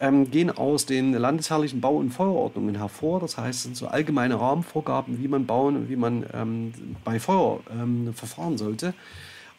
ähm, 0.00 0.30
gehen 0.30 0.50
aus 0.50 0.86
den 0.86 1.12
landesherrlichen 1.12 1.80
Bau- 1.80 1.96
und 1.96 2.10
Feuerordnungen 2.10 2.76
hervor. 2.76 3.20
Das 3.20 3.38
heißt, 3.38 3.58
es 3.58 3.62
sind 3.62 3.76
so 3.76 3.86
allgemeine 3.86 4.38
Rahmenvorgaben, 4.38 5.22
wie 5.22 5.28
man 5.28 5.46
bauen 5.46 5.76
und 5.76 5.88
wie 5.88 5.96
man 5.96 6.26
ähm, 6.34 6.72
bei 7.04 7.18
Feuer 7.18 7.60
ähm, 7.70 8.12
verfahren 8.14 8.58
sollte 8.58 8.94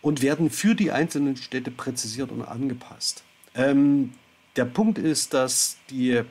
und 0.02 0.22
werden 0.22 0.50
für 0.50 0.76
die 0.76 0.92
einzelnen 0.92 1.36
Städte 1.36 1.72
präzisiert 1.72 2.32
und 2.32 2.44
angepasst. 2.44 3.24
Der 4.56 4.66
Punkt 4.66 4.98
ist, 4.98 5.34
dass 5.34 5.78
die 5.90 6.22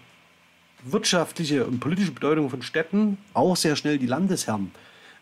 wirtschaftliche 0.83 1.67
und 1.67 1.81
politische 1.81 2.13
Bedeutung 2.13 2.51
von 2.51 2.63
Städten 2.63 3.19
auch 3.35 3.57
sehr 3.57 3.77
schnell 3.77 3.99
die 3.99 4.07
Landesherren 4.07 4.71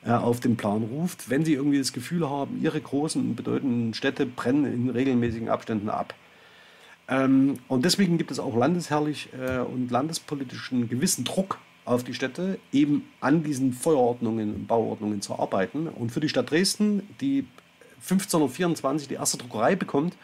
äh, 0.05 0.11
auf 0.11 0.41
den 0.41 0.57
Plan 0.57 0.83
ruft, 0.83 1.31
wenn 1.31 1.45
sie 1.45 1.55
irgendwie 1.55 1.79
das 1.79 1.93
Gefühl 1.93 2.29
haben, 2.29 2.61
ihre 2.63 2.81
großen 2.81 3.21
und 3.21 3.37
bedeutenden 3.37 3.95
Städte 3.95 4.27
brennen 4.27 4.65
in 4.65 4.91
regelmäßigen 4.91 5.49
Abständen 5.49 5.89
ab. 5.89 6.15
Ähm, 7.09 7.59
und 7.69 7.85
deswegen 7.85 8.19
gibt 8.19 8.31
es 8.31 8.39
auch 8.39 8.57
landesherrlich 8.57 9.29
äh, 9.33 9.59
und 9.59 9.91
landespolitischen 9.91 10.89
gewissen 10.89 11.25
Druck 11.25 11.59
auf 11.85 12.05
die 12.05 12.15
Städte, 12.15 12.59
eben 12.73 13.09
an 13.21 13.43
diesen 13.43 13.73
Feuerordnungen 13.73 14.55
und 14.55 14.67
Bauordnungen 14.69 15.21
zu 15.21 15.39
arbeiten. 15.39 15.89
Und 15.89 16.11
für 16.11 16.21
die 16.21 16.29
Stadt 16.29 16.51
Dresden, 16.51 17.09
die 17.21 17.47
1524 18.03 19.09
die 19.09 19.15
erste 19.15 19.39
Druckerei 19.39 19.75
bekommt, 19.75 20.17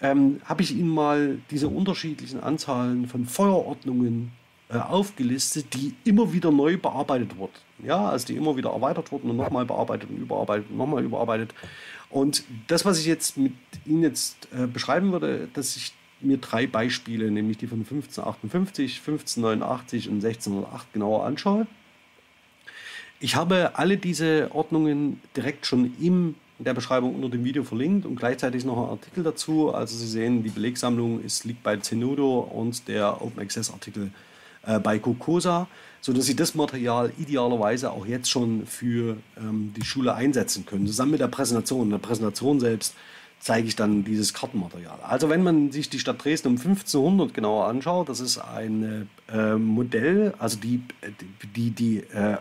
ähm, 0.00 0.40
habe 0.44 0.62
ich 0.62 0.74
Ihnen 0.76 0.88
mal 0.88 1.38
diese 1.50 1.68
unterschiedlichen 1.68 2.40
Anzahlen 2.40 3.08
von 3.08 3.26
Feuerordnungen 3.26 4.32
äh, 4.70 4.76
aufgelistet, 4.76 5.74
die 5.74 5.94
immer 6.04 6.32
wieder 6.32 6.50
neu 6.50 6.76
bearbeitet 6.76 7.36
wurden. 7.36 7.54
Ja, 7.82 8.08
also 8.08 8.26
die 8.26 8.36
immer 8.36 8.56
wieder 8.56 8.70
erweitert 8.70 9.10
wurden 9.12 9.30
und 9.30 9.36
nochmal 9.36 9.64
bearbeitet 9.64 10.10
und 10.10 10.18
überarbeitet 10.18 10.70
und 10.70 10.76
nochmal 10.76 11.04
überarbeitet. 11.04 11.54
Und 12.10 12.44
das, 12.66 12.84
was 12.84 12.98
ich 12.98 13.06
jetzt 13.06 13.36
mit 13.36 13.52
Ihnen 13.86 14.02
jetzt 14.02 14.48
äh, 14.52 14.66
beschreiben 14.66 15.12
würde, 15.12 15.48
dass 15.52 15.76
ich 15.76 15.92
mir 16.20 16.38
drei 16.38 16.66
Beispiele, 16.66 17.30
nämlich 17.30 17.58
die 17.58 17.66
von 17.66 17.78
1558, 17.78 18.98
1589 18.98 20.08
und 20.08 20.24
1608 20.24 20.92
genauer 20.92 21.24
anschaue. 21.24 21.66
Ich 23.20 23.36
habe 23.36 23.72
alle 23.74 23.96
diese 23.96 24.50
Ordnungen 24.52 25.20
direkt 25.36 25.66
schon 25.66 25.94
im 26.00 26.34
in 26.58 26.64
der 26.64 26.74
Beschreibung 26.74 27.14
unter 27.14 27.28
dem 27.28 27.44
Video 27.44 27.62
verlinkt 27.62 28.04
und 28.04 28.16
gleichzeitig 28.16 28.64
noch 28.64 28.76
ein 28.76 28.90
Artikel 28.90 29.22
dazu. 29.22 29.72
Also 29.72 29.96
Sie 29.96 30.08
sehen, 30.08 30.42
die 30.42 30.50
Belegsammlung 30.50 31.22
ist, 31.22 31.44
liegt 31.44 31.62
bei 31.62 31.76
Zenodo 31.76 32.40
und 32.40 32.88
der 32.88 33.22
Open 33.22 33.40
Access 33.40 33.72
Artikel 33.72 34.10
äh, 34.66 34.80
bei 34.80 34.98
Cocosa, 34.98 35.68
sodass 36.00 36.26
Sie 36.26 36.34
das 36.34 36.54
Material 36.54 37.12
idealerweise 37.18 37.92
auch 37.92 38.06
jetzt 38.06 38.28
schon 38.28 38.66
für 38.66 39.16
ähm, 39.38 39.72
die 39.76 39.84
Schule 39.84 40.14
einsetzen 40.14 40.66
können, 40.66 40.86
zusammen 40.86 41.12
mit 41.12 41.20
der 41.20 41.28
Präsentation. 41.28 41.84
In 41.84 41.90
der 41.90 41.98
Präsentation 41.98 42.58
selbst 42.58 42.94
zeige 43.40 43.68
ich 43.68 43.76
dann 43.76 44.02
dieses 44.02 44.34
Kartenmaterial. 44.34 44.98
Also 45.02 45.28
wenn 45.28 45.44
man 45.44 45.70
sich 45.70 45.88
die 45.88 46.00
Stadt 46.00 46.24
Dresden 46.24 46.48
um 46.48 46.56
1500 46.56 47.32
genauer 47.32 47.66
anschaut, 47.66 48.08
das 48.08 48.18
ist 48.18 48.38
ein 48.38 49.08
äh, 49.32 49.54
Modell, 49.54 50.34
also 50.38 50.58
die, 50.58 50.82
die, 51.54 51.70
die 51.70 51.98
äh, 51.98 52.38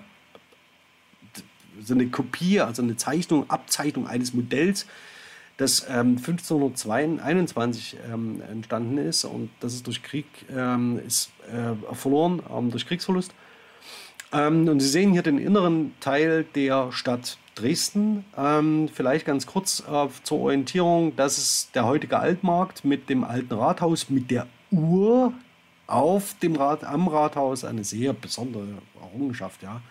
so 1.81 1.93
eine 1.93 2.07
Kopie, 2.07 2.59
also 2.59 2.81
eine 2.81 2.97
Zeichnung, 2.97 3.49
Abzeichnung 3.49 4.07
eines 4.07 4.33
Modells, 4.33 4.85
das 5.57 5.87
ähm, 5.89 6.17
1521 6.17 7.97
ähm, 8.11 8.41
entstanden 8.49 8.97
ist 8.99 9.25
und 9.25 9.49
das 9.59 9.73
ist 9.73 9.87
durch 9.87 10.03
Krieg 10.03 10.25
ähm, 10.55 10.99
ist, 11.05 11.31
äh, 11.51 11.95
verloren, 11.95 12.41
ähm, 12.55 12.69
durch 12.69 12.87
Kriegsverlust. 12.87 13.33
Ähm, 14.31 14.67
und 14.67 14.79
Sie 14.79 14.87
sehen 14.87 15.13
hier 15.13 15.23
den 15.23 15.39
inneren 15.39 15.93
Teil 15.99 16.45
der 16.55 16.91
Stadt 16.91 17.37
Dresden. 17.55 18.23
Ähm, 18.37 18.87
vielleicht 18.93 19.25
ganz 19.25 19.47
kurz 19.47 19.79
äh, 19.79 20.07
zur 20.23 20.39
Orientierung. 20.39 21.15
Das 21.15 21.39
ist 21.39 21.73
der 21.73 21.85
heutige 21.85 22.19
Altmarkt 22.19 22.85
mit 22.85 23.09
dem 23.09 23.23
alten 23.23 23.53
Rathaus, 23.53 24.09
mit 24.09 24.29
der 24.29 24.45
Uhr 24.69 25.33
auf 25.87 26.35
dem 26.43 26.55
Rad, 26.55 26.83
am 26.83 27.07
Rathaus. 27.07 27.63
Eine 27.63 27.83
sehr 27.83 28.13
besondere 28.13 28.67
Errungenschaft, 29.01 29.63
ja 29.63 29.81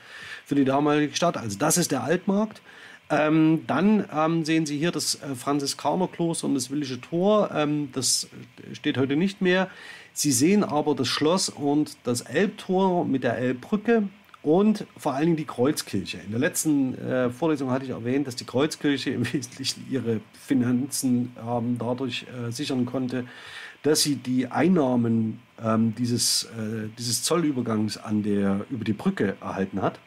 für 0.47 0.55
die 0.55 0.64
damalige 0.64 1.14
Stadt. 1.14 1.36
Also 1.36 1.59
das 1.59 1.76
ist 1.76 1.90
der 1.90 2.05
Altmarkt. 2.05 2.62
Ähm, 3.09 3.64
dann 3.66 4.05
ähm, 4.12 4.44
sehen 4.44 4.66
Sie 4.66 4.78
hier 4.78 4.90
das 4.90 5.16
äh, 5.16 5.34
Franziskanerkloster 5.34 6.47
und 6.47 6.55
das 6.55 6.70
Willische 6.70 7.01
Tor. 7.01 7.51
Ähm, 7.55 7.90
das 7.92 8.28
steht 8.72 8.97
heute 8.97 9.16
nicht 9.16 9.40
mehr. 9.40 9.68
Sie 10.12 10.32
sehen 10.32 10.64
aber 10.64 10.94
das 10.94 11.09
Schloss 11.09 11.49
und 11.49 11.97
das 12.05 12.22
Elbtor 12.22 13.05
mit 13.05 13.22
der 13.22 13.38
Elbbrücke 13.38 14.09
und 14.42 14.86
vor 14.97 15.14
allen 15.14 15.26
Dingen 15.26 15.36
die 15.36 15.44
Kreuzkirche. 15.44 16.18
In 16.18 16.30
der 16.30 16.40
letzten 16.40 16.97
äh, 16.99 17.30
Vorlesung 17.30 17.70
hatte 17.70 17.84
ich 17.84 17.90
erwähnt, 17.90 18.26
dass 18.26 18.36
die 18.36 18.44
Kreuzkirche 18.44 19.11
im 19.11 19.24
Wesentlichen 19.32 19.86
ihre 19.90 20.20
Finanzen 20.32 21.34
ähm, 21.44 21.76
dadurch 21.78 22.26
äh, 22.26 22.51
sichern 22.51 22.86
konnte, 22.86 23.24
dass 23.82 24.03
sie 24.03 24.16
die 24.16 24.49
Einnahmen 24.49 25.40
ähm, 25.62 25.94
dieses, 25.97 26.44
äh, 26.44 26.88
dieses 26.99 27.22
Zollübergangs 27.22 27.99
an 27.99 28.22
der, 28.22 28.64
über 28.70 28.84
die 28.84 28.92
Brücke 28.92 29.36
erhalten 29.40 29.82
hat. 29.82 30.01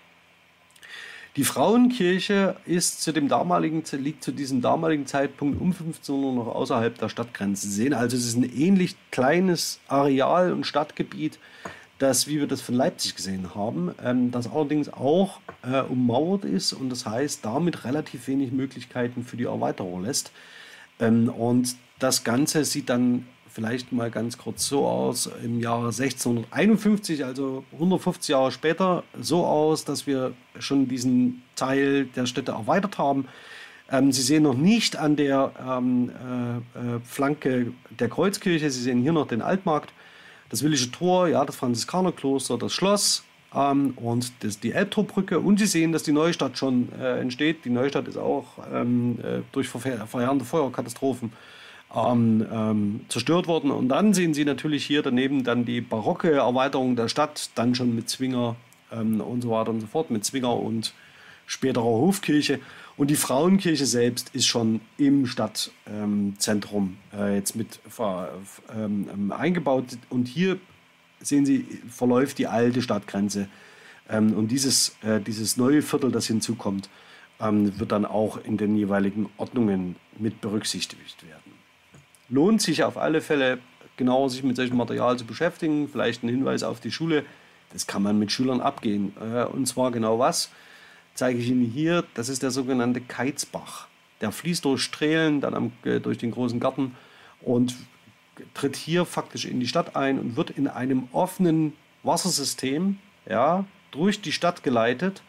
Die 1.39 1.45
Frauenkirche 1.45 2.57
ist 2.65 3.01
zu 3.01 3.13
dem 3.13 3.29
damaligen, 3.29 3.81
liegt 3.93 4.25
zu 4.25 4.33
diesem 4.33 4.59
damaligen 4.59 5.05
Zeitpunkt 5.05 5.61
um 5.61 5.71
1500 5.71 6.35
noch 6.35 6.53
außerhalb 6.53 6.97
der 6.97 7.07
Stadtgrenze. 7.07 7.65
Sie 7.65 7.73
sehen 7.75 7.93
also, 7.93 8.17
es 8.17 8.25
ist 8.25 8.35
ein 8.35 8.43
ähnlich 8.43 8.97
kleines 9.09 9.79
Areal 9.87 10.51
und 10.51 10.67
Stadtgebiet, 10.67 11.39
das, 11.97 12.27
wie 12.27 12.41
wir 12.41 12.47
das 12.47 12.59
von 12.59 12.75
Leipzig 12.75 13.15
gesehen 13.15 13.55
haben, 13.55 13.95
ähm, 14.03 14.31
das 14.31 14.51
allerdings 14.51 14.91
auch 14.91 15.39
äh, 15.63 15.79
ummauert 15.79 16.43
ist 16.43 16.73
und 16.73 16.89
das 16.89 17.05
heißt, 17.05 17.45
damit 17.45 17.85
relativ 17.85 18.27
wenig 18.27 18.51
Möglichkeiten 18.51 19.23
für 19.23 19.37
die 19.37 19.45
Erweiterung 19.45 20.03
lässt. 20.03 20.33
Ähm, 20.99 21.29
und 21.29 21.77
das 21.99 22.25
Ganze 22.25 22.65
sieht 22.65 22.89
dann 22.89 23.25
vielleicht 23.59 23.91
mal 23.91 24.09
ganz 24.09 24.37
kurz 24.37 24.69
so 24.69 24.87
aus, 24.87 25.29
im 25.43 25.59
Jahre 25.59 25.87
1651, 25.87 27.25
also 27.25 27.65
150 27.73 28.29
Jahre 28.29 28.53
später, 28.53 29.03
so 29.19 29.45
aus, 29.45 29.83
dass 29.83 30.07
wir 30.07 30.31
schon 30.59 30.87
diesen 30.87 31.43
Teil 31.57 32.05
der 32.05 32.25
Städte 32.25 32.53
erweitert 32.53 32.97
haben. 32.97 33.27
Ähm, 33.91 34.13
Sie 34.13 34.21
sehen 34.21 34.43
noch 34.43 34.55
nicht 34.55 34.95
an 34.95 35.17
der 35.17 35.51
ähm, 35.59 36.09
äh, 36.09 36.79
äh, 36.79 36.99
Flanke 37.03 37.73
der 37.99 38.07
Kreuzkirche, 38.07 38.71
Sie 38.71 38.81
sehen 38.81 39.01
hier 39.01 39.11
noch 39.11 39.27
den 39.27 39.41
Altmarkt 39.41 39.91
das 40.49 40.63
Willische 40.63 40.89
Tor, 40.89 41.27
ja, 41.27 41.43
das 41.43 41.57
Franziskanerkloster, 41.57 42.57
das 42.57 42.71
Schloss 42.71 43.25
ähm, 43.53 43.93
und 43.97 44.31
das, 44.39 44.61
die 44.61 44.71
Elbtorbrücke. 44.71 45.37
Und 45.37 45.59
Sie 45.59 45.65
sehen, 45.65 45.91
dass 45.91 46.03
die 46.03 46.13
Neustadt 46.13 46.57
schon 46.57 46.93
äh, 46.97 47.19
entsteht. 47.19 47.65
Die 47.65 47.69
Neustadt 47.69 48.07
ist 48.07 48.17
auch 48.17 48.45
ähm, 48.73 49.19
äh, 49.21 49.41
durch 49.51 49.67
verheerende 49.67 50.45
Feuerkatastrophen 50.45 51.33
ähm, 51.95 52.45
ähm, 52.51 53.01
zerstört 53.09 53.47
worden. 53.47 53.71
Und 53.71 53.89
dann 53.89 54.13
sehen 54.13 54.33
Sie 54.33 54.45
natürlich 54.45 54.85
hier 54.85 55.01
daneben 55.01 55.43
dann 55.43 55.65
die 55.65 55.81
barocke 55.81 56.31
Erweiterung 56.31 56.95
der 56.95 57.07
Stadt, 57.07 57.49
dann 57.55 57.75
schon 57.75 57.95
mit 57.95 58.09
Zwinger 58.09 58.55
ähm, 58.91 59.21
und 59.21 59.41
so 59.41 59.51
weiter 59.51 59.71
und 59.71 59.81
so 59.81 59.87
fort, 59.87 60.11
mit 60.11 60.23
Zwinger 60.23 60.55
und 60.55 60.93
späterer 61.45 61.83
Hofkirche. 61.83 62.59
Und 62.95 63.09
die 63.09 63.15
Frauenkirche 63.15 63.85
selbst 63.85 64.35
ist 64.35 64.45
schon 64.45 64.81
im 64.97 65.25
Stadtzentrum 65.25 66.97
äh, 67.13 67.35
jetzt 67.35 67.55
mit 67.55 67.79
ähm, 68.75 69.33
eingebaut. 69.35 69.85
Und 70.09 70.27
hier 70.27 70.59
sehen 71.21 71.45
Sie, 71.45 71.65
verläuft 71.89 72.37
die 72.37 72.47
alte 72.47 72.81
Stadtgrenze. 72.81 73.47
Ähm, 74.09 74.33
und 74.33 74.49
dieses, 74.49 74.95
äh, 75.01 75.21
dieses 75.21 75.57
neue 75.57 75.81
Viertel, 75.81 76.11
das 76.11 76.27
hinzukommt, 76.27 76.89
ähm, 77.39 77.79
wird 77.79 77.91
dann 77.91 78.05
auch 78.05 78.43
in 78.43 78.57
den 78.57 78.75
jeweiligen 78.75 79.29
Ordnungen 79.37 79.95
mit 80.17 80.41
berücksichtigt 80.41 81.25
werden. 81.25 81.48
Lohnt 82.29 82.61
sich 82.61 82.83
auf 82.83 82.97
alle 82.97 83.21
Fälle, 83.21 83.59
genauer 83.97 84.29
sich 84.29 84.43
mit 84.43 84.55
solchem 84.55 84.77
Material 84.77 85.17
zu 85.17 85.25
beschäftigen. 85.25 85.87
Vielleicht 85.87 86.23
ein 86.23 86.29
Hinweis 86.29 86.63
auf 86.63 86.79
die 86.79 86.91
Schule. 86.91 87.25
Das 87.71 87.87
kann 87.87 88.03
man 88.03 88.17
mit 88.17 88.31
Schülern 88.31 88.61
abgehen. 88.61 89.13
Äh, 89.19 89.45
und 89.45 89.67
zwar 89.67 89.91
genau 89.91 90.19
was? 90.19 90.49
zeige 91.19 91.39
ich 91.39 91.49
Ihnen 91.49 91.65
hier, 91.65 92.05
das 92.13 92.29
ist 92.29 92.43
der 92.43 92.51
sogenannte 92.51 93.01
Keizbach. 93.01 93.87
Der 94.21 94.31
fließt 94.31 94.63
durch 94.63 94.81
Strehlen, 94.81 95.41
dann 95.41 95.53
am, 95.53 95.71
äh, 95.83 95.99
durch 95.99 96.17
den 96.17 96.31
großen 96.31 96.61
Garten 96.61 96.95
und 97.41 97.75
tritt 98.53 98.77
hier 98.77 99.05
faktisch 99.05 99.43
in 99.43 99.59
die 99.59 99.67
Stadt 99.67 99.97
ein 99.97 100.17
und 100.17 100.37
wird 100.37 100.51
in 100.51 100.67
einem 100.67 101.09
offenen 101.11 101.73
Wassersystem 102.03 102.99
ja, 103.27 103.65
durch 103.91 104.21
die 104.21 104.31
Stadt 104.31 104.63
geleitet, 104.63 105.21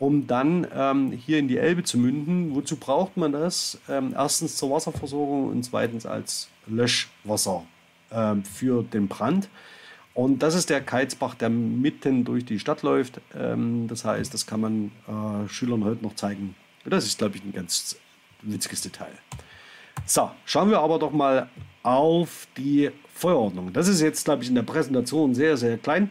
um 0.00 0.26
dann 0.26 0.66
ähm, 0.74 1.12
hier 1.12 1.38
in 1.38 1.46
die 1.46 1.58
Elbe 1.58 1.84
zu 1.84 1.98
münden. 1.98 2.54
Wozu 2.54 2.76
braucht 2.76 3.18
man 3.18 3.32
das? 3.32 3.78
Ähm, 3.88 4.14
erstens 4.16 4.56
zur 4.56 4.70
Wasserversorgung 4.70 5.50
und 5.50 5.62
zweitens 5.62 6.06
als 6.06 6.48
Löschwasser 6.66 7.64
äh, 8.08 8.36
für 8.36 8.82
den 8.82 9.08
Brand. 9.08 9.50
Und 10.14 10.42
das 10.42 10.54
ist 10.54 10.70
der 10.70 10.80
Keizbach, 10.80 11.34
der 11.34 11.50
mitten 11.50 12.24
durch 12.24 12.46
die 12.46 12.58
Stadt 12.58 12.82
läuft. 12.82 13.20
Ähm, 13.38 13.88
das 13.88 14.06
heißt, 14.06 14.32
das 14.32 14.46
kann 14.46 14.60
man 14.62 14.90
äh, 15.06 15.48
Schülern 15.48 15.84
heute 15.84 16.02
noch 16.02 16.14
zeigen. 16.14 16.56
Das 16.86 17.04
ist, 17.04 17.18
glaube 17.18 17.36
ich, 17.36 17.44
ein 17.44 17.52
ganz 17.52 17.96
witziges 18.40 18.80
Detail. 18.80 19.12
So, 20.06 20.30
schauen 20.46 20.70
wir 20.70 20.80
aber 20.80 20.98
doch 20.98 21.12
mal 21.12 21.50
auf 21.82 22.48
die 22.56 22.90
Feuerordnung. 23.12 23.70
Das 23.74 23.86
ist 23.86 24.00
jetzt, 24.00 24.24
glaube 24.24 24.42
ich, 24.42 24.48
in 24.48 24.54
der 24.54 24.62
Präsentation 24.62 25.34
sehr, 25.34 25.58
sehr 25.58 25.76
klein. 25.76 26.08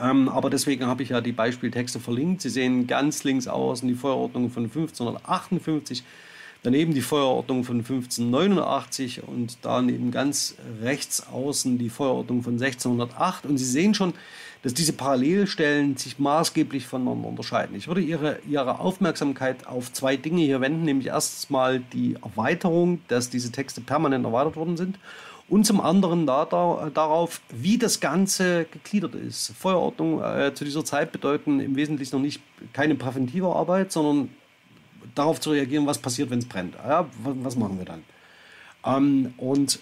Ähm, 0.00 0.28
aber 0.28 0.50
deswegen 0.50 0.86
habe 0.86 1.02
ich 1.02 1.10
ja 1.10 1.20
die 1.20 1.32
Beispieltexte 1.32 2.00
verlinkt. 2.00 2.42
Sie 2.42 2.50
sehen 2.50 2.86
ganz 2.86 3.24
links 3.24 3.48
außen 3.48 3.88
die 3.88 3.94
Feuerordnung 3.94 4.50
von 4.50 4.64
1558 4.64 6.04
Daneben 6.64 6.92
die 6.92 7.02
Feuerordnung 7.02 7.62
von 7.62 7.76
1589 7.76 9.22
und 9.22 9.58
daneben 9.62 10.10
ganz 10.10 10.56
rechts 10.82 11.28
außen 11.28 11.78
die 11.78 11.88
Feuerordnung 11.88 12.42
von 12.42 12.54
1608. 12.54 13.46
Und 13.46 13.58
Sie 13.58 13.64
sehen 13.64 13.94
schon, 13.94 14.12
dass 14.64 14.74
diese 14.74 14.92
Parallelstellen 14.92 15.96
sich 15.96 16.18
maßgeblich 16.18 16.84
voneinander 16.84 17.28
unterscheiden. 17.28 17.76
Ich 17.76 17.86
würde 17.86 18.00
Ihre, 18.00 18.40
Ihre 18.48 18.80
Aufmerksamkeit 18.80 19.68
auf 19.68 19.92
zwei 19.92 20.16
Dinge 20.16 20.42
hier 20.42 20.60
wenden, 20.60 20.84
nämlich 20.84 21.06
erstens 21.06 21.48
mal 21.48 21.78
die 21.92 22.16
Erweiterung, 22.16 23.02
dass 23.06 23.30
diese 23.30 23.52
Texte 23.52 23.80
permanent 23.80 24.24
erweitert 24.24 24.56
worden 24.56 24.76
sind 24.76 24.98
und 25.48 25.64
zum 25.64 25.80
anderen 25.80 26.26
da, 26.26 26.44
da, 26.44 26.90
darauf, 26.92 27.40
wie 27.50 27.78
das 27.78 28.00
Ganze 28.00 28.66
gegliedert 28.66 29.14
ist. 29.14 29.52
Feuerordnung 29.58 30.22
äh, 30.22 30.52
zu 30.54 30.64
dieser 30.64 30.84
Zeit 30.84 31.10
bedeuten 31.12 31.60
im 31.60 31.74
Wesentlichen 31.76 32.16
noch 32.16 32.22
nicht 32.22 32.42
keine 32.72 32.94
präventive 32.94 33.54
Arbeit, 33.54 33.90
sondern 33.92 34.30
darauf 35.14 35.40
zu 35.40 35.50
reagieren, 35.50 35.86
was 35.86 35.98
passiert, 35.98 36.30
wenn 36.30 36.40
es 36.40 36.46
brennt. 36.46 36.74
Ja, 36.74 37.08
was 37.22 37.56
machen 37.56 37.78
wir 37.78 37.86
dann? 37.86 38.04
Ähm, 38.84 39.34
und 39.38 39.80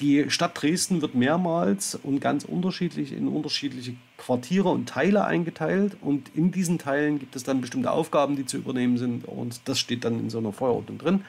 die 0.00 0.30
Stadt 0.30 0.60
Dresden 0.60 1.02
wird 1.02 1.14
mehrmals 1.14 1.94
und 1.94 2.20
ganz 2.20 2.44
unterschiedlich 2.44 3.12
in 3.12 3.28
unterschiedliche 3.28 3.94
Quartiere 4.16 4.70
und 4.70 4.88
Teile 4.88 5.24
eingeteilt. 5.24 5.96
Und 6.00 6.30
in 6.34 6.50
diesen 6.50 6.78
Teilen 6.78 7.18
gibt 7.18 7.36
es 7.36 7.44
dann 7.44 7.60
bestimmte 7.60 7.90
Aufgaben, 7.90 8.34
die 8.34 8.46
zu 8.46 8.56
übernehmen 8.56 8.96
sind. 8.96 9.26
Und 9.26 9.60
das 9.66 9.78
steht 9.78 10.04
dann 10.04 10.18
in 10.18 10.30
so 10.30 10.38
einer 10.38 10.52
Feuerordnung 10.52 10.98
drin. 10.98 11.24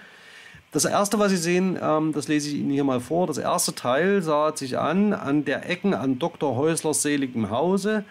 Das 0.72 0.86
erste, 0.86 1.19
was 1.19 1.32
Sie 1.32 1.38
sehen, 1.38 1.78
ähm, 1.82 2.13
das 2.13 2.30
lese 2.30 2.47
ich 2.49 2.55
Ihnen 2.55 2.72
hier 2.72 2.86
mal 2.86 3.01
vor. 3.01 3.28
Das 3.28 3.38
erste 3.38 3.76
Teil 3.76 4.22
sah 4.22 4.55
sich 4.55 4.78
an, 4.78 5.13
an 5.13 5.43
der 5.43 5.69
Ecken 5.69 5.93
an 5.93 6.17
Dr. 6.17 6.55
Häuslers 6.55 7.01
seligem 7.01 7.49
Hause 7.49 8.05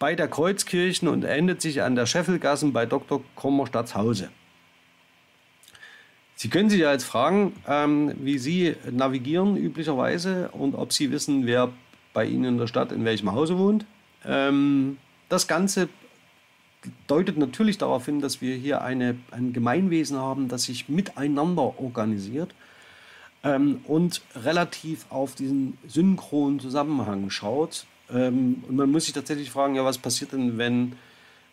bei 0.00 0.16
der 0.16 0.26
Kreuzkirchen 0.26 1.06
und 1.06 1.22
endet 1.24 1.62
sich 1.62 1.82
an 1.82 1.94
der 1.94 2.06
Scheffelgassen 2.06 2.72
bei 2.72 2.84
Dr. 2.84 3.22
Kommerstadts 3.36 3.94
Hause. 3.94 4.28
Sie 6.34 6.48
können 6.48 6.68
sich 6.68 6.80
ja 6.80 6.90
jetzt 6.90 7.04
fragen, 7.04 7.52
ähm, 7.68 8.12
wie 8.18 8.38
Sie 8.38 8.74
navigieren 8.90 9.56
üblicherweise 9.56 10.48
und 10.50 10.74
ob 10.74 10.92
Sie 10.92 11.12
wissen, 11.12 11.46
wer 11.46 11.70
bei 12.12 12.24
Ihnen 12.24 12.44
in 12.44 12.58
der 12.58 12.66
Stadt 12.66 12.90
in 12.90 13.04
welchem 13.04 13.30
Hause 13.32 13.56
wohnt. 13.56 13.86
Ähm, 14.26 14.98
das 15.28 15.46
Ganze 15.46 15.88
deutet 17.06 17.38
natürlich 17.38 17.78
darauf 17.78 18.06
hin, 18.06 18.20
dass 18.20 18.40
wir 18.40 18.56
hier 18.56 18.82
eine, 18.82 19.16
ein 19.30 19.52
Gemeinwesen 19.52 20.18
haben, 20.18 20.48
das 20.48 20.64
sich 20.64 20.88
miteinander 20.88 21.78
organisiert 21.80 22.54
ähm, 23.42 23.80
und 23.86 24.22
relativ 24.34 25.06
auf 25.10 25.34
diesen 25.34 25.78
synchronen 25.86 26.60
Zusammenhang 26.60 27.30
schaut. 27.30 27.86
Ähm, 28.12 28.64
und 28.68 28.76
man 28.76 28.90
muss 28.90 29.04
sich 29.04 29.14
tatsächlich 29.14 29.50
fragen, 29.50 29.74
ja, 29.74 29.84
was 29.84 29.98
passiert 29.98 30.32
denn, 30.32 30.58
wenn 30.58 30.94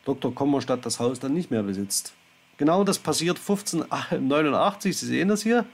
Dr. 0.06 0.34
Kommerstadt 0.34 0.86
das 0.86 1.00
Haus 1.00 1.20
dann 1.20 1.34
nicht 1.34 1.52
mehr 1.52 1.64
besitzt? 1.64 2.14
Genau 2.58 2.84
das 2.84 3.00
passiert 3.00 3.38
1589, 3.38 4.98
Sie 4.98 5.06
sehen 5.06 5.30
das 5.30 5.44
hier. 5.44 5.66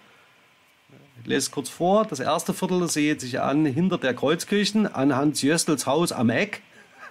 Ich 1.21 1.27
lese 1.27 1.39
es 1.39 1.51
kurz 1.51 1.69
vor. 1.69 2.05
Das 2.05 2.19
erste 2.19 2.53
Viertel 2.53 2.87
sieht 2.87 3.21
sich 3.21 3.41
an 3.41 3.65
hinter 3.65 3.97
der 3.97 4.13
Kreuzkirchen 4.13 4.87
an 4.87 5.15
Hans 5.15 5.41
Jöstels 5.41 5.85
Haus 5.85 6.11
am 6.11 6.29
Eck 6.29 6.61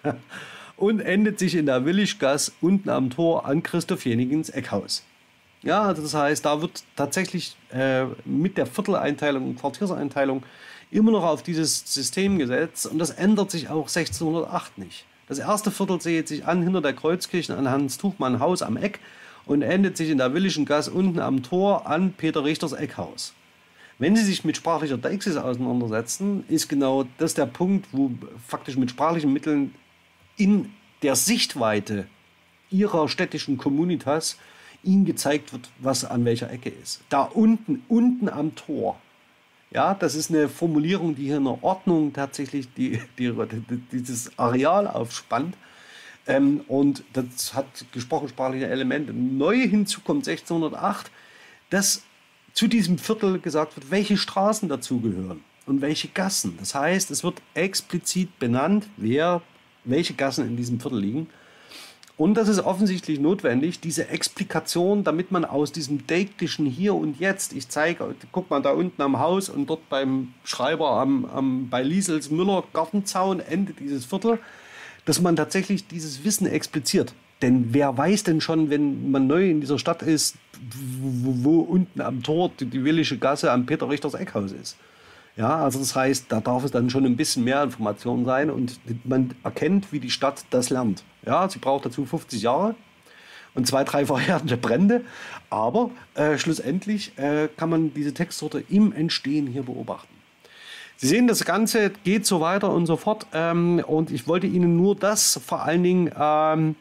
und 0.76 1.00
endet 1.00 1.38
sich 1.38 1.54
in 1.54 1.66
der 1.66 1.84
Williggasse 1.84 2.52
unten 2.60 2.88
am 2.88 3.10
Tor 3.10 3.46
an 3.46 3.62
Christoph 3.62 4.04
Jenigens 4.04 4.50
Eckhaus. 4.50 5.02
Ja, 5.62 5.82
also 5.82 6.02
das 6.02 6.14
heißt, 6.14 6.44
da 6.44 6.60
wird 6.60 6.84
tatsächlich 6.94 7.56
äh, 7.72 8.04
mit 8.24 8.56
der 8.56 8.66
Vierteleinteilung 8.66 9.48
und 9.48 9.58
Quartierseinteilung 9.58 10.42
immer 10.90 11.10
noch 11.10 11.24
auf 11.24 11.42
dieses 11.42 11.82
System 11.92 12.38
gesetzt 12.38 12.86
und 12.86 12.98
das 12.98 13.10
ändert 13.10 13.50
sich 13.50 13.68
auch 13.68 13.88
1608 13.88 14.78
nicht. 14.78 15.06
Das 15.28 15.38
erste 15.38 15.72
Viertel 15.72 16.00
sieht 16.00 16.28
sich 16.28 16.46
an 16.46 16.62
hinter 16.62 16.80
der 16.80 16.92
Kreuzkirche 16.92 17.56
an 17.56 17.68
Hans 17.68 17.98
Tuchmann 17.98 18.38
Haus 18.38 18.62
am 18.62 18.76
Eck 18.76 19.00
und 19.44 19.62
endet 19.62 19.96
sich 19.96 20.10
in 20.10 20.18
der 20.18 20.34
Willischen 20.34 20.66
Gasse 20.66 20.92
unten 20.92 21.18
am 21.18 21.42
Tor 21.42 21.86
an 21.86 22.12
Peter 22.12 22.44
Richters 22.44 22.72
Eckhaus. 22.72 23.32
Wenn 23.98 24.14
Sie 24.14 24.22
sich 24.22 24.44
mit 24.44 24.56
sprachlicher 24.56 24.98
Deixis 24.98 25.36
auseinandersetzen, 25.36 26.44
ist 26.48 26.68
genau 26.68 27.06
das 27.16 27.32
der 27.34 27.46
Punkt, 27.46 27.86
wo 27.92 28.10
faktisch 28.46 28.76
mit 28.76 28.90
sprachlichen 28.90 29.32
Mitteln 29.32 29.74
in 30.36 30.72
der 31.02 31.16
Sichtweite 31.16 32.06
Ihrer 32.70 33.08
städtischen 33.08 33.58
Communitas 33.58 34.38
Ihnen 34.82 35.04
gezeigt 35.04 35.52
wird, 35.52 35.70
was 35.78 36.04
an 36.04 36.24
welcher 36.24 36.50
Ecke 36.50 36.70
ist. 36.70 37.00
Da 37.08 37.22
unten, 37.22 37.82
unten 37.88 38.28
am 38.28 38.54
Tor, 38.54 38.98
ja, 39.70 39.94
das 39.94 40.14
ist 40.14 40.30
eine 40.30 40.48
Formulierung, 40.48 41.16
die 41.16 41.24
hier 41.24 41.36
eine 41.36 41.62
Ordnung 41.62 42.12
tatsächlich 42.12 42.72
die, 42.74 43.00
die, 43.18 43.32
dieses 43.92 44.38
Areal 44.38 44.86
aufspannt. 44.86 45.56
Ähm, 46.26 46.62
und 46.68 47.04
das 47.12 47.54
hat 47.54 47.66
gesprochensprachliche 47.92 48.68
Elemente. 48.68 49.12
Neu 49.12 49.66
hinzu 49.68 50.00
kommt 50.00 50.28
1608, 50.28 51.10
dass 51.70 52.02
zu 52.52 52.68
diesem 52.68 52.98
Viertel 52.98 53.38
gesagt 53.38 53.76
wird, 53.76 53.90
welche 53.90 54.16
Straßen 54.16 54.68
dazugehören 54.68 55.44
und 55.66 55.80
welche 55.80 56.08
Gassen. 56.08 56.56
Das 56.58 56.74
heißt, 56.74 57.10
es 57.10 57.22
wird 57.22 57.42
explizit 57.54 58.38
benannt, 58.38 58.88
wer, 58.96 59.42
welche 59.86 60.14
Gassen 60.14 60.46
in 60.46 60.56
diesem 60.56 60.80
Viertel 60.80 61.00
liegen. 61.00 61.28
Und 62.18 62.34
das 62.34 62.48
ist 62.48 62.60
offensichtlich 62.60 63.20
notwendig, 63.20 63.80
diese 63.80 64.08
Explikation, 64.08 65.04
damit 65.04 65.32
man 65.32 65.44
aus 65.44 65.70
diesem 65.70 66.06
dektischen 66.06 66.64
Hier 66.64 66.94
und 66.94 67.20
Jetzt, 67.20 67.52
ich 67.52 67.68
zeige, 67.68 68.14
guck 68.32 68.48
mal 68.48 68.62
da 68.62 68.70
unten 68.70 69.02
am 69.02 69.18
Haus 69.18 69.50
und 69.50 69.68
dort 69.68 69.86
beim 69.90 70.32
Schreiber 70.42 70.92
am, 70.92 71.26
am, 71.26 71.68
bei 71.68 71.82
Liesels 71.82 72.30
Müller 72.30 72.64
Gartenzaun, 72.72 73.40
Ende 73.40 73.74
dieses 73.74 74.06
Viertel, 74.06 74.38
dass 75.04 75.20
man 75.20 75.36
tatsächlich 75.36 75.86
dieses 75.88 76.24
Wissen 76.24 76.46
expliziert. 76.46 77.12
Denn 77.42 77.74
wer 77.74 77.96
weiß 77.98 78.24
denn 78.24 78.40
schon, 78.40 78.70
wenn 78.70 79.10
man 79.10 79.26
neu 79.26 79.50
in 79.50 79.60
dieser 79.60 79.78
Stadt 79.78 80.02
ist, 80.02 80.36
wo, 81.02 81.44
wo 81.44 81.60
unten 81.60 82.00
am 82.00 82.22
Tor 82.22 82.50
die, 82.58 82.64
die 82.64 82.82
Willische 82.82 83.18
Gasse 83.18 83.52
am 83.52 83.66
Peter 83.66 83.90
Richters 83.90 84.14
Eckhaus 84.14 84.52
ist? 84.52 84.76
Ja, 85.36 85.58
also 85.58 85.78
das 85.78 85.94
heißt, 85.94 86.26
da 86.30 86.40
darf 86.40 86.64
es 86.64 86.70
dann 86.70 86.88
schon 86.88 87.04
ein 87.04 87.16
bisschen 87.16 87.44
mehr 87.44 87.62
Information 87.62 88.24
sein 88.24 88.50
und 88.50 88.80
man 89.04 89.34
erkennt, 89.44 89.92
wie 89.92 90.00
die 90.00 90.10
Stadt 90.10 90.46
das 90.50 90.70
lernt. 90.70 91.04
Ja, 91.26 91.48
sie 91.48 91.58
braucht 91.58 91.84
dazu 91.84 92.06
50 92.06 92.40
Jahre 92.40 92.74
und 93.54 93.66
zwei, 93.66 93.84
drei 93.84 94.06
verheerende 94.06 94.56
Brände, 94.56 95.04
aber 95.50 95.90
äh, 96.14 96.38
schlussendlich 96.38 97.18
äh, 97.18 97.48
kann 97.54 97.68
man 97.68 97.92
diese 97.92 98.14
Textsorte 98.14 98.64
im 98.70 98.92
Entstehen 98.92 99.46
hier 99.46 99.64
beobachten. 99.64 100.14
Sie 100.96 101.08
sehen, 101.08 101.26
das 101.26 101.44
Ganze 101.44 101.90
geht 101.90 102.24
so 102.24 102.40
weiter 102.40 102.70
und 102.70 102.86
so 102.86 102.96
fort 102.96 103.26
ähm, 103.34 103.82
und 103.86 104.10
ich 104.10 104.26
wollte 104.26 104.46
Ihnen 104.46 104.78
nur 104.78 104.96
das 104.96 105.38
vor 105.44 105.62
allen 105.62 105.82
Dingen 105.82 106.10
ähm, 106.18 106.76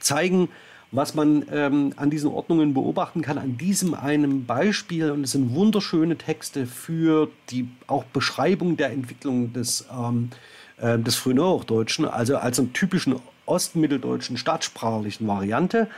zeigen, 0.00 0.50
was 0.90 1.14
man 1.14 1.44
ähm, 1.52 1.92
an 1.96 2.10
diesen 2.10 2.30
Ordnungen 2.30 2.72
beobachten 2.72 3.20
kann, 3.20 3.36
an 3.38 3.58
diesem 3.58 3.94
einem 3.94 4.46
Beispiel. 4.46 5.10
Und 5.10 5.24
es 5.24 5.32
sind 5.32 5.54
wunderschöne 5.54 6.16
Texte 6.16 6.66
für 6.66 7.28
die 7.50 7.68
auch 7.86 8.04
Beschreibung 8.04 8.76
der 8.76 8.90
Entwicklung 8.90 9.52
des, 9.52 9.86
ähm, 9.92 10.30
äh, 10.78 10.98
des 10.98 11.16
frühen 11.16 11.40
Hochdeutschen, 11.40 12.06
also 12.06 12.38
als 12.38 12.58
einer 12.58 12.72
typischen 12.72 13.16
ostmitteldeutschen 13.44 14.36
stadtsprachlichen 14.36 15.26
Variante. 15.26 15.88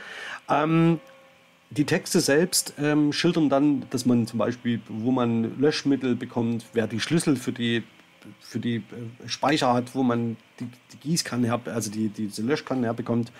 Ähm, 0.49 0.99
die 1.69 1.85
Texte 1.85 2.19
selbst 2.19 2.73
ähm, 2.77 3.13
schildern 3.13 3.49
dann, 3.49 3.83
dass 3.91 4.05
man 4.05 4.27
zum 4.27 4.39
Beispiel, 4.39 4.81
wo 4.89 5.11
man 5.11 5.57
Löschmittel 5.57 6.15
bekommt, 6.15 6.65
wer 6.73 6.85
die 6.85 6.99
Schlüssel 6.99 7.37
für 7.37 7.53
die 7.53 7.83
für 8.39 8.59
die 8.59 8.77
äh, 8.77 9.27
Speicher 9.27 9.73
hat, 9.73 9.95
wo 9.95 10.03
man 10.03 10.37
die, 10.59 10.67
die 10.93 10.97
Gießkanne 10.97 11.47
her, 11.47 11.59
also 11.65 11.91
die, 11.91 12.09
diese 12.09 12.41
Löschkanne 12.41 12.87
herbekommt 12.87 13.31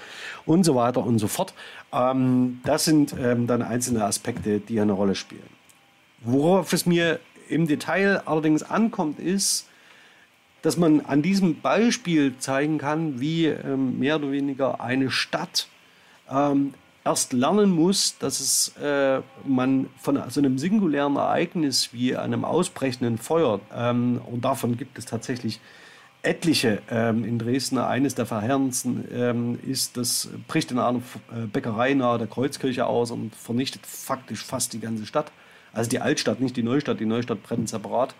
und 0.45 0.63
so 0.63 0.75
weiter 0.75 1.05
und 1.05 1.19
so 1.19 1.27
fort. 1.27 1.53
Ähm, 1.91 2.61
das 2.63 2.85
sind 2.85 3.15
ähm, 3.19 3.47
dann 3.47 3.61
einzelne 3.61 4.03
Aspekte, 4.05 4.59
die 4.59 4.79
eine 4.79 4.93
Rolle 4.93 5.15
spielen. 5.15 5.49
Worauf 6.21 6.73
es 6.73 6.85
mir 6.85 7.19
im 7.49 7.67
Detail 7.67 8.21
allerdings 8.25 8.63
ankommt, 8.63 9.19
ist, 9.19 9.67
dass 10.61 10.77
man 10.77 11.01
an 11.01 11.21
diesem 11.21 11.59
Beispiel 11.59 12.37
zeigen 12.37 12.77
kann, 12.77 13.19
wie 13.19 13.47
ähm, 13.47 13.99
mehr 13.99 14.17
oder 14.17 14.31
weniger 14.31 14.79
eine 14.79 15.09
Stadt 15.09 15.67
ähm, 16.29 16.73
erst 17.03 17.33
lernen 17.33 17.71
muss, 17.71 18.17
dass 18.19 18.39
es, 18.39 18.75
äh, 18.81 19.21
man 19.45 19.89
von 19.97 20.21
so 20.29 20.39
einem 20.39 20.57
singulären 20.57 21.15
Ereignis 21.15 21.89
wie 21.93 22.15
einem 22.15 22.45
ausbrechenden 22.45 23.17
Feuer, 23.17 23.59
ähm, 23.75 24.21
und 24.25 24.45
davon 24.45 24.77
gibt 24.77 24.97
es 24.97 25.05
tatsächlich 25.05 25.59
etliche 26.23 26.81
ähm, 26.89 27.23
in 27.23 27.39
Dresden. 27.39 27.77
Eines 27.79 28.15
der 28.15 28.25
verheerendsten 28.25 29.07
ähm, 29.11 29.59
ist, 29.65 29.97
das 29.97 30.29
bricht 30.47 30.71
in 30.71 30.79
einer 30.79 30.99
äh, 30.99 31.47
Bäckerei 31.51 31.93
nahe 31.93 32.17
der 32.17 32.27
Kreuzkirche 32.27 32.85
aus 32.85 33.11
und 33.11 33.35
vernichtet 33.35 33.85
faktisch 33.85 34.43
fast 34.43 34.73
die 34.73 34.79
ganze 34.79 35.05
Stadt. 35.05 35.31
Also 35.73 35.89
die 35.89 35.99
Altstadt, 35.99 36.39
nicht 36.39 36.55
die 36.57 36.63
Neustadt. 36.63 36.99
Die 36.99 37.05
Neustadt 37.05 37.41
brennt 37.41 37.69
separat. 37.69 38.13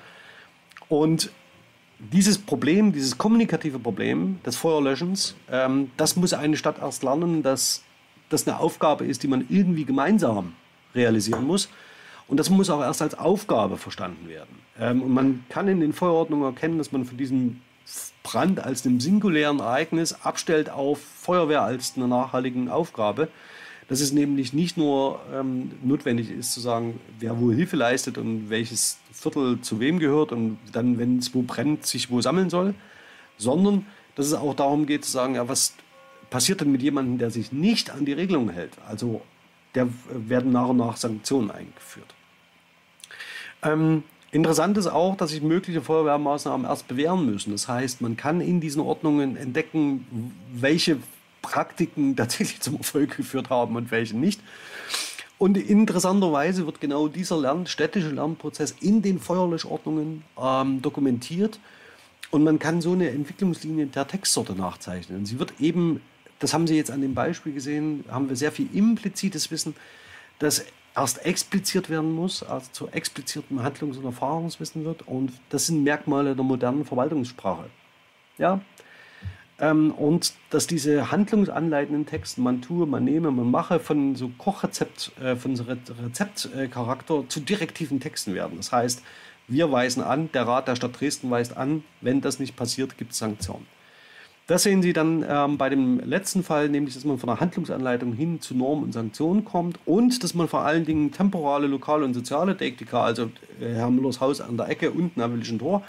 Und 0.90 1.30
dieses 2.00 2.40
Problem, 2.40 2.92
dieses 2.92 3.18
kommunikative 3.18 3.78
Problem 3.78 4.40
des 4.44 4.56
Feuerlöschens, 4.56 5.36
ähm, 5.52 5.92
das 5.98 6.16
muss 6.16 6.34
eine 6.34 6.58
Stadt 6.58 6.80
erst 6.80 7.04
lernen, 7.04 7.44
dass 7.44 7.84
das 8.32 8.48
eine 8.48 8.60
Aufgabe 8.60 9.06
ist, 9.06 9.24
die 9.24 9.28
man 9.28 9.46
irgendwie 9.50 9.86
gemeinsam 9.86 10.54
realisieren 10.96 11.46
muss. 11.46 11.70
Und 12.28 12.38
das 12.38 12.50
muss 12.50 12.70
auch 12.70 12.82
erst 12.82 13.02
als 13.02 13.16
Aufgabe 13.16 13.78
verstanden 13.78 14.30
werden. 14.30 14.60
Ähm, 14.80 15.02
und 15.02 15.14
man 15.14 15.44
kann 15.50 15.68
in 15.68 15.80
den 15.80 15.94
Feuerordnungen 15.94 16.46
erkennen, 16.46 16.78
dass 16.78 16.92
man 16.92 17.06
von 17.06 17.18
diesem 17.18 17.62
Brand 18.24 18.60
als 18.60 18.86
einem 18.86 19.00
singulären 19.00 19.60
Ereignis 19.60 20.14
abstellt 20.24 20.70
auf 20.70 21.02
Feuerwehr 21.02 21.62
als 21.62 21.94
eine 21.96 22.08
nachhaltige 22.08 22.74
Aufgabe. 22.74 23.28
Dass 23.90 24.00
es 24.00 24.14
nämlich 24.14 24.54
nicht 24.54 24.78
nur 24.78 25.20
ähm, 25.34 25.72
notwendig 25.84 26.32
ist 26.32 26.54
zu 26.54 26.62
sagen, 26.62 27.02
wer 27.20 27.42
wo 27.42 27.52
Hilfe 27.52 27.76
leistet 27.76 28.18
und 28.18 28.50
welches 28.50 29.00
Viertel 29.12 29.60
zu 29.60 29.82
wem 29.82 30.00
gehört 30.00 30.32
und 30.32 30.58
dann, 30.72 30.98
wenn 30.98 31.18
es 31.18 31.36
wo 31.36 31.42
brennt, 31.42 31.86
sich 31.86 32.10
wo 32.10 32.22
sammeln 32.22 32.50
soll, 32.50 32.74
sondern 33.38 33.86
dass 34.16 34.28
es 34.28 34.34
auch 34.34 34.56
darum 34.56 34.86
geht 34.86 35.04
zu 35.04 35.12
sagen, 35.12 35.36
ja, 35.36 35.50
was 35.50 35.74
passiert 36.32 36.62
denn 36.62 36.72
mit 36.72 36.82
jemandem, 36.82 37.20
der 37.20 37.30
sich 37.30 37.52
nicht 37.52 37.92
an 37.92 38.06
die 38.06 38.14
Regelungen 38.14 38.50
hält? 38.50 38.72
Also 38.88 39.22
der 39.76 39.88
werden 40.10 40.52
nach 40.52 40.70
und 40.70 40.78
nach 40.78 40.98
Sanktionen 40.98 41.52
eingeführt. 41.52 42.16
Ähm, 43.62 44.04
interessant 44.32 44.78
ist 44.78 44.88
auch, 44.88 45.16
dass 45.16 45.30
sich 45.30 45.44
mögliche 45.44 45.82
Feuerwehrmaßnahmen 45.82 46.66
erst 46.66 46.88
bewähren 46.88 47.26
müssen. 47.26 47.52
Das 47.52 47.68
heißt, 47.68 48.02
man 48.02 48.18
kann 48.18 48.42
in 48.42 48.60
diesen 48.60 48.82
Ordnungen 48.82 49.38
entdecken, 49.38 50.34
welche 50.52 50.98
Praktiken 51.44 52.16
tatsächlich 52.16 52.62
zum 52.62 52.78
Erfolg 52.78 53.16
geführt 53.16 53.50
haben 53.52 53.76
und 53.76 53.92
welche 53.92 54.18
nicht. 54.18 54.42
Und 55.38 55.58
interessanterweise 55.58 56.66
wird 56.68 56.80
genau 56.82 57.08
dieser 57.08 57.40
Lern 57.40 57.66
städtische 57.66 58.10
Lernprozess 58.10 58.76
in 58.80 59.02
den 59.02 59.20
Feuerlöschordnungen 59.20 60.24
ähm, 60.40 60.82
dokumentiert. 60.82 61.60
Und 62.30 62.44
man 62.44 62.60
kann 62.60 62.80
so 62.80 62.94
eine 62.94 63.10
Entwicklungslinie 63.10 63.88
der 63.88 64.08
Textsorte 64.08 64.54
nachzeichnen. 64.54 65.26
Sie 65.26 65.40
wird 65.40 65.60
eben 65.60 66.00
das 66.42 66.54
haben 66.54 66.68
Sie 66.68 66.76
jetzt 66.76 66.92
an 66.92 67.02
dem 67.02 67.14
Beispiel 67.14 67.54
gesehen, 67.54 68.04
haben 68.10 68.28
wir 68.28 68.36
sehr 68.36 68.52
viel 68.52 68.68
implizites 68.74 69.52
Wissen, 69.52 69.76
das 70.40 70.66
erst 70.96 71.24
expliziert 71.24 71.90
werden 71.90 72.12
muss, 72.12 72.44
also 72.44 72.68
zu 72.72 72.90
expliziertem 72.90 73.62
Handlungs- 73.62 73.98
und 73.98 74.06
Erfahrungswissen 74.06 74.84
wird. 74.84 75.08
Und 75.08 75.32
das 75.50 75.68
sind 75.68 75.84
Merkmale 75.84 76.36
der 76.36 76.44
modernen 76.44 76.84
Verwaltungssprache. 76.84 77.66
Ja? 78.40 78.60
Ähm, 79.60 79.92
und 79.92 80.34
dass 80.50 80.66
diese 80.66 81.12
handlungsanleitenden 81.12 82.08
Texte, 82.08 82.42
man 82.42 82.64
tue, 82.64 82.88
man 82.88 83.04
nehme, 83.04 83.30
man 83.30 83.52
mache, 83.52 83.80
von 83.80 84.16
so 84.16 84.32
Kochrezept, 84.38 85.12
äh, 85.22 85.36
von 85.36 85.56
so 85.56 85.66
Rezeptcharakter 86.04 87.24
zu 87.30 87.40
direktiven 87.40 88.00
Texten 88.00 88.34
werden. 88.34 88.58
Das 88.58 88.72
heißt, 88.72 89.04
wir 89.48 89.72
weisen 89.72 90.02
an, 90.02 90.32
der 90.32 90.48
Rat 90.48 90.68
der 90.68 90.76
Stadt 90.76 91.00
Dresden 91.00 91.30
weist 91.30 91.56
an, 91.56 91.84
wenn 92.02 92.20
das 92.20 92.40
nicht 92.40 92.56
passiert, 92.56 92.98
gibt 92.98 93.12
es 93.12 93.20
Sanktionen. 93.20 93.68
Das 94.48 94.64
sehen 94.64 94.82
Sie 94.82 94.92
dann 94.92 95.24
ähm, 95.28 95.58
bei 95.58 95.70
dem 95.70 96.00
letzten 96.00 96.44
Fall, 96.44 96.68
nämlich 96.68 96.96
dass 96.96 97.06
man 97.06 97.18
von 97.18 97.28
der 97.28 97.40
Handlungsanleitung 97.40 98.14
hin 98.14 98.42
zu 98.42 98.56
Normen 98.56 98.84
und 98.84 98.92
Sanktionen 98.92 99.46
kommt 99.46 99.80
und 99.86 100.24
dass 100.24 100.34
man 100.34 100.48
vor 100.48 100.62
allen 100.62 100.84
Dingen 100.84 101.12
temporale, 101.12 101.68
lokale 101.68 102.04
und 102.04 102.14
soziale 102.14 102.56
Deiktika, 102.56 103.04
also 103.04 103.32
äh, 103.62 103.76
Herr 103.76 103.90
Müllers 103.90 104.20
Haus 104.20 104.42
an 104.42 104.58
der 104.58 104.68
Ecke 104.68 104.92
unten 104.92 105.22
am 105.22 105.34
Willischen 105.34 105.60
Tor, 105.60 105.84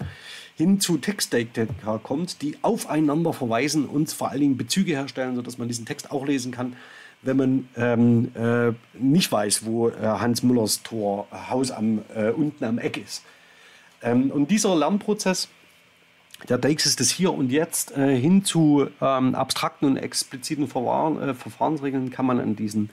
hin 0.55 0.79
zu 0.79 0.97
Textdeiktika 0.97 1.97
kommt, 1.97 2.41
die 2.41 2.57
aufeinander 2.61 3.33
verweisen 3.33 3.85
und 3.85 4.11
vor 4.11 4.29
allen 4.29 4.41
Dingen 4.41 4.57
Bezüge 4.57 4.93
herstellen, 4.93 5.35
sodass 5.35 5.57
man 5.57 5.67
diesen 5.67 5.85
Text 5.85 6.11
auch 6.11 6.25
lesen 6.25 6.51
kann, 6.51 6.75
wenn 7.23 7.37
man 7.37 7.67
ähm, 7.75 8.31
äh, 8.35 8.73
nicht 8.93 9.31
weiß, 9.31 9.65
wo 9.65 9.89
äh, 9.89 9.93
Hans 10.01 10.43
Müllers 10.43 10.83
Tor, 10.83 11.27
Haus 11.49 11.71
am, 11.71 12.03
äh, 12.15 12.29
unten 12.29 12.63
am 12.65 12.77
Eck 12.77 12.97
ist. 12.97 13.23
Ähm, 14.01 14.29
und 14.29 14.51
dieser 14.51 14.75
Lernprozess 14.75 15.49
der 16.49 16.57
Deixis 16.57 16.95
des 16.95 17.09
Hier 17.09 17.33
und 17.33 17.51
Jetzt 17.51 17.95
äh, 17.97 18.19
hin 18.19 18.43
zu 18.43 18.87
ähm, 19.01 19.35
abstrakten 19.35 19.87
und 19.87 19.97
expliziten 19.97 20.67
Verfahren, 20.67 21.21
äh, 21.21 21.33
Verfahrensregeln 21.33 22.09
kann 22.11 22.25
man 22.25 22.39
an 22.39 22.55
diesen 22.55 22.89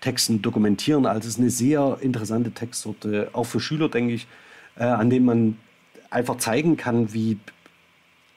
Texten 0.00 0.42
dokumentieren. 0.42 1.06
Also 1.06 1.20
es 1.20 1.34
ist 1.34 1.40
eine 1.40 1.50
sehr 1.50 1.98
interessante 2.00 2.52
Textsorte, 2.52 3.30
auch 3.32 3.44
für 3.44 3.60
Schüler, 3.60 3.88
denke 3.88 4.14
ich, 4.14 4.26
äh, 4.76 4.84
an 4.84 5.10
denen 5.10 5.26
man 5.26 5.58
einfach 6.10 6.38
zeigen 6.38 6.76
kann, 6.76 7.12
wie 7.12 7.38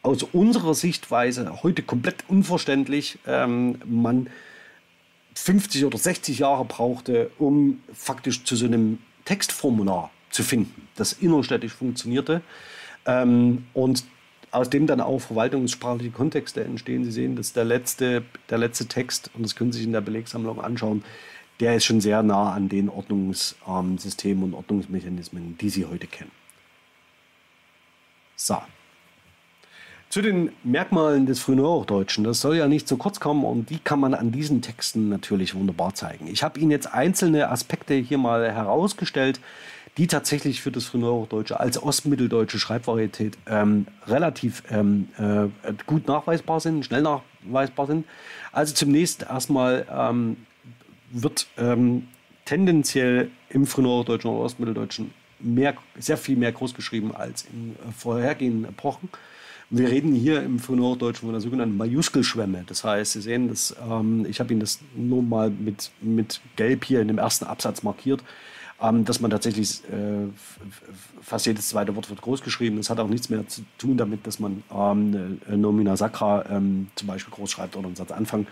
aus 0.01 0.23
unserer 0.23 0.73
Sichtweise 0.73 1.63
heute 1.63 1.81
komplett 1.81 2.25
unverständlich 2.27 3.19
ähm, 3.25 3.79
man 3.85 4.29
50 5.35 5.85
oder 5.85 5.97
60 5.97 6.39
Jahre 6.39 6.65
brauchte, 6.65 7.31
um 7.39 7.81
faktisch 7.93 8.43
zu 8.43 8.55
so 8.55 8.65
einem 8.65 8.99
Textformular 9.25 10.11
zu 10.29 10.43
finden, 10.43 10.87
das 10.95 11.13
innerstädtisch 11.13 11.73
funktionierte. 11.73 12.41
Ähm, 13.05 13.65
und 13.73 14.03
aus 14.53 14.69
dem 14.69 14.87
dann 14.87 15.01
auch 15.01 15.19
verwaltungssprachliche 15.19 16.11
Kontexte 16.11 16.63
entstehen. 16.63 17.03
Sie 17.03 17.11
sehen, 17.11 17.35
dass 17.35 17.53
der 17.53 17.65
letzte, 17.65 18.23
der 18.49 18.59
letzte 18.59 18.85
Text, 18.85 19.31
und 19.33 19.43
das 19.43 19.55
können 19.55 19.71
Sie 19.71 19.79
sich 19.79 19.87
in 19.87 19.93
der 19.93 20.01
Belegsammlung 20.01 20.61
anschauen, 20.61 21.03
der 21.59 21.75
ist 21.75 21.85
schon 21.85 22.01
sehr 22.01 22.23
nah 22.23 22.53
an 22.53 22.69
den 22.69 22.89
Ordnungssystemen 22.89 24.43
und 24.43 24.53
Ordnungsmechanismen, 24.53 25.57
die 25.57 25.69
Sie 25.69 25.85
heute 25.85 26.07
kennen. 26.07 26.31
So. 28.35 28.57
Zu 30.09 30.21
den 30.21 30.51
Merkmalen 30.63 31.25
des 31.25 31.39
frühen 31.39 31.59
Hochdeutschen, 31.59 32.23
das 32.23 32.39
soll 32.39 32.57
ja 32.57 32.67
nicht 32.67 32.87
zu 32.87 32.97
kurz 32.97 33.19
kommen 33.19 33.43
und 33.45 33.71
die 33.71 33.79
kann 33.79 33.99
man 33.99 34.13
an 34.13 34.31
diesen 34.31 34.61
Texten 34.61 35.09
natürlich 35.09 35.55
wunderbar 35.55 35.95
zeigen. 35.95 36.27
Ich 36.27 36.43
habe 36.43 36.59
Ihnen 36.59 36.69
jetzt 36.69 36.93
einzelne 36.93 37.49
Aspekte 37.49 37.95
hier 37.95 38.19
mal 38.19 38.51
herausgestellt, 38.51 39.39
die 39.97 40.07
tatsächlich 40.07 40.61
für 40.61 40.71
das 40.71 40.85
Frühneuhochdeutsche 40.85 41.59
als 41.59 41.81
ostmitteldeutsche 41.81 42.59
Schreibvarietät 42.59 43.37
ähm, 43.45 43.87
relativ 44.07 44.63
ähm, 44.71 45.09
äh, 45.17 45.73
gut 45.85 46.07
nachweisbar 46.07 46.59
sind, 46.59 46.85
schnell 46.85 47.03
nachweisbar 47.03 47.87
sind. 47.87 48.05
Also 48.51 48.73
zunächst 48.73 49.23
erstmal 49.23 49.85
ähm, 49.91 50.37
wird 51.11 51.47
ähm, 51.57 52.07
tendenziell 52.45 53.29
im 53.49 53.67
Frühneuhochdeutschen 53.67 54.31
oder 54.31 54.45
Ostmitteldeutschen 54.45 55.11
mehr, 55.39 55.75
sehr 55.99 56.17
viel 56.17 56.37
mehr 56.37 56.51
groß 56.51 56.73
geschrieben 56.73 57.15
als 57.15 57.45
in 57.53 57.73
äh, 57.73 57.91
vorhergehenden 57.95 58.65
Epochen. 58.65 59.09
Wir 59.69 59.89
reden 59.89 60.13
hier 60.13 60.43
im 60.43 60.59
Frühnorddeutschen 60.59 61.27
von 61.27 61.33
der 61.33 61.41
sogenannten 61.41 61.77
Majuskelschwemme. 61.77 62.63
Das 62.67 62.83
heißt, 62.83 63.13
Sie 63.13 63.21
sehen, 63.21 63.47
dass, 63.47 63.75
ähm, 63.89 64.25
ich 64.29 64.39
habe 64.39 64.51
Ihnen 64.51 64.59
das 64.59 64.79
nur 64.95 65.23
mal 65.23 65.49
mit, 65.49 65.89
mit 66.01 66.41
Gelb 66.55 66.85
hier 66.85 67.01
in 67.01 67.07
dem 67.07 67.17
ersten 67.17 67.45
Absatz 67.45 67.81
markiert, 67.81 68.23
ähm, 68.81 69.05
dass 69.05 69.19
man 69.19 69.31
tatsächlich 69.31 69.81
äh, 69.85 70.27
fast 71.21 71.45
jedes 71.45 71.69
zweite 71.69 71.95
Wort 71.95 72.09
wird 72.09 72.21
groß 72.21 72.41
geschrieben. 72.41 72.77
Das 72.77 72.89
hat 72.89 72.99
auch 72.99 73.07
nichts 73.07 73.29
mehr 73.29 73.47
zu 73.47 73.61
tun 73.77 73.97
damit, 73.97 74.25
dass 74.27 74.39
man 74.39 74.63
ähm, 74.73 75.39
Nomina 75.47 75.95
Sacra 75.95 76.45
ähm, 76.49 76.87
zum 76.95 77.07
Beispiel 77.07 77.33
groß 77.33 77.51
schreibt 77.51 77.75
oder 77.75 77.87
einen 77.87 77.95
Satzanfang, 77.95 78.47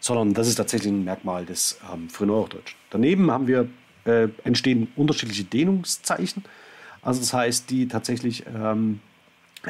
sondern 0.00 0.34
das 0.34 0.48
ist 0.48 0.56
tatsächlich 0.56 0.92
ein 0.92 1.04
Merkmal 1.04 1.44
des 1.44 1.78
ähm, 1.92 2.08
Frühnorddeutschen. 2.08 2.78
Daneben 2.90 3.30
haben 3.30 3.46
wir, 3.46 3.68
äh, 4.04 4.28
entstehen 4.44 4.88
unterschiedliche 4.96 5.44
Dehnungszeichen. 5.44 6.44
Also 7.02 7.20
das 7.20 7.32
heißt, 7.32 7.70
die 7.70 7.88
tatsächlich 7.88 8.44
ähm, 8.54 9.00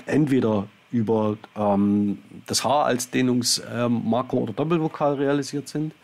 entweder 0.07 0.69
über 0.91 1.37
ähm, 1.57 2.19
das 2.47 2.65
H 2.65 2.85
als 2.85 3.11
Dehnungsmarker 3.11 4.35
oder 4.35 4.53
Doppelvokal 4.53 5.15
realisiert 5.15 5.69
sind. 5.69 5.95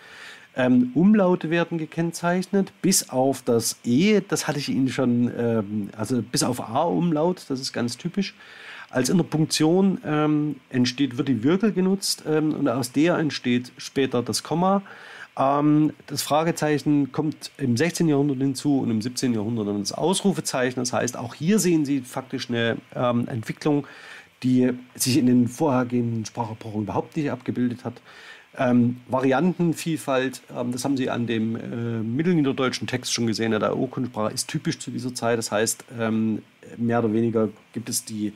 Ähm, 0.56 0.90
Umlaute 0.94 1.50
werden 1.50 1.78
gekennzeichnet, 1.78 2.72
bis 2.82 3.10
auf 3.10 3.42
das 3.42 3.78
E, 3.84 4.20
das 4.26 4.48
hatte 4.48 4.58
ich 4.58 4.68
Ihnen 4.68 4.88
schon, 4.88 5.30
ähm, 5.38 5.90
also 5.96 6.22
bis 6.22 6.42
auf 6.42 6.60
A-Umlaut, 6.60 7.44
das 7.48 7.60
ist 7.60 7.72
ganz 7.72 7.96
typisch. 7.96 8.34
Als 8.90 9.10
Interpunktion 9.10 9.98
ähm, 10.04 10.56
entsteht, 10.70 11.18
wird 11.18 11.28
die 11.28 11.42
Wirkel 11.44 11.72
genutzt 11.72 12.24
ähm, 12.26 12.54
und 12.54 12.68
aus 12.68 12.90
der 12.90 13.18
entsteht 13.18 13.70
später 13.76 14.22
das 14.22 14.42
Komma. 14.42 14.82
Ähm, 15.38 15.92
das 16.06 16.22
Fragezeichen 16.22 17.12
kommt 17.12 17.50
im 17.58 17.76
16. 17.76 18.08
Jahrhundert 18.08 18.38
hinzu 18.38 18.80
und 18.80 18.90
im 18.90 19.02
17. 19.02 19.34
Jahrhundert 19.34 19.68
dann 19.68 19.80
das 19.80 19.92
Ausrufezeichen. 19.92 20.80
Das 20.80 20.92
heißt, 20.92 21.18
auch 21.18 21.34
hier 21.34 21.58
sehen 21.58 21.84
Sie 21.84 22.00
faktisch 22.00 22.48
eine 22.48 22.78
ähm, 22.96 23.28
Entwicklung 23.28 23.86
die 24.42 24.72
sich 24.94 25.16
in 25.16 25.26
den 25.26 25.48
vorhergehenden 25.48 26.24
Sprachepochen 26.24 26.82
überhaupt 26.82 27.16
nicht 27.16 27.30
abgebildet 27.30 27.84
hat. 27.84 28.00
Ähm, 28.56 29.00
Variantenvielfalt, 29.08 30.42
ähm, 30.56 30.72
das 30.72 30.84
haben 30.84 30.96
Sie 30.96 31.10
an 31.10 31.26
dem 31.26 31.56
äh, 31.56 32.02
mittelniederdeutschen 32.02 32.86
Text 32.86 33.12
schon 33.12 33.26
gesehen. 33.26 33.52
Der 33.52 33.76
Urkundensprache 33.76 34.32
ist 34.32 34.48
typisch 34.48 34.78
zu 34.78 34.90
dieser 34.90 35.14
Zeit. 35.14 35.38
Das 35.38 35.52
heißt, 35.52 35.84
ähm, 35.98 36.42
mehr 36.76 37.00
oder 37.00 37.12
weniger 37.12 37.48
gibt 37.72 37.88
es 37.88 38.04
die, 38.04 38.28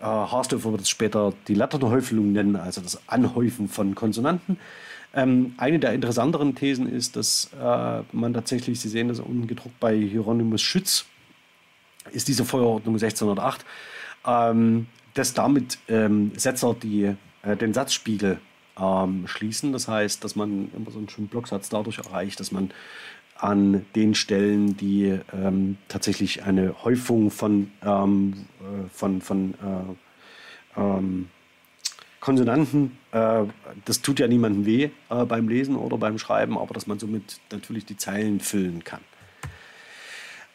äh, 0.00 0.04
Harsdorfer 0.04 0.70
wird 0.72 0.82
es 0.82 0.88
später 0.88 1.32
die 1.48 1.54
Latternhäufelung 1.54 2.32
nennen, 2.32 2.56
also 2.56 2.80
das 2.80 3.00
Anhäufen 3.08 3.68
von 3.68 3.94
Konsonanten. 3.94 4.58
Ähm, 5.14 5.54
eine 5.56 5.78
der 5.78 5.92
interessanteren 5.92 6.54
Thesen 6.54 6.92
ist, 6.92 7.16
dass 7.16 7.50
äh, 7.60 8.02
man 8.12 8.34
tatsächlich, 8.34 8.80
Sie 8.80 8.88
sehen 8.88 9.08
das 9.08 9.20
unten 9.20 9.46
gedruckt 9.46 9.78
bei 9.80 9.96
Hieronymus 9.96 10.60
Schütz, 10.60 11.06
ist 12.12 12.28
diese 12.28 12.44
Feuerordnung 12.44 12.94
1608, 12.94 13.64
ähm, 14.26 14.86
dass 15.14 15.32
damit 15.32 15.78
ähm, 15.88 16.32
Setzer 16.36 16.74
die, 16.74 17.14
äh, 17.42 17.56
den 17.56 17.72
Satzspiegel 17.72 18.38
ähm, 18.78 19.26
schließen. 19.26 19.72
Das 19.72 19.88
heißt, 19.88 20.24
dass 20.24 20.36
man 20.36 20.70
immer 20.74 20.90
so 20.90 20.98
einen 20.98 21.08
schönen 21.08 21.28
Blocksatz 21.28 21.68
dadurch 21.68 21.98
erreicht, 21.98 22.40
dass 22.40 22.52
man 22.52 22.70
an 23.36 23.84
den 23.94 24.14
Stellen, 24.14 24.76
die 24.76 25.18
ähm, 25.32 25.76
tatsächlich 25.88 26.44
eine 26.44 26.84
Häufung 26.84 27.30
von, 27.30 27.70
ähm, 27.84 28.46
äh, 28.60 28.88
von, 28.90 29.20
von 29.20 29.54
äh, 29.54 30.80
ähm, 30.80 31.28
Konsonanten, 32.20 32.96
äh, 33.12 33.44
das 33.84 34.00
tut 34.00 34.18
ja 34.18 34.26
niemandem 34.26 34.64
weh 34.64 34.88
äh, 35.10 35.24
beim 35.26 35.48
Lesen 35.48 35.76
oder 35.76 35.98
beim 35.98 36.18
Schreiben, 36.18 36.56
aber 36.56 36.72
dass 36.72 36.86
man 36.86 36.98
somit 36.98 37.38
natürlich 37.50 37.84
die 37.84 37.98
Zeilen 37.98 38.40
füllen 38.40 38.82
kann. 38.82 39.00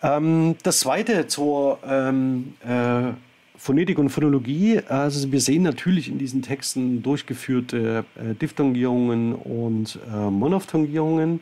Ähm, 0.01 0.55
das 0.63 0.79
zweite 0.79 1.27
zur 1.27 1.79
ähm, 1.85 2.55
äh, 2.65 3.11
Phonetik 3.59 3.99
und 3.99 4.07
Phonologie, 4.07 4.79
also 4.87 5.33
wir 5.33 5.41
sehen 5.41 5.63
natürlich 5.63 6.07
in 6.07 6.17
diesen 6.17 6.41
Texten 6.41 7.03
durchgeführte 7.03 8.05
äh, 8.15 8.33
Diphthongierungen 8.33 9.35
und 9.35 9.99
äh, 10.09 10.29
Monophthongierungen. 10.29 11.41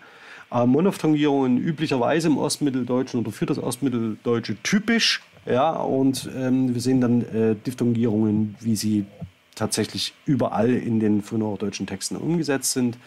Äh, 0.51 0.65
Monophthongierungen 0.65 1.59
üblicherweise 1.59 2.27
im 2.29 2.39
Ostmitteldeutschen 2.39 3.19
oder 3.19 3.31
für 3.31 3.45
das 3.45 3.59
Ostmitteldeutsche 3.59 4.57
typisch. 4.63 5.21
Ja, 5.45 5.71
und 5.73 6.27
ähm, 6.35 6.73
wir 6.73 6.81
sehen 6.81 7.01
dann 7.01 7.21
äh, 7.21 7.55
Diphthongierungen, 7.55 8.55
wie 8.61 8.75
sie 8.75 9.05
tatsächlich 9.53 10.15
überall 10.25 10.73
in 10.73 10.99
den 10.99 11.21
frühnorddeutschen 11.21 11.85
Texten 11.85 12.15
umgesetzt 12.15 12.73
sind. 12.73 12.97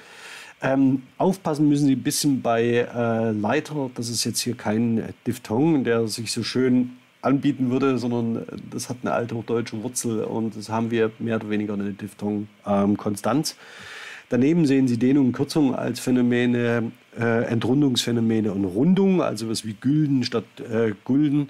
Ähm, 0.62 1.02
aufpassen 1.18 1.68
müssen 1.68 1.86
Sie 1.86 1.96
ein 1.96 2.02
bisschen 2.02 2.42
bei 2.42 2.62
äh, 2.94 3.32
Leiter. 3.32 3.90
Das 3.96 4.08
ist 4.08 4.24
jetzt 4.24 4.40
hier 4.40 4.54
kein 4.54 5.14
Diphthong, 5.26 5.82
der 5.82 6.06
sich 6.06 6.30
so 6.30 6.44
schön 6.44 6.92
anbieten 7.22 7.70
würde, 7.70 7.98
sondern 7.98 8.46
das 8.70 8.88
hat 8.88 8.98
eine 9.02 9.12
alte 9.12 9.34
hochdeutsche 9.34 9.82
Wurzel 9.82 10.24
und 10.24 10.56
das 10.56 10.68
haben 10.68 10.90
wir 10.90 11.10
mehr 11.18 11.36
oder 11.36 11.50
weniger 11.50 11.74
eine 11.74 11.92
Diphthong 11.92 12.48
ähm, 12.66 12.96
konstant. 12.96 13.56
Daneben 14.30 14.64
sehen 14.64 14.86
Sie 14.86 14.96
Dehnung 14.96 15.26
und 15.26 15.32
Kürzung 15.32 15.74
als 15.74 15.98
Phänomene, 15.98 16.92
äh, 17.18 17.44
Entrundungsphänomene 17.44 18.52
und 18.52 18.64
Rundung, 18.64 19.22
also 19.22 19.48
was 19.48 19.64
wie 19.64 19.74
Gülden 19.74 20.22
statt 20.22 20.44
äh, 20.60 20.92
Gulden 21.04 21.48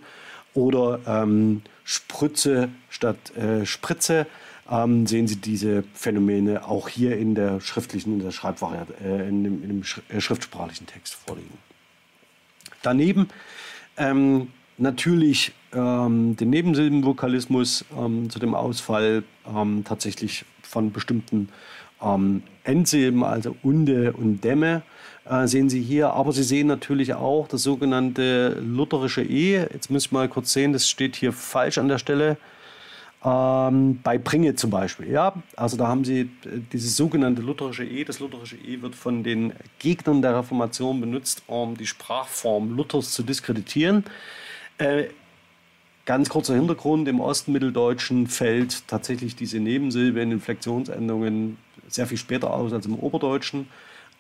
oder 0.55 1.01
ähm, 1.07 1.63
Sprütze 1.85 2.71
statt 2.89 3.37
äh, 3.37 3.67
Spritze. 3.67 4.27
Ähm, 4.71 5.07
sehen 5.07 5.27
Sie 5.27 5.37
diese 5.37 5.85
Phänomene 5.93 6.67
auch 6.67 6.89
hier 6.89 7.19
in 7.19 7.35
der 7.35 7.61
schriftlichen, 7.61 8.15
in 8.15 8.21
der 8.21 8.31
Schreibvariante, 8.31 8.95
äh, 9.05 9.29
in, 9.29 9.45
dem, 9.45 9.63
in 9.63 9.69
dem 9.69 9.83
äh, 10.09 10.21
schriftsprachlichen 10.21 10.87
Text 10.87 11.15
vorliegen. 11.15 11.59
Daneben 12.83 13.29
ähm, 13.99 14.49
natürlich 14.79 15.53
ähm, 15.73 16.37
den 16.37 16.51
Nebensilbenvokalismus 16.51 17.85
ähm, 17.97 18.31
zu 18.31 18.39
dem 18.39 18.55
Ausfall 18.55 19.25
ähm, 19.47 19.85
tatsächlich 19.85 20.45
von 20.63 20.93
bestimmten 20.93 21.49
ähm, 22.03 22.43
Endsilben, 22.65 23.25
also 23.25 23.57
Unde 23.63 24.13
und 24.13 24.43
Dämme, 24.43 24.83
äh, 25.29 25.47
sehen 25.47 25.69
Sie 25.69 25.83
hier. 25.83 26.13
Aber 26.13 26.33
Sie 26.33 26.43
sehen 26.43 26.67
natürlich 26.67 27.15
auch 27.15 27.49
das 27.49 27.63
sogenannte 27.63 28.59
lutherische 28.61 29.23
E. 29.23 29.59
Jetzt 29.73 29.91
muss 29.91 30.07
ich 30.07 30.13
mal 30.13 30.29
kurz 30.29 30.53
sehen, 30.53 30.73
das 30.73 30.89
steht 30.89 31.17
hier 31.17 31.33
falsch 31.33 31.79
an 31.79 31.89
der 31.89 31.99
Stelle. 31.99 32.37
Ähm, 33.23 34.01
bei 34.03 34.17
Bringe 34.17 34.55
zum 34.55 34.71
Beispiel. 34.71 35.11
Ja, 35.11 35.35
also 35.55 35.77
da 35.77 35.89
haben 35.89 36.05
Sie 36.05 36.21
äh, 36.21 36.29
dieses 36.73 36.97
sogenannte 36.97 37.43
lutherische 37.43 37.85
E. 37.85 38.03
Das 38.05 38.19
lutherische 38.19 38.57
E 38.57 38.81
wird 38.81 38.95
von 38.95 39.23
den 39.23 39.53
Gegnern 39.79 40.23
der 40.23 40.39
Reformation 40.39 41.01
benutzt, 41.01 41.43
um 41.47 41.77
die 41.77 41.87
Sprachform 41.87 42.75
Luthers 42.75 43.13
zu 43.13 43.23
diskreditieren. 43.23 44.05
Äh, 44.79 45.09
Ganz 46.11 46.29
kurzer 46.29 46.57
Hintergrund, 46.57 47.07
im 47.07 47.21
Ostmitteldeutschen 47.21 48.27
fällt 48.27 48.89
tatsächlich 48.89 49.37
diese 49.37 49.61
Nebensilbe 49.61 50.21
in 50.21 50.33
Inflektionsendungen 50.33 51.57
sehr 51.87 52.09
viel 52.09 52.19
später 52.19 52.53
aus 52.53 52.73
als 52.73 52.85
im 52.85 52.97
Oberdeutschen. 52.97 53.69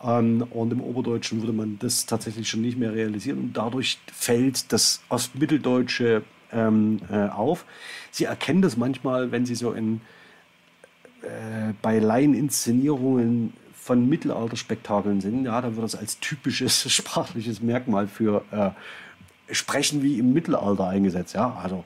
Ähm, 0.01 0.47
und 0.51 0.72
im 0.72 0.82
Oberdeutschen 0.82 1.41
würde 1.43 1.53
man 1.53 1.80
das 1.80 2.07
tatsächlich 2.07 2.49
schon 2.49 2.61
nicht 2.61 2.78
mehr 2.78 2.95
realisieren. 2.95 3.38
Und 3.38 3.57
dadurch 3.57 3.99
fällt 4.12 4.72
das 4.72 5.03
Ostmitteldeutsche 5.09 6.22
ähm, 6.53 7.01
äh, 7.11 7.26
auf. 7.26 7.64
Sie 8.12 8.22
erkennen 8.22 8.62
das 8.62 8.76
manchmal, 8.76 9.32
wenn 9.32 9.45
Sie 9.45 9.57
so 9.57 9.72
in, 9.72 10.01
äh, 11.22 11.72
bei 11.82 11.99
Laieninszenierungen 11.99 13.53
von 13.74 14.09
Mittelalterspektakeln 14.09 15.20
sind. 15.20 15.45
Ja, 15.45 15.61
da 15.61 15.74
wird 15.74 15.82
das 15.82 15.97
als 15.97 16.20
typisches 16.20 16.88
sprachliches 16.93 17.61
Merkmal 17.61 18.07
für 18.07 18.45
äh, 18.53 18.70
Sprechen 19.53 20.03
wie 20.03 20.18
im 20.18 20.32
Mittelalter 20.32 20.88
eingesetzt. 20.88 21.34
Ja? 21.34 21.59
Also 21.62 21.84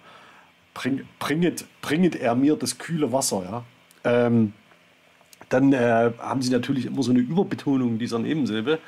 bring, 0.74 1.06
bringet, 1.18 1.64
bringet 1.82 2.16
er 2.16 2.34
mir 2.34 2.56
das 2.56 2.78
kühle 2.78 3.12
Wasser. 3.12 3.42
Ja? 3.44 3.64
Ähm, 4.04 4.52
dann 5.48 5.72
äh, 5.72 6.12
haben 6.18 6.42
sie 6.42 6.50
natürlich 6.50 6.86
immer 6.86 7.02
so 7.02 7.10
eine 7.10 7.20
Überbetonung 7.20 7.98
dieser 7.98 8.18
Nebensilbe. 8.18 8.78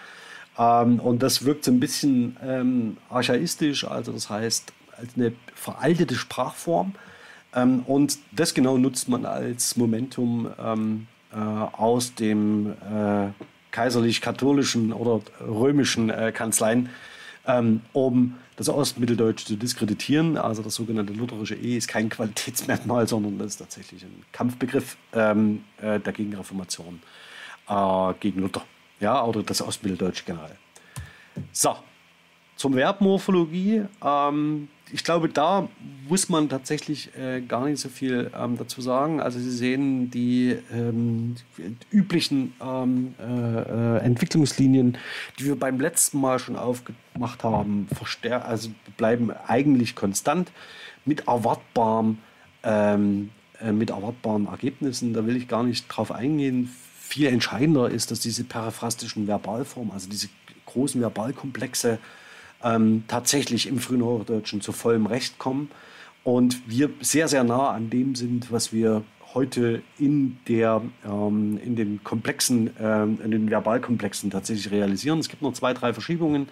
Ähm, 0.59 1.01
und 1.01 1.23
das 1.23 1.45
wirkt 1.45 1.65
so 1.65 1.71
ein 1.71 1.81
bisschen 1.81 2.37
ähm, 2.43 2.97
archaistisch, 3.11 3.85
also 3.85 4.13
das 4.13 4.31
heißt 4.31 4.73
als 4.99 5.15
eine 5.17 5.33
veraltete 5.55 6.15
Sprachform. 6.15 6.95
Ähm, 7.55 7.81
und 7.87 8.19
das 8.33 8.55
genau 8.55 8.79
nutzt 8.79 9.09
man 9.09 9.27
als 9.27 9.77
Momentum 9.77 10.49
ähm, 10.59 11.07
äh, 11.33 11.39
aus 11.39 12.15
dem 12.15 12.73
äh, 12.73 13.29
kaiserlich-katholischen 13.71 14.93
oder 14.93 15.21
römischen 15.41 16.09
äh, 16.09 16.33
Kanzleien 16.33 16.89
ähm, 17.47 17.81
um 17.93 18.37
das 18.57 18.69
Ostmitteldeutsche 18.69 19.47
zu 19.47 19.57
diskreditieren. 19.57 20.37
Also 20.37 20.63
das 20.63 20.75
sogenannte 20.75 21.13
lutherische 21.13 21.55
E 21.55 21.77
ist 21.77 21.89
kein 21.89 22.09
Qualitätsmerkmal, 22.09 23.07
sondern 23.07 23.39
das 23.39 23.49
ist 23.49 23.57
tatsächlich 23.59 24.03
ein 24.05 24.25
Kampfbegriff 24.33 24.97
ähm, 25.13 25.65
äh, 25.81 26.01
der 26.01 26.13
Gegenreformation 26.13 27.01
äh, 27.69 28.15
gegen 28.21 28.41
Luther. 28.41 28.63
Ja, 29.01 29.23
oder 29.25 29.43
das 29.43 29.61
Ostmitteldeutsche 29.61 30.25
generell. 30.25 30.57
So, 31.53 31.77
zum 32.57 32.75
Verbmorphologie. 32.75 33.83
Ähm, 34.03 34.69
ich 34.93 35.03
glaube, 35.03 35.29
da 35.29 35.69
muss 36.09 36.29
man 36.29 36.49
tatsächlich 36.49 37.11
äh, 37.17 37.41
gar 37.41 37.67
nicht 37.67 37.81
so 37.81 37.89
viel 37.89 38.31
ähm, 38.39 38.57
dazu 38.57 38.81
sagen. 38.81 39.21
Also 39.21 39.39
Sie 39.39 39.51
sehen 39.51 40.11
die 40.11 40.57
ähm, 40.73 41.35
üblichen 41.91 42.55
ähm, 42.63 43.15
äh, 43.19 43.99
Entwicklungslinien, 43.99 44.97
die 45.39 45.47
wir 45.47 45.59
beim 45.59 45.81
letzten 45.81 46.21
Mal 46.21 46.39
schon 46.39 46.57
aufgemacht 46.57 47.43
haben, 47.43 47.89
also 48.45 48.71
bleiben 48.97 49.33
eigentlich 49.47 49.97
konstant 49.97 50.53
mit 51.05 51.27
erwartbarem 51.27 52.19
ähm, 52.63 53.31
äh, 53.61 53.73
mit 53.73 53.91
erwartbaren 53.91 54.47
Ergebnissen. 54.47 55.15
Da 55.15 55.27
will 55.27 55.37
ich 55.37 55.49
gar 55.49 55.63
nicht 55.63 55.87
drauf 55.89 56.13
eingehen. 56.13 56.71
Viel 56.99 57.29
entscheidender 57.29 57.89
ist, 57.89 58.11
dass 58.11 58.21
diese 58.21 58.45
periphrastischen 58.45 59.27
Verbalformen, 59.27 59.93
also 59.93 60.09
diese 60.11 60.29
großen 60.67 61.01
Verbalkomplexe, 61.01 61.99
ähm, 62.63 63.05
tatsächlich 63.09 63.67
im 63.67 63.79
frühen 63.79 64.03
Hochdeutschen 64.03 64.61
zu 64.61 64.73
vollem 64.73 65.07
Recht 65.07 65.39
kommen 65.39 65.71
und 66.25 66.69
wir 66.69 66.91
sehr, 67.01 67.29
sehr 67.29 67.45
nah 67.45 67.71
an 67.71 67.91
dem 67.91 68.15
sind, 68.15 68.51
was 68.51 68.73
wir 68.73 69.05
heute 69.35 69.83
in, 69.99 70.39
der, 70.49 70.83
ähm, 71.05 71.61
in 71.63 71.77
den 71.77 72.03
Komplexen, 72.03 72.71
ähm, 72.81 73.19
in 73.23 73.31
den 73.31 73.51
Verbalkomplexen 73.51 74.31
tatsächlich 74.31 74.71
realisieren. 74.73 75.19
Es 75.19 75.29
gibt 75.29 75.43
noch 75.43 75.53
zwei, 75.53 75.75
drei 75.75 75.93
Verschiebungen. 75.93 76.49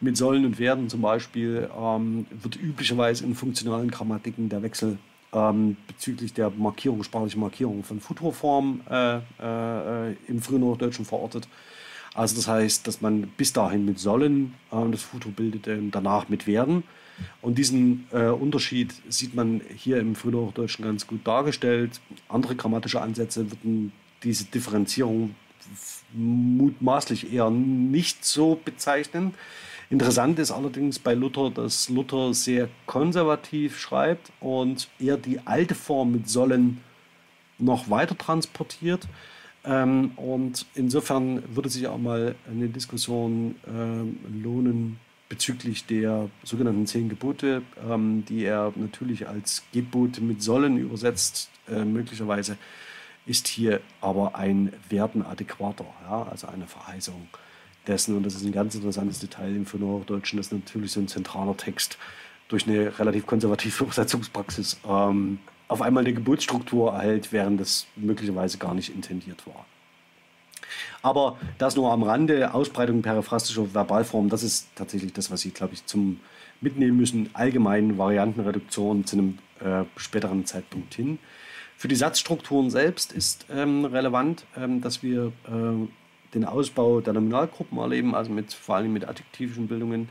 Mit 0.00 0.18
Sollen 0.18 0.44
und 0.44 0.58
Werden 0.58 0.90
zum 0.90 1.00
Beispiel 1.00 1.70
ähm, 1.74 2.26
wird 2.30 2.56
üblicherweise 2.56 3.24
in 3.24 3.34
funktionalen 3.34 3.90
Grammatiken 3.90 4.50
der 4.50 4.62
Wechsel 4.62 4.98
ähm, 5.32 5.76
bezüglich 5.86 6.34
der 6.34 6.50
Markierung, 6.50 7.02
sprachlichen 7.02 7.40
Markierung 7.40 7.84
von 7.84 8.00
Futurformen 8.00 8.82
äh, 8.90 9.16
äh, 9.16 10.14
im 10.28 10.42
frühen 10.42 10.62
Hochdeutschen 10.62 11.04
verortet. 11.04 11.48
Also 12.16 12.36
das 12.36 12.48
heißt, 12.48 12.86
dass 12.86 13.02
man 13.02 13.28
bis 13.36 13.52
dahin 13.52 13.84
mit 13.84 13.98
sollen 13.98 14.54
äh, 14.72 14.90
das 14.90 15.02
Futur 15.02 15.32
bildete 15.32 15.76
und 15.76 15.90
danach 15.90 16.30
mit 16.30 16.46
werden. 16.46 16.82
Und 17.42 17.58
diesen 17.58 18.06
äh, 18.10 18.28
Unterschied 18.28 18.94
sieht 19.08 19.34
man 19.34 19.60
hier 19.76 19.98
im 19.98 20.14
Frühhochdeutschen 20.14 20.84
ganz 20.84 21.06
gut 21.06 21.26
dargestellt. 21.26 22.00
Andere 22.28 22.56
grammatische 22.56 23.02
Ansätze 23.02 23.50
würden 23.50 23.92
diese 24.22 24.44
Differenzierung 24.44 25.34
mutmaßlich 26.14 27.32
eher 27.32 27.50
nicht 27.50 28.24
so 28.24 28.58
bezeichnen. 28.64 29.34
Interessant 29.90 30.38
ist 30.38 30.50
allerdings 30.50 30.98
bei 30.98 31.12
Luther, 31.12 31.50
dass 31.50 31.90
Luther 31.90 32.32
sehr 32.32 32.68
konservativ 32.86 33.78
schreibt 33.78 34.32
und 34.40 34.88
eher 34.98 35.18
die 35.18 35.40
alte 35.44 35.74
Form 35.74 36.12
mit 36.12 36.28
sollen 36.30 36.80
noch 37.58 37.90
weiter 37.90 38.16
transportiert. 38.16 39.06
Ähm, 39.66 40.12
und 40.16 40.64
insofern 40.74 41.42
würde 41.54 41.68
sich 41.68 41.86
auch 41.88 41.98
mal 41.98 42.36
eine 42.48 42.68
Diskussion 42.68 43.56
ähm, 43.66 44.18
lohnen 44.42 44.98
bezüglich 45.28 45.86
der 45.86 46.30
sogenannten 46.44 46.86
zehn 46.86 47.08
Gebote, 47.08 47.62
ähm, 47.88 48.24
die 48.28 48.44
er 48.44 48.72
natürlich 48.76 49.28
als 49.28 49.64
Gebote 49.72 50.20
mit 50.20 50.40
sollen 50.40 50.78
übersetzt. 50.78 51.50
Äh, 51.68 51.84
möglicherweise 51.84 52.56
ist 53.26 53.48
hier 53.48 53.80
aber 54.00 54.36
ein 54.36 54.72
Werden 54.88 55.26
adäquater, 55.26 55.86
ja, 56.08 56.28
also 56.30 56.46
eine 56.46 56.68
Verheißung 56.68 57.26
dessen. 57.88 58.16
Und 58.16 58.24
das 58.24 58.36
ist 58.36 58.44
ein 58.44 58.52
ganz 58.52 58.76
interessantes 58.76 59.18
Detail 59.18 59.54
im 59.54 59.66
Hochdeutschen, 59.66 60.36
dass 60.36 60.52
natürlich 60.52 60.92
so 60.92 61.00
ein 61.00 61.08
zentraler 61.08 61.56
Text 61.56 61.98
durch 62.46 62.68
eine 62.68 62.96
relativ 63.00 63.26
konservative 63.26 63.82
Übersetzungspraxis 63.84 64.78
ähm, 64.88 65.40
auf 65.68 65.82
einmal 65.82 66.04
eine 66.04 66.14
Geburtsstruktur 66.14 66.92
erhält, 66.92 67.32
während 67.32 67.60
das 67.60 67.86
möglicherweise 67.96 68.58
gar 68.58 68.74
nicht 68.74 68.94
intendiert 68.94 69.46
war. 69.46 69.66
Aber 71.02 71.36
das 71.58 71.76
nur 71.76 71.92
am 71.92 72.02
Rande, 72.02 72.52
Ausbreitung 72.52 73.02
periphrastischer 73.02 73.74
Verbalformen, 73.74 74.28
das 74.30 74.42
ist 74.42 74.68
tatsächlich 74.74 75.12
das, 75.12 75.30
was 75.30 75.40
Sie, 75.40 75.50
glaube 75.50 75.74
ich, 75.74 75.86
zum 75.86 76.20
Mitnehmen 76.60 76.96
müssen. 76.96 77.30
Allgemein 77.32 77.98
Variantenreduktion 77.98 79.04
zu 79.04 79.16
einem 79.16 79.38
äh, 79.60 79.84
späteren 79.96 80.46
Zeitpunkt 80.46 80.94
hin. 80.94 81.18
Für 81.76 81.88
die 81.88 81.94
Satzstrukturen 81.94 82.70
selbst 82.70 83.12
ist 83.12 83.46
ähm, 83.50 83.84
relevant, 83.84 84.46
ähm, 84.56 84.80
dass 84.80 85.02
wir 85.02 85.32
äh, 85.46 85.86
den 86.34 86.44
Ausbau 86.44 87.00
der 87.00 87.12
Nominalgruppen 87.12 87.78
erleben, 87.78 88.14
also 88.14 88.30
mit, 88.30 88.52
vor 88.52 88.76
allem 88.76 88.92
mit 88.92 89.06
adjektivischen 89.06 89.68
Bildungen. 89.68 90.08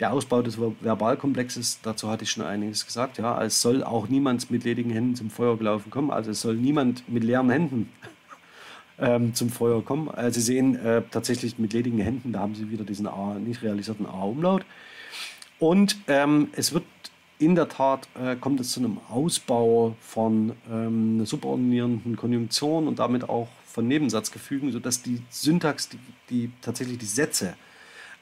Der 0.00 0.12
Ausbau 0.12 0.42
des 0.42 0.58
Verbalkomplexes, 0.58 1.78
dazu 1.82 2.10
hatte 2.10 2.24
ich 2.24 2.30
schon 2.30 2.44
einiges 2.44 2.84
gesagt, 2.84 3.18
ja, 3.18 3.40
es 3.42 3.62
soll 3.62 3.84
auch 3.84 4.08
niemand 4.08 4.50
mit 4.50 4.64
ledigen 4.64 4.90
Händen 4.90 5.14
zum 5.14 5.30
Feuer 5.30 5.56
gelaufen 5.56 5.90
kommen, 5.90 6.10
also 6.10 6.32
es 6.32 6.40
soll 6.40 6.56
niemand 6.56 7.08
mit 7.08 7.22
leeren 7.22 7.48
Händen 7.48 7.88
ähm, 8.98 9.34
zum 9.34 9.50
Feuer 9.50 9.84
kommen. 9.84 10.08
Äh, 10.08 10.32
Sie 10.32 10.40
sehen 10.40 10.74
äh, 10.74 11.02
tatsächlich 11.10 11.60
mit 11.60 11.72
ledigen 11.72 12.00
Händen, 12.00 12.32
da 12.32 12.40
haben 12.40 12.56
Sie 12.56 12.70
wieder 12.70 12.84
diesen 12.84 13.06
A, 13.06 13.34
nicht 13.34 13.62
realisierten 13.62 14.06
A-Umlaut. 14.06 14.64
Und 15.60 15.96
ähm, 16.08 16.48
es 16.56 16.74
wird 16.74 16.84
in 17.38 17.54
der 17.54 17.68
Tat, 17.68 18.08
äh, 18.20 18.34
kommt 18.34 18.58
es 18.58 18.72
zu 18.72 18.80
einem 18.80 18.98
Ausbau 19.08 19.96
von 20.00 20.52
ähm, 20.70 21.24
subordinierenden 21.24 22.16
Konjunktionen 22.16 22.88
und 22.88 22.98
damit 22.98 23.28
auch 23.28 23.48
von 23.66 23.86
Nebensatzgefügen, 23.86 24.72
sodass 24.72 25.02
die 25.02 25.22
Syntax, 25.30 25.88
die, 25.88 25.98
die 26.30 26.50
tatsächlich 26.62 26.98
die 26.98 27.06
Sätze, 27.06 27.54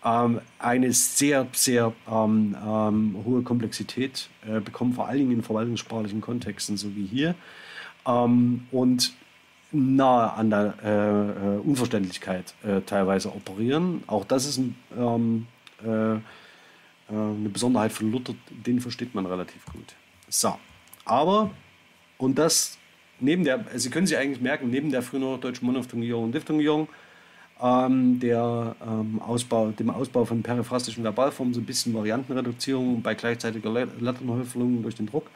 eine 0.02 0.92
sehr, 0.92 1.46
sehr 1.52 1.92
ähm, 2.10 2.56
ähm, 2.66 3.16
hohe 3.24 3.42
Komplexität 3.42 4.28
äh, 4.46 4.58
bekommen, 4.60 4.94
vor 4.94 5.06
allen 5.06 5.18
Dingen 5.18 5.32
in 5.32 5.42
verwaltungssprachlichen 5.42 6.20
Kontexten, 6.20 6.76
so 6.76 6.96
wie 6.96 7.06
hier. 7.06 7.36
Ähm, 8.04 8.66
und 8.72 9.12
nahe 9.70 10.32
an 10.32 10.50
der 10.50 10.74
äh, 10.84 11.56
äh, 11.56 11.58
Unverständlichkeit 11.60 12.54
äh, 12.64 12.80
teilweise 12.82 13.32
operieren. 13.34 14.02
Auch 14.06 14.24
das 14.24 14.44
ist 14.44 14.60
ähm, 14.98 15.46
äh, 15.84 16.14
äh, 16.14 16.18
eine 17.08 17.48
Besonderheit 17.48 17.92
von 17.92 18.10
Luther, 18.10 18.34
den 18.50 18.80
versteht 18.80 19.14
man 19.14 19.24
relativ 19.24 19.64
gut. 19.66 19.94
So, 20.28 20.58
aber, 21.04 21.50
und 22.18 22.38
das 22.38 22.76
neben 23.20 23.44
der, 23.44 23.64
Sie 23.74 23.90
können 23.90 24.06
sich 24.06 24.18
eigentlich 24.18 24.40
merken, 24.40 24.68
neben 24.70 24.90
der 24.90 25.02
frühen 25.02 25.40
deutschen 25.40 25.66
Monophthongierung 25.66 26.24
und 26.24 26.34
Diphthongierung, 26.34 26.88
ähm, 27.62 28.18
der, 28.18 28.74
ähm, 28.84 29.20
Ausbau, 29.22 29.70
dem 29.70 29.90
Ausbau 29.90 30.24
von 30.24 30.42
periphrastischen 30.42 31.04
Verbalformen, 31.04 31.54
so 31.54 31.60
ein 31.60 31.66
bisschen 31.66 31.94
Variantenreduzierung 31.94 33.02
bei 33.02 33.14
gleichzeitiger 33.14 33.70
Letternhäufelung 33.70 34.82
durch 34.82 34.96
den 34.96 35.06
Druck, 35.06 35.30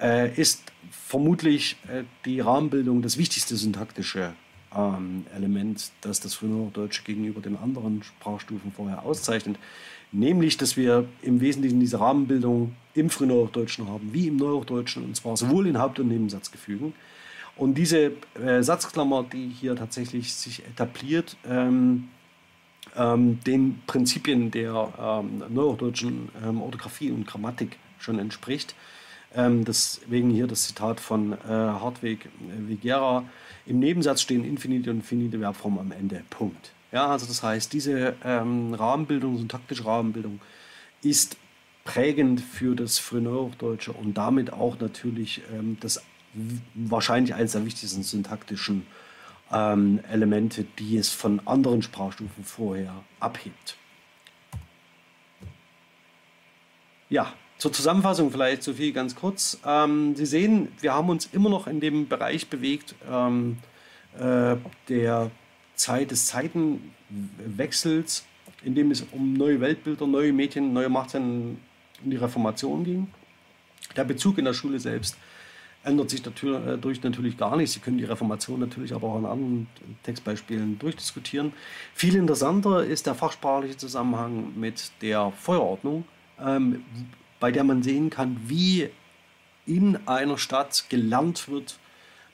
äh, 0.00 0.32
ist 0.40 0.62
vermutlich 0.90 1.76
äh, 1.88 2.04
die 2.24 2.40
Rahmenbildung 2.40 3.02
das 3.02 3.18
wichtigste 3.18 3.56
syntaktische 3.56 4.34
ähm, 4.76 5.26
Element, 5.34 5.90
das 6.02 6.20
das 6.20 6.34
Frühneuhochdeutsche 6.34 7.02
gegenüber 7.02 7.40
den 7.40 7.56
anderen 7.56 8.02
Sprachstufen 8.02 8.72
vorher 8.72 9.04
auszeichnet. 9.04 9.56
Nämlich, 10.12 10.56
dass 10.56 10.76
wir 10.76 11.06
im 11.22 11.40
Wesentlichen 11.40 11.80
diese 11.80 11.98
Rahmenbildung 11.98 12.76
im 12.94 13.10
Frühneuhochdeutschen 13.10 13.88
haben, 13.88 14.12
wie 14.12 14.28
im 14.28 14.36
Neuhochdeutschen, 14.36 15.04
und 15.04 15.16
zwar 15.16 15.36
sowohl 15.36 15.66
in 15.66 15.78
Haupt- 15.78 15.98
und 15.98 16.08
Nebensatzgefügen. 16.08 16.94
Und 17.56 17.74
diese 17.74 18.12
äh, 18.34 18.62
Satzklammer, 18.62 19.24
die 19.24 19.48
hier 19.48 19.76
tatsächlich 19.76 20.34
sich 20.34 20.64
etabliert, 20.66 21.36
ähm, 21.48 22.08
ähm, 22.94 23.40
den 23.44 23.82
Prinzipien 23.86 24.50
der 24.50 24.92
ähm, 24.98 25.42
neuhochdeutschen 25.48 26.28
ähm, 26.44 26.60
Orthographie 26.60 27.10
und 27.10 27.26
Grammatik 27.26 27.78
schon 27.98 28.18
entspricht, 28.18 28.74
ähm, 29.34 29.64
deswegen 29.64 30.30
hier 30.30 30.46
das 30.46 30.66
Zitat 30.66 31.00
von 31.00 31.32
äh, 31.32 31.36
Hartwig 31.46 32.26
äh, 32.26 32.68
Vigera. 32.68 33.24
Im 33.66 33.80
Nebensatz 33.80 34.22
stehen 34.22 34.44
infinite 34.44 34.90
und 34.90 35.02
finite 35.02 35.38
Verbformen 35.38 35.78
am 35.80 35.92
Ende. 35.92 36.22
Punkt. 36.30 36.72
Ja, 36.92 37.08
also 37.08 37.26
das 37.26 37.42
heißt, 37.42 37.72
diese 37.72 38.14
ähm, 38.24 38.72
Rahmenbildung, 38.74 39.36
syntaktische 39.38 39.84
Rahmenbildung 39.84 40.40
ist 41.02 41.36
prägend 41.84 42.40
für 42.40 42.74
das 42.74 42.98
Frühneuhochdeutsche 42.98 43.92
und 43.92 44.14
damit 44.14 44.52
auch 44.52 44.78
natürlich 44.78 45.42
ähm, 45.52 45.76
das 45.80 46.02
wahrscheinlich 46.74 47.34
eines 47.34 47.52
der 47.52 47.64
wichtigsten 47.64 48.02
syntaktischen 48.02 48.86
ähm, 49.52 50.00
Elemente, 50.10 50.64
die 50.78 50.96
es 50.96 51.10
von 51.10 51.40
anderen 51.46 51.82
Sprachstufen 51.82 52.44
vorher 52.44 53.04
abhebt. 53.20 53.76
Ja, 57.08 57.32
zur 57.58 57.72
Zusammenfassung 57.72 58.30
vielleicht, 58.30 58.62
Sophie, 58.62 58.92
ganz 58.92 59.14
kurz. 59.14 59.58
Ähm, 59.64 60.14
Sie 60.16 60.26
sehen, 60.26 60.68
wir 60.80 60.92
haben 60.92 61.08
uns 61.08 61.28
immer 61.32 61.48
noch 61.48 61.66
in 61.66 61.80
dem 61.80 62.08
Bereich 62.08 62.48
bewegt 62.48 62.94
ähm, 63.10 63.58
äh, 64.18 64.56
der 64.88 65.30
Zeit 65.74 66.10
des 66.10 66.26
Zeitenwechsels, 66.26 68.24
in 68.64 68.74
dem 68.74 68.90
es 68.90 69.02
um 69.12 69.34
neue 69.34 69.60
Weltbilder, 69.60 70.06
neue 70.06 70.32
Medien, 70.32 70.72
neue 70.72 70.88
Machtzentren 70.88 71.60
und 72.02 72.10
die 72.10 72.16
Reformation 72.16 72.84
ging. 72.84 73.06
Der 73.94 74.04
Bezug 74.04 74.38
in 74.38 74.44
der 74.44 74.54
Schule 74.54 74.80
selbst 74.80 75.16
ändert 75.86 76.10
sich 76.10 76.22
dadurch 76.22 77.02
natürlich 77.02 77.38
gar 77.38 77.56
nichts. 77.56 77.74
Sie 77.74 77.80
können 77.80 77.98
die 77.98 78.04
Reformation 78.04 78.60
natürlich 78.60 78.92
aber 78.92 79.08
auch 79.08 79.18
in 79.18 79.24
anderen 79.24 79.66
Textbeispielen 80.02 80.78
durchdiskutieren. 80.78 81.52
Viel 81.94 82.16
interessanter 82.16 82.84
ist 82.84 83.06
der 83.06 83.14
fachsprachliche 83.14 83.76
Zusammenhang 83.76 84.52
mit 84.58 84.90
der 85.00 85.30
Feuerordnung, 85.30 86.04
ähm, 86.40 86.84
bei 87.38 87.52
der 87.52 87.64
man 87.64 87.82
sehen 87.82 88.10
kann, 88.10 88.36
wie 88.46 88.90
in 89.64 89.98
einer 90.06 90.38
Stadt 90.38 90.86
gelernt 90.88 91.48
wird, 91.48 91.78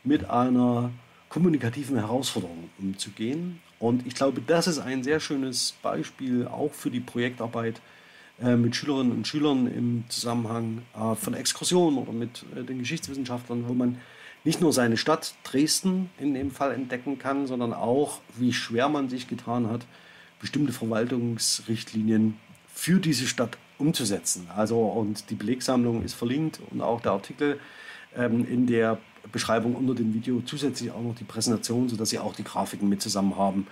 mit 0.02 0.28
einer 0.28 0.90
kommunikativen 1.28 1.96
Herausforderung 1.96 2.70
umzugehen. 2.78 3.60
Und 3.78 4.06
ich 4.06 4.14
glaube, 4.14 4.40
das 4.40 4.66
ist 4.66 4.78
ein 4.78 5.02
sehr 5.02 5.20
schönes 5.20 5.74
Beispiel 5.82 6.46
auch 6.46 6.72
für 6.72 6.90
die 6.90 7.00
Projektarbeit 7.00 7.78
äh, 7.78 8.01
mit 8.38 8.74
Schülerinnen 8.74 9.12
und 9.12 9.26
Schülern 9.26 9.66
im 9.66 10.04
Zusammenhang 10.08 10.82
äh, 10.94 11.14
von 11.14 11.34
Exkursionen 11.34 11.98
oder 11.98 12.12
mit 12.12 12.44
äh, 12.56 12.64
den 12.64 12.78
Geschichtswissenschaftlern, 12.78 13.68
wo 13.68 13.74
man 13.74 13.98
nicht 14.44 14.60
nur 14.60 14.72
seine 14.72 14.96
Stadt 14.96 15.34
Dresden 15.44 16.10
in 16.18 16.34
dem 16.34 16.50
Fall 16.50 16.72
entdecken 16.72 17.18
kann, 17.18 17.46
sondern 17.46 17.72
auch, 17.72 18.20
wie 18.36 18.52
schwer 18.52 18.88
man 18.88 19.08
sich 19.08 19.28
getan 19.28 19.68
hat, 19.70 19.86
bestimmte 20.40 20.72
Verwaltungsrichtlinien 20.72 22.36
für 22.66 22.98
diese 22.98 23.26
Stadt 23.26 23.58
umzusetzen. 23.78 24.48
Also 24.56 24.80
und 24.80 25.30
die 25.30 25.34
Belegsammlung 25.34 26.02
ist 26.02 26.14
verlinkt 26.14 26.60
und 26.70 26.80
auch 26.80 27.00
der 27.00 27.12
Artikel 27.12 27.60
ähm, 28.16 28.46
in 28.48 28.66
der 28.66 28.98
Beschreibung 29.30 29.76
unter 29.76 29.94
dem 29.94 30.14
Video 30.14 30.42
zusätzlich 30.44 30.90
auch 30.90 31.02
noch 31.02 31.14
die 31.14 31.24
Präsentation, 31.24 31.88
sodass 31.88 32.10
Sie 32.10 32.18
auch 32.18 32.34
die 32.34 32.42
Grafiken 32.42 32.88
mit 32.88 33.00
zusammen 33.00 33.36
haben 33.36 33.68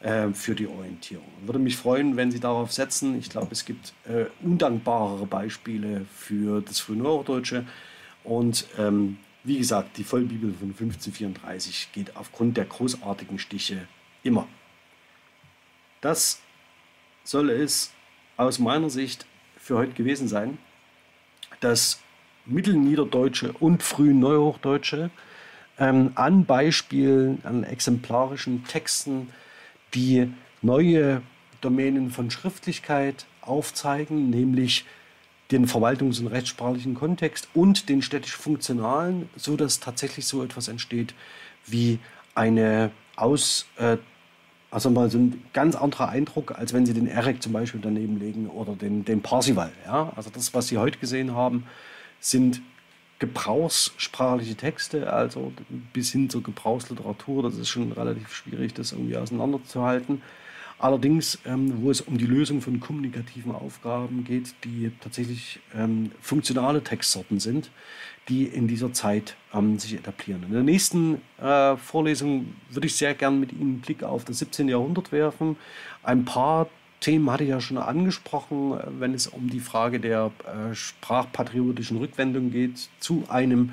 äh, 0.00 0.32
für 0.32 0.54
die 0.54 0.66
Orientierung. 0.66 1.26
Würde 1.44 1.58
mich 1.58 1.76
freuen, 1.76 2.16
wenn 2.16 2.30
Sie 2.30 2.40
darauf 2.40 2.72
setzen. 2.72 3.18
Ich 3.18 3.30
glaube, 3.30 3.48
es 3.52 3.64
gibt 3.64 3.92
äh, 4.08 4.26
undankbarere 4.42 5.26
Beispiele 5.26 6.06
für 6.14 6.62
das 6.62 6.80
Frühneuhochdeutsche. 6.80 7.66
Und 8.24 8.66
ähm, 8.78 9.18
wie 9.44 9.58
gesagt, 9.58 9.96
die 9.96 10.04
Vollbibel 10.04 10.52
von 10.52 10.70
1534 10.70 11.90
geht 11.92 12.16
aufgrund 12.16 12.56
der 12.56 12.66
großartigen 12.66 13.38
Stiche 13.38 13.88
immer. 14.22 14.46
Das 16.00 16.40
soll 17.24 17.50
es 17.50 17.92
aus 18.36 18.58
meiner 18.58 18.90
Sicht 18.90 19.26
für 19.58 19.76
heute 19.76 19.92
gewesen 19.92 20.28
sein. 20.28 20.58
Das 21.60 22.00
Mittelniederdeutsche 22.46 23.52
und 23.52 23.82
Frühneuhochdeutsche 23.82 25.10
ähm, 25.78 26.12
an 26.14 26.46
Beispielen, 26.46 27.40
an 27.44 27.64
exemplarischen 27.64 28.64
Texten 28.64 29.28
die 29.94 30.32
neue 30.62 31.22
Domänen 31.60 32.10
von 32.10 32.30
Schriftlichkeit 32.30 33.26
aufzeigen, 33.42 34.30
nämlich 34.30 34.84
den 35.50 35.66
verwaltungs- 35.66 36.20
und 36.20 36.28
rechtssprachlichen 36.28 36.94
Kontext 36.94 37.48
und 37.54 37.88
den 37.88 38.02
städtisch-funktionalen, 38.02 39.28
so 39.36 39.56
dass 39.56 39.80
tatsächlich 39.80 40.26
so 40.26 40.42
etwas 40.42 40.68
entsteht 40.68 41.14
wie 41.66 41.98
eine 42.34 42.90
Aus, 43.16 43.66
äh, 43.76 43.96
also 44.70 44.90
mal 44.90 45.10
so 45.10 45.18
ein 45.18 45.42
ganz 45.52 45.74
anderer 45.74 46.08
Eindruck, 46.08 46.56
als 46.56 46.72
wenn 46.72 46.86
Sie 46.86 46.94
den 46.94 47.08
Eric 47.08 47.42
zum 47.42 47.52
Beispiel 47.52 47.80
daneben 47.82 48.18
legen 48.18 48.48
oder 48.48 48.76
den, 48.76 49.04
den 49.04 49.20
Parsival. 49.20 49.72
Ja? 49.84 50.12
Also 50.14 50.30
das, 50.30 50.54
was 50.54 50.68
Sie 50.68 50.78
heute 50.78 50.98
gesehen 50.98 51.34
haben, 51.34 51.66
sind 52.20 52.62
gebrauchssprachliche 53.20 54.56
Texte, 54.56 55.12
also 55.12 55.52
bis 55.92 56.10
hin 56.10 56.28
zur 56.28 56.42
Gebrauchsliteratur. 56.42 57.44
Das 57.44 57.56
ist 57.56 57.68
schon 57.68 57.92
relativ 57.92 58.34
schwierig, 58.34 58.74
das 58.74 58.92
irgendwie 58.92 59.16
auseinanderzuhalten. 59.16 60.22
Allerdings, 60.80 61.38
ähm, 61.44 61.82
wo 61.82 61.90
es 61.90 62.00
um 62.00 62.16
die 62.16 62.26
Lösung 62.26 62.62
von 62.62 62.80
kommunikativen 62.80 63.52
Aufgaben 63.52 64.24
geht, 64.24 64.54
die 64.64 64.90
tatsächlich 65.02 65.60
ähm, 65.76 66.10
funktionale 66.22 66.82
Textsorten 66.82 67.38
sind, 67.38 67.70
die 68.30 68.44
in 68.44 68.66
dieser 68.66 68.90
Zeit 68.94 69.36
ähm, 69.52 69.78
sich 69.78 69.92
etablieren. 69.92 70.42
In 70.44 70.52
der 70.52 70.62
nächsten 70.62 71.20
äh, 71.38 71.76
Vorlesung 71.76 72.54
würde 72.70 72.86
ich 72.86 72.96
sehr 72.96 73.12
gern 73.12 73.38
mit 73.38 73.52
Ihnen 73.52 73.60
einen 73.62 73.80
Blick 73.80 74.02
auf 74.02 74.24
das 74.24 74.38
17. 74.38 74.68
Jahrhundert 74.68 75.12
werfen. 75.12 75.58
Ein 76.02 76.24
paar 76.24 76.70
Themen 77.00 77.30
hatte 77.30 77.44
ich 77.44 77.50
ja 77.50 77.60
schon 77.60 77.78
angesprochen, 77.78 78.78
wenn 78.98 79.14
es 79.14 79.26
um 79.26 79.48
die 79.48 79.60
Frage 79.60 80.00
der 80.00 80.30
äh, 80.44 80.74
sprachpatriotischen 80.74 81.96
Rückwendung 81.96 82.50
geht, 82.50 82.88
zu 83.00 83.24
einem 83.28 83.72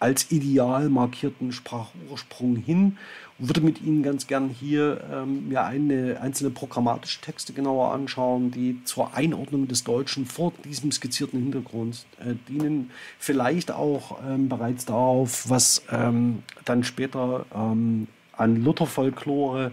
als 0.00 0.30
ideal 0.30 0.88
markierten 0.88 1.50
Sprachursprung 1.50 2.56
hin. 2.56 2.96
Und 3.38 3.48
würde 3.48 3.60
mit 3.60 3.82
Ihnen 3.82 4.02
ganz 4.02 4.26
gern 4.26 4.48
hier 4.48 5.00
ähm, 5.12 5.48
mir 5.48 5.64
eine, 5.64 6.20
einzelne 6.20 6.50
programmatische 6.50 7.20
Texte 7.20 7.52
genauer 7.52 7.92
anschauen, 7.92 8.50
die 8.50 8.82
zur 8.84 9.14
Einordnung 9.14 9.66
des 9.68 9.84
Deutschen 9.84 10.24
vor 10.24 10.52
diesem 10.64 10.92
skizzierten 10.92 11.40
Hintergrund 11.40 12.06
äh, 12.20 12.34
dienen. 12.48 12.90
Vielleicht 13.18 13.72
auch 13.72 14.18
ähm, 14.24 14.48
bereits 14.48 14.84
darauf, 14.84 15.50
was 15.50 15.82
ähm, 15.90 16.42
dann 16.64 16.84
später 16.84 17.46
ähm, 17.54 18.08
an 18.32 18.62
Lutherfolklore 18.62 19.66
äh, 19.66 19.70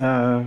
äh, 0.00 0.40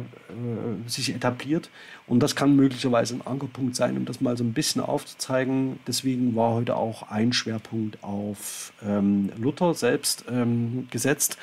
sich 0.87 1.13
etabliert. 1.13 1.69
Und 2.07 2.21
das 2.21 2.35
kann 2.35 2.55
möglicherweise 2.55 3.15
ein 3.15 3.25
Ankerpunkt 3.25 3.75
sein, 3.75 3.97
um 3.97 4.05
das 4.05 4.21
mal 4.21 4.37
so 4.37 4.43
ein 4.43 4.53
bisschen 4.53 4.81
aufzuzeigen. 4.81 5.79
Deswegen 5.87 6.35
war 6.35 6.53
heute 6.53 6.75
auch 6.75 7.09
ein 7.09 7.33
Schwerpunkt 7.33 8.03
auf 8.03 8.73
ähm, 8.85 9.29
Luther 9.37 9.73
selbst 9.73 10.25
ähm, 10.29 10.87
gesetzt, 10.89 11.37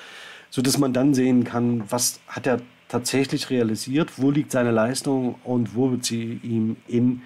sodass 0.50 0.78
man 0.78 0.92
dann 0.92 1.14
sehen 1.14 1.44
kann, 1.44 1.84
was 1.90 2.20
hat 2.26 2.46
er 2.46 2.61
tatsächlich 2.88 3.50
realisiert, 3.50 4.12
wo 4.16 4.30
liegt 4.30 4.50
seine 4.50 4.70
Leistung 4.70 5.36
und 5.44 5.74
wo 5.74 5.90
wird 5.90 6.04
sie 6.04 6.40
ihm 6.42 6.76
in 6.86 7.22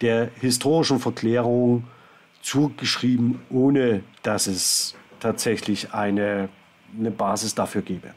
der 0.00 0.30
historischen 0.40 0.98
Verklärung 0.98 1.84
zugeschrieben, 2.40 3.40
ohne 3.50 4.02
dass 4.22 4.46
es 4.46 4.94
tatsächlich 5.20 5.92
eine, 5.92 6.48
eine 6.98 7.10
Basis 7.10 7.54
dafür 7.54 7.82
gäbe. 7.82 8.14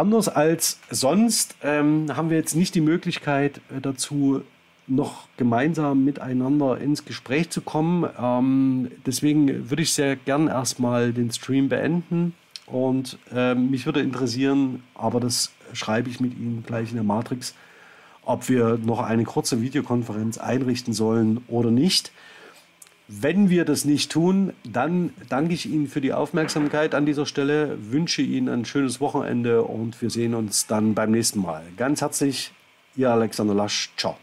Anders 0.00 0.30
als 0.30 0.78
sonst 0.88 1.56
ähm, 1.62 2.06
haben 2.16 2.30
wir 2.30 2.38
jetzt 2.38 2.56
nicht 2.56 2.74
die 2.74 2.80
Möglichkeit 2.80 3.58
äh, 3.68 3.82
dazu, 3.82 4.40
noch 4.86 5.28
gemeinsam 5.36 6.06
miteinander 6.06 6.78
ins 6.78 7.04
Gespräch 7.04 7.50
zu 7.50 7.60
kommen. 7.60 8.08
Ähm, 8.18 8.90
deswegen 9.04 9.68
würde 9.68 9.82
ich 9.82 9.92
sehr 9.92 10.16
gern 10.16 10.48
erstmal 10.48 11.12
den 11.12 11.30
Stream 11.30 11.68
beenden. 11.68 12.32
Und 12.64 13.18
ähm, 13.30 13.70
mich 13.70 13.84
würde 13.84 14.00
interessieren, 14.00 14.82
aber 14.94 15.20
das 15.20 15.52
schreibe 15.74 16.08
ich 16.08 16.18
mit 16.18 16.32
Ihnen 16.32 16.64
gleich 16.66 16.88
in 16.88 16.94
der 16.94 17.04
Matrix, 17.04 17.54
ob 18.24 18.48
wir 18.48 18.78
noch 18.82 19.00
eine 19.00 19.24
kurze 19.24 19.60
Videokonferenz 19.60 20.38
einrichten 20.38 20.94
sollen 20.94 21.44
oder 21.46 21.70
nicht. 21.70 22.10
Wenn 23.12 23.50
wir 23.50 23.64
das 23.64 23.84
nicht 23.84 24.12
tun, 24.12 24.52
dann 24.62 25.12
danke 25.28 25.52
ich 25.52 25.66
Ihnen 25.66 25.88
für 25.88 26.00
die 26.00 26.12
Aufmerksamkeit 26.12 26.94
an 26.94 27.06
dieser 27.06 27.26
Stelle, 27.26 27.76
wünsche 27.90 28.22
Ihnen 28.22 28.48
ein 28.48 28.64
schönes 28.64 29.00
Wochenende 29.00 29.64
und 29.64 30.00
wir 30.00 30.10
sehen 30.10 30.32
uns 30.32 30.68
dann 30.68 30.94
beim 30.94 31.10
nächsten 31.10 31.40
Mal. 31.40 31.64
Ganz 31.76 32.02
herzlich, 32.02 32.52
Ihr 32.94 33.10
Alexander 33.10 33.52
Lasch. 33.54 33.90
Ciao. 33.96 34.16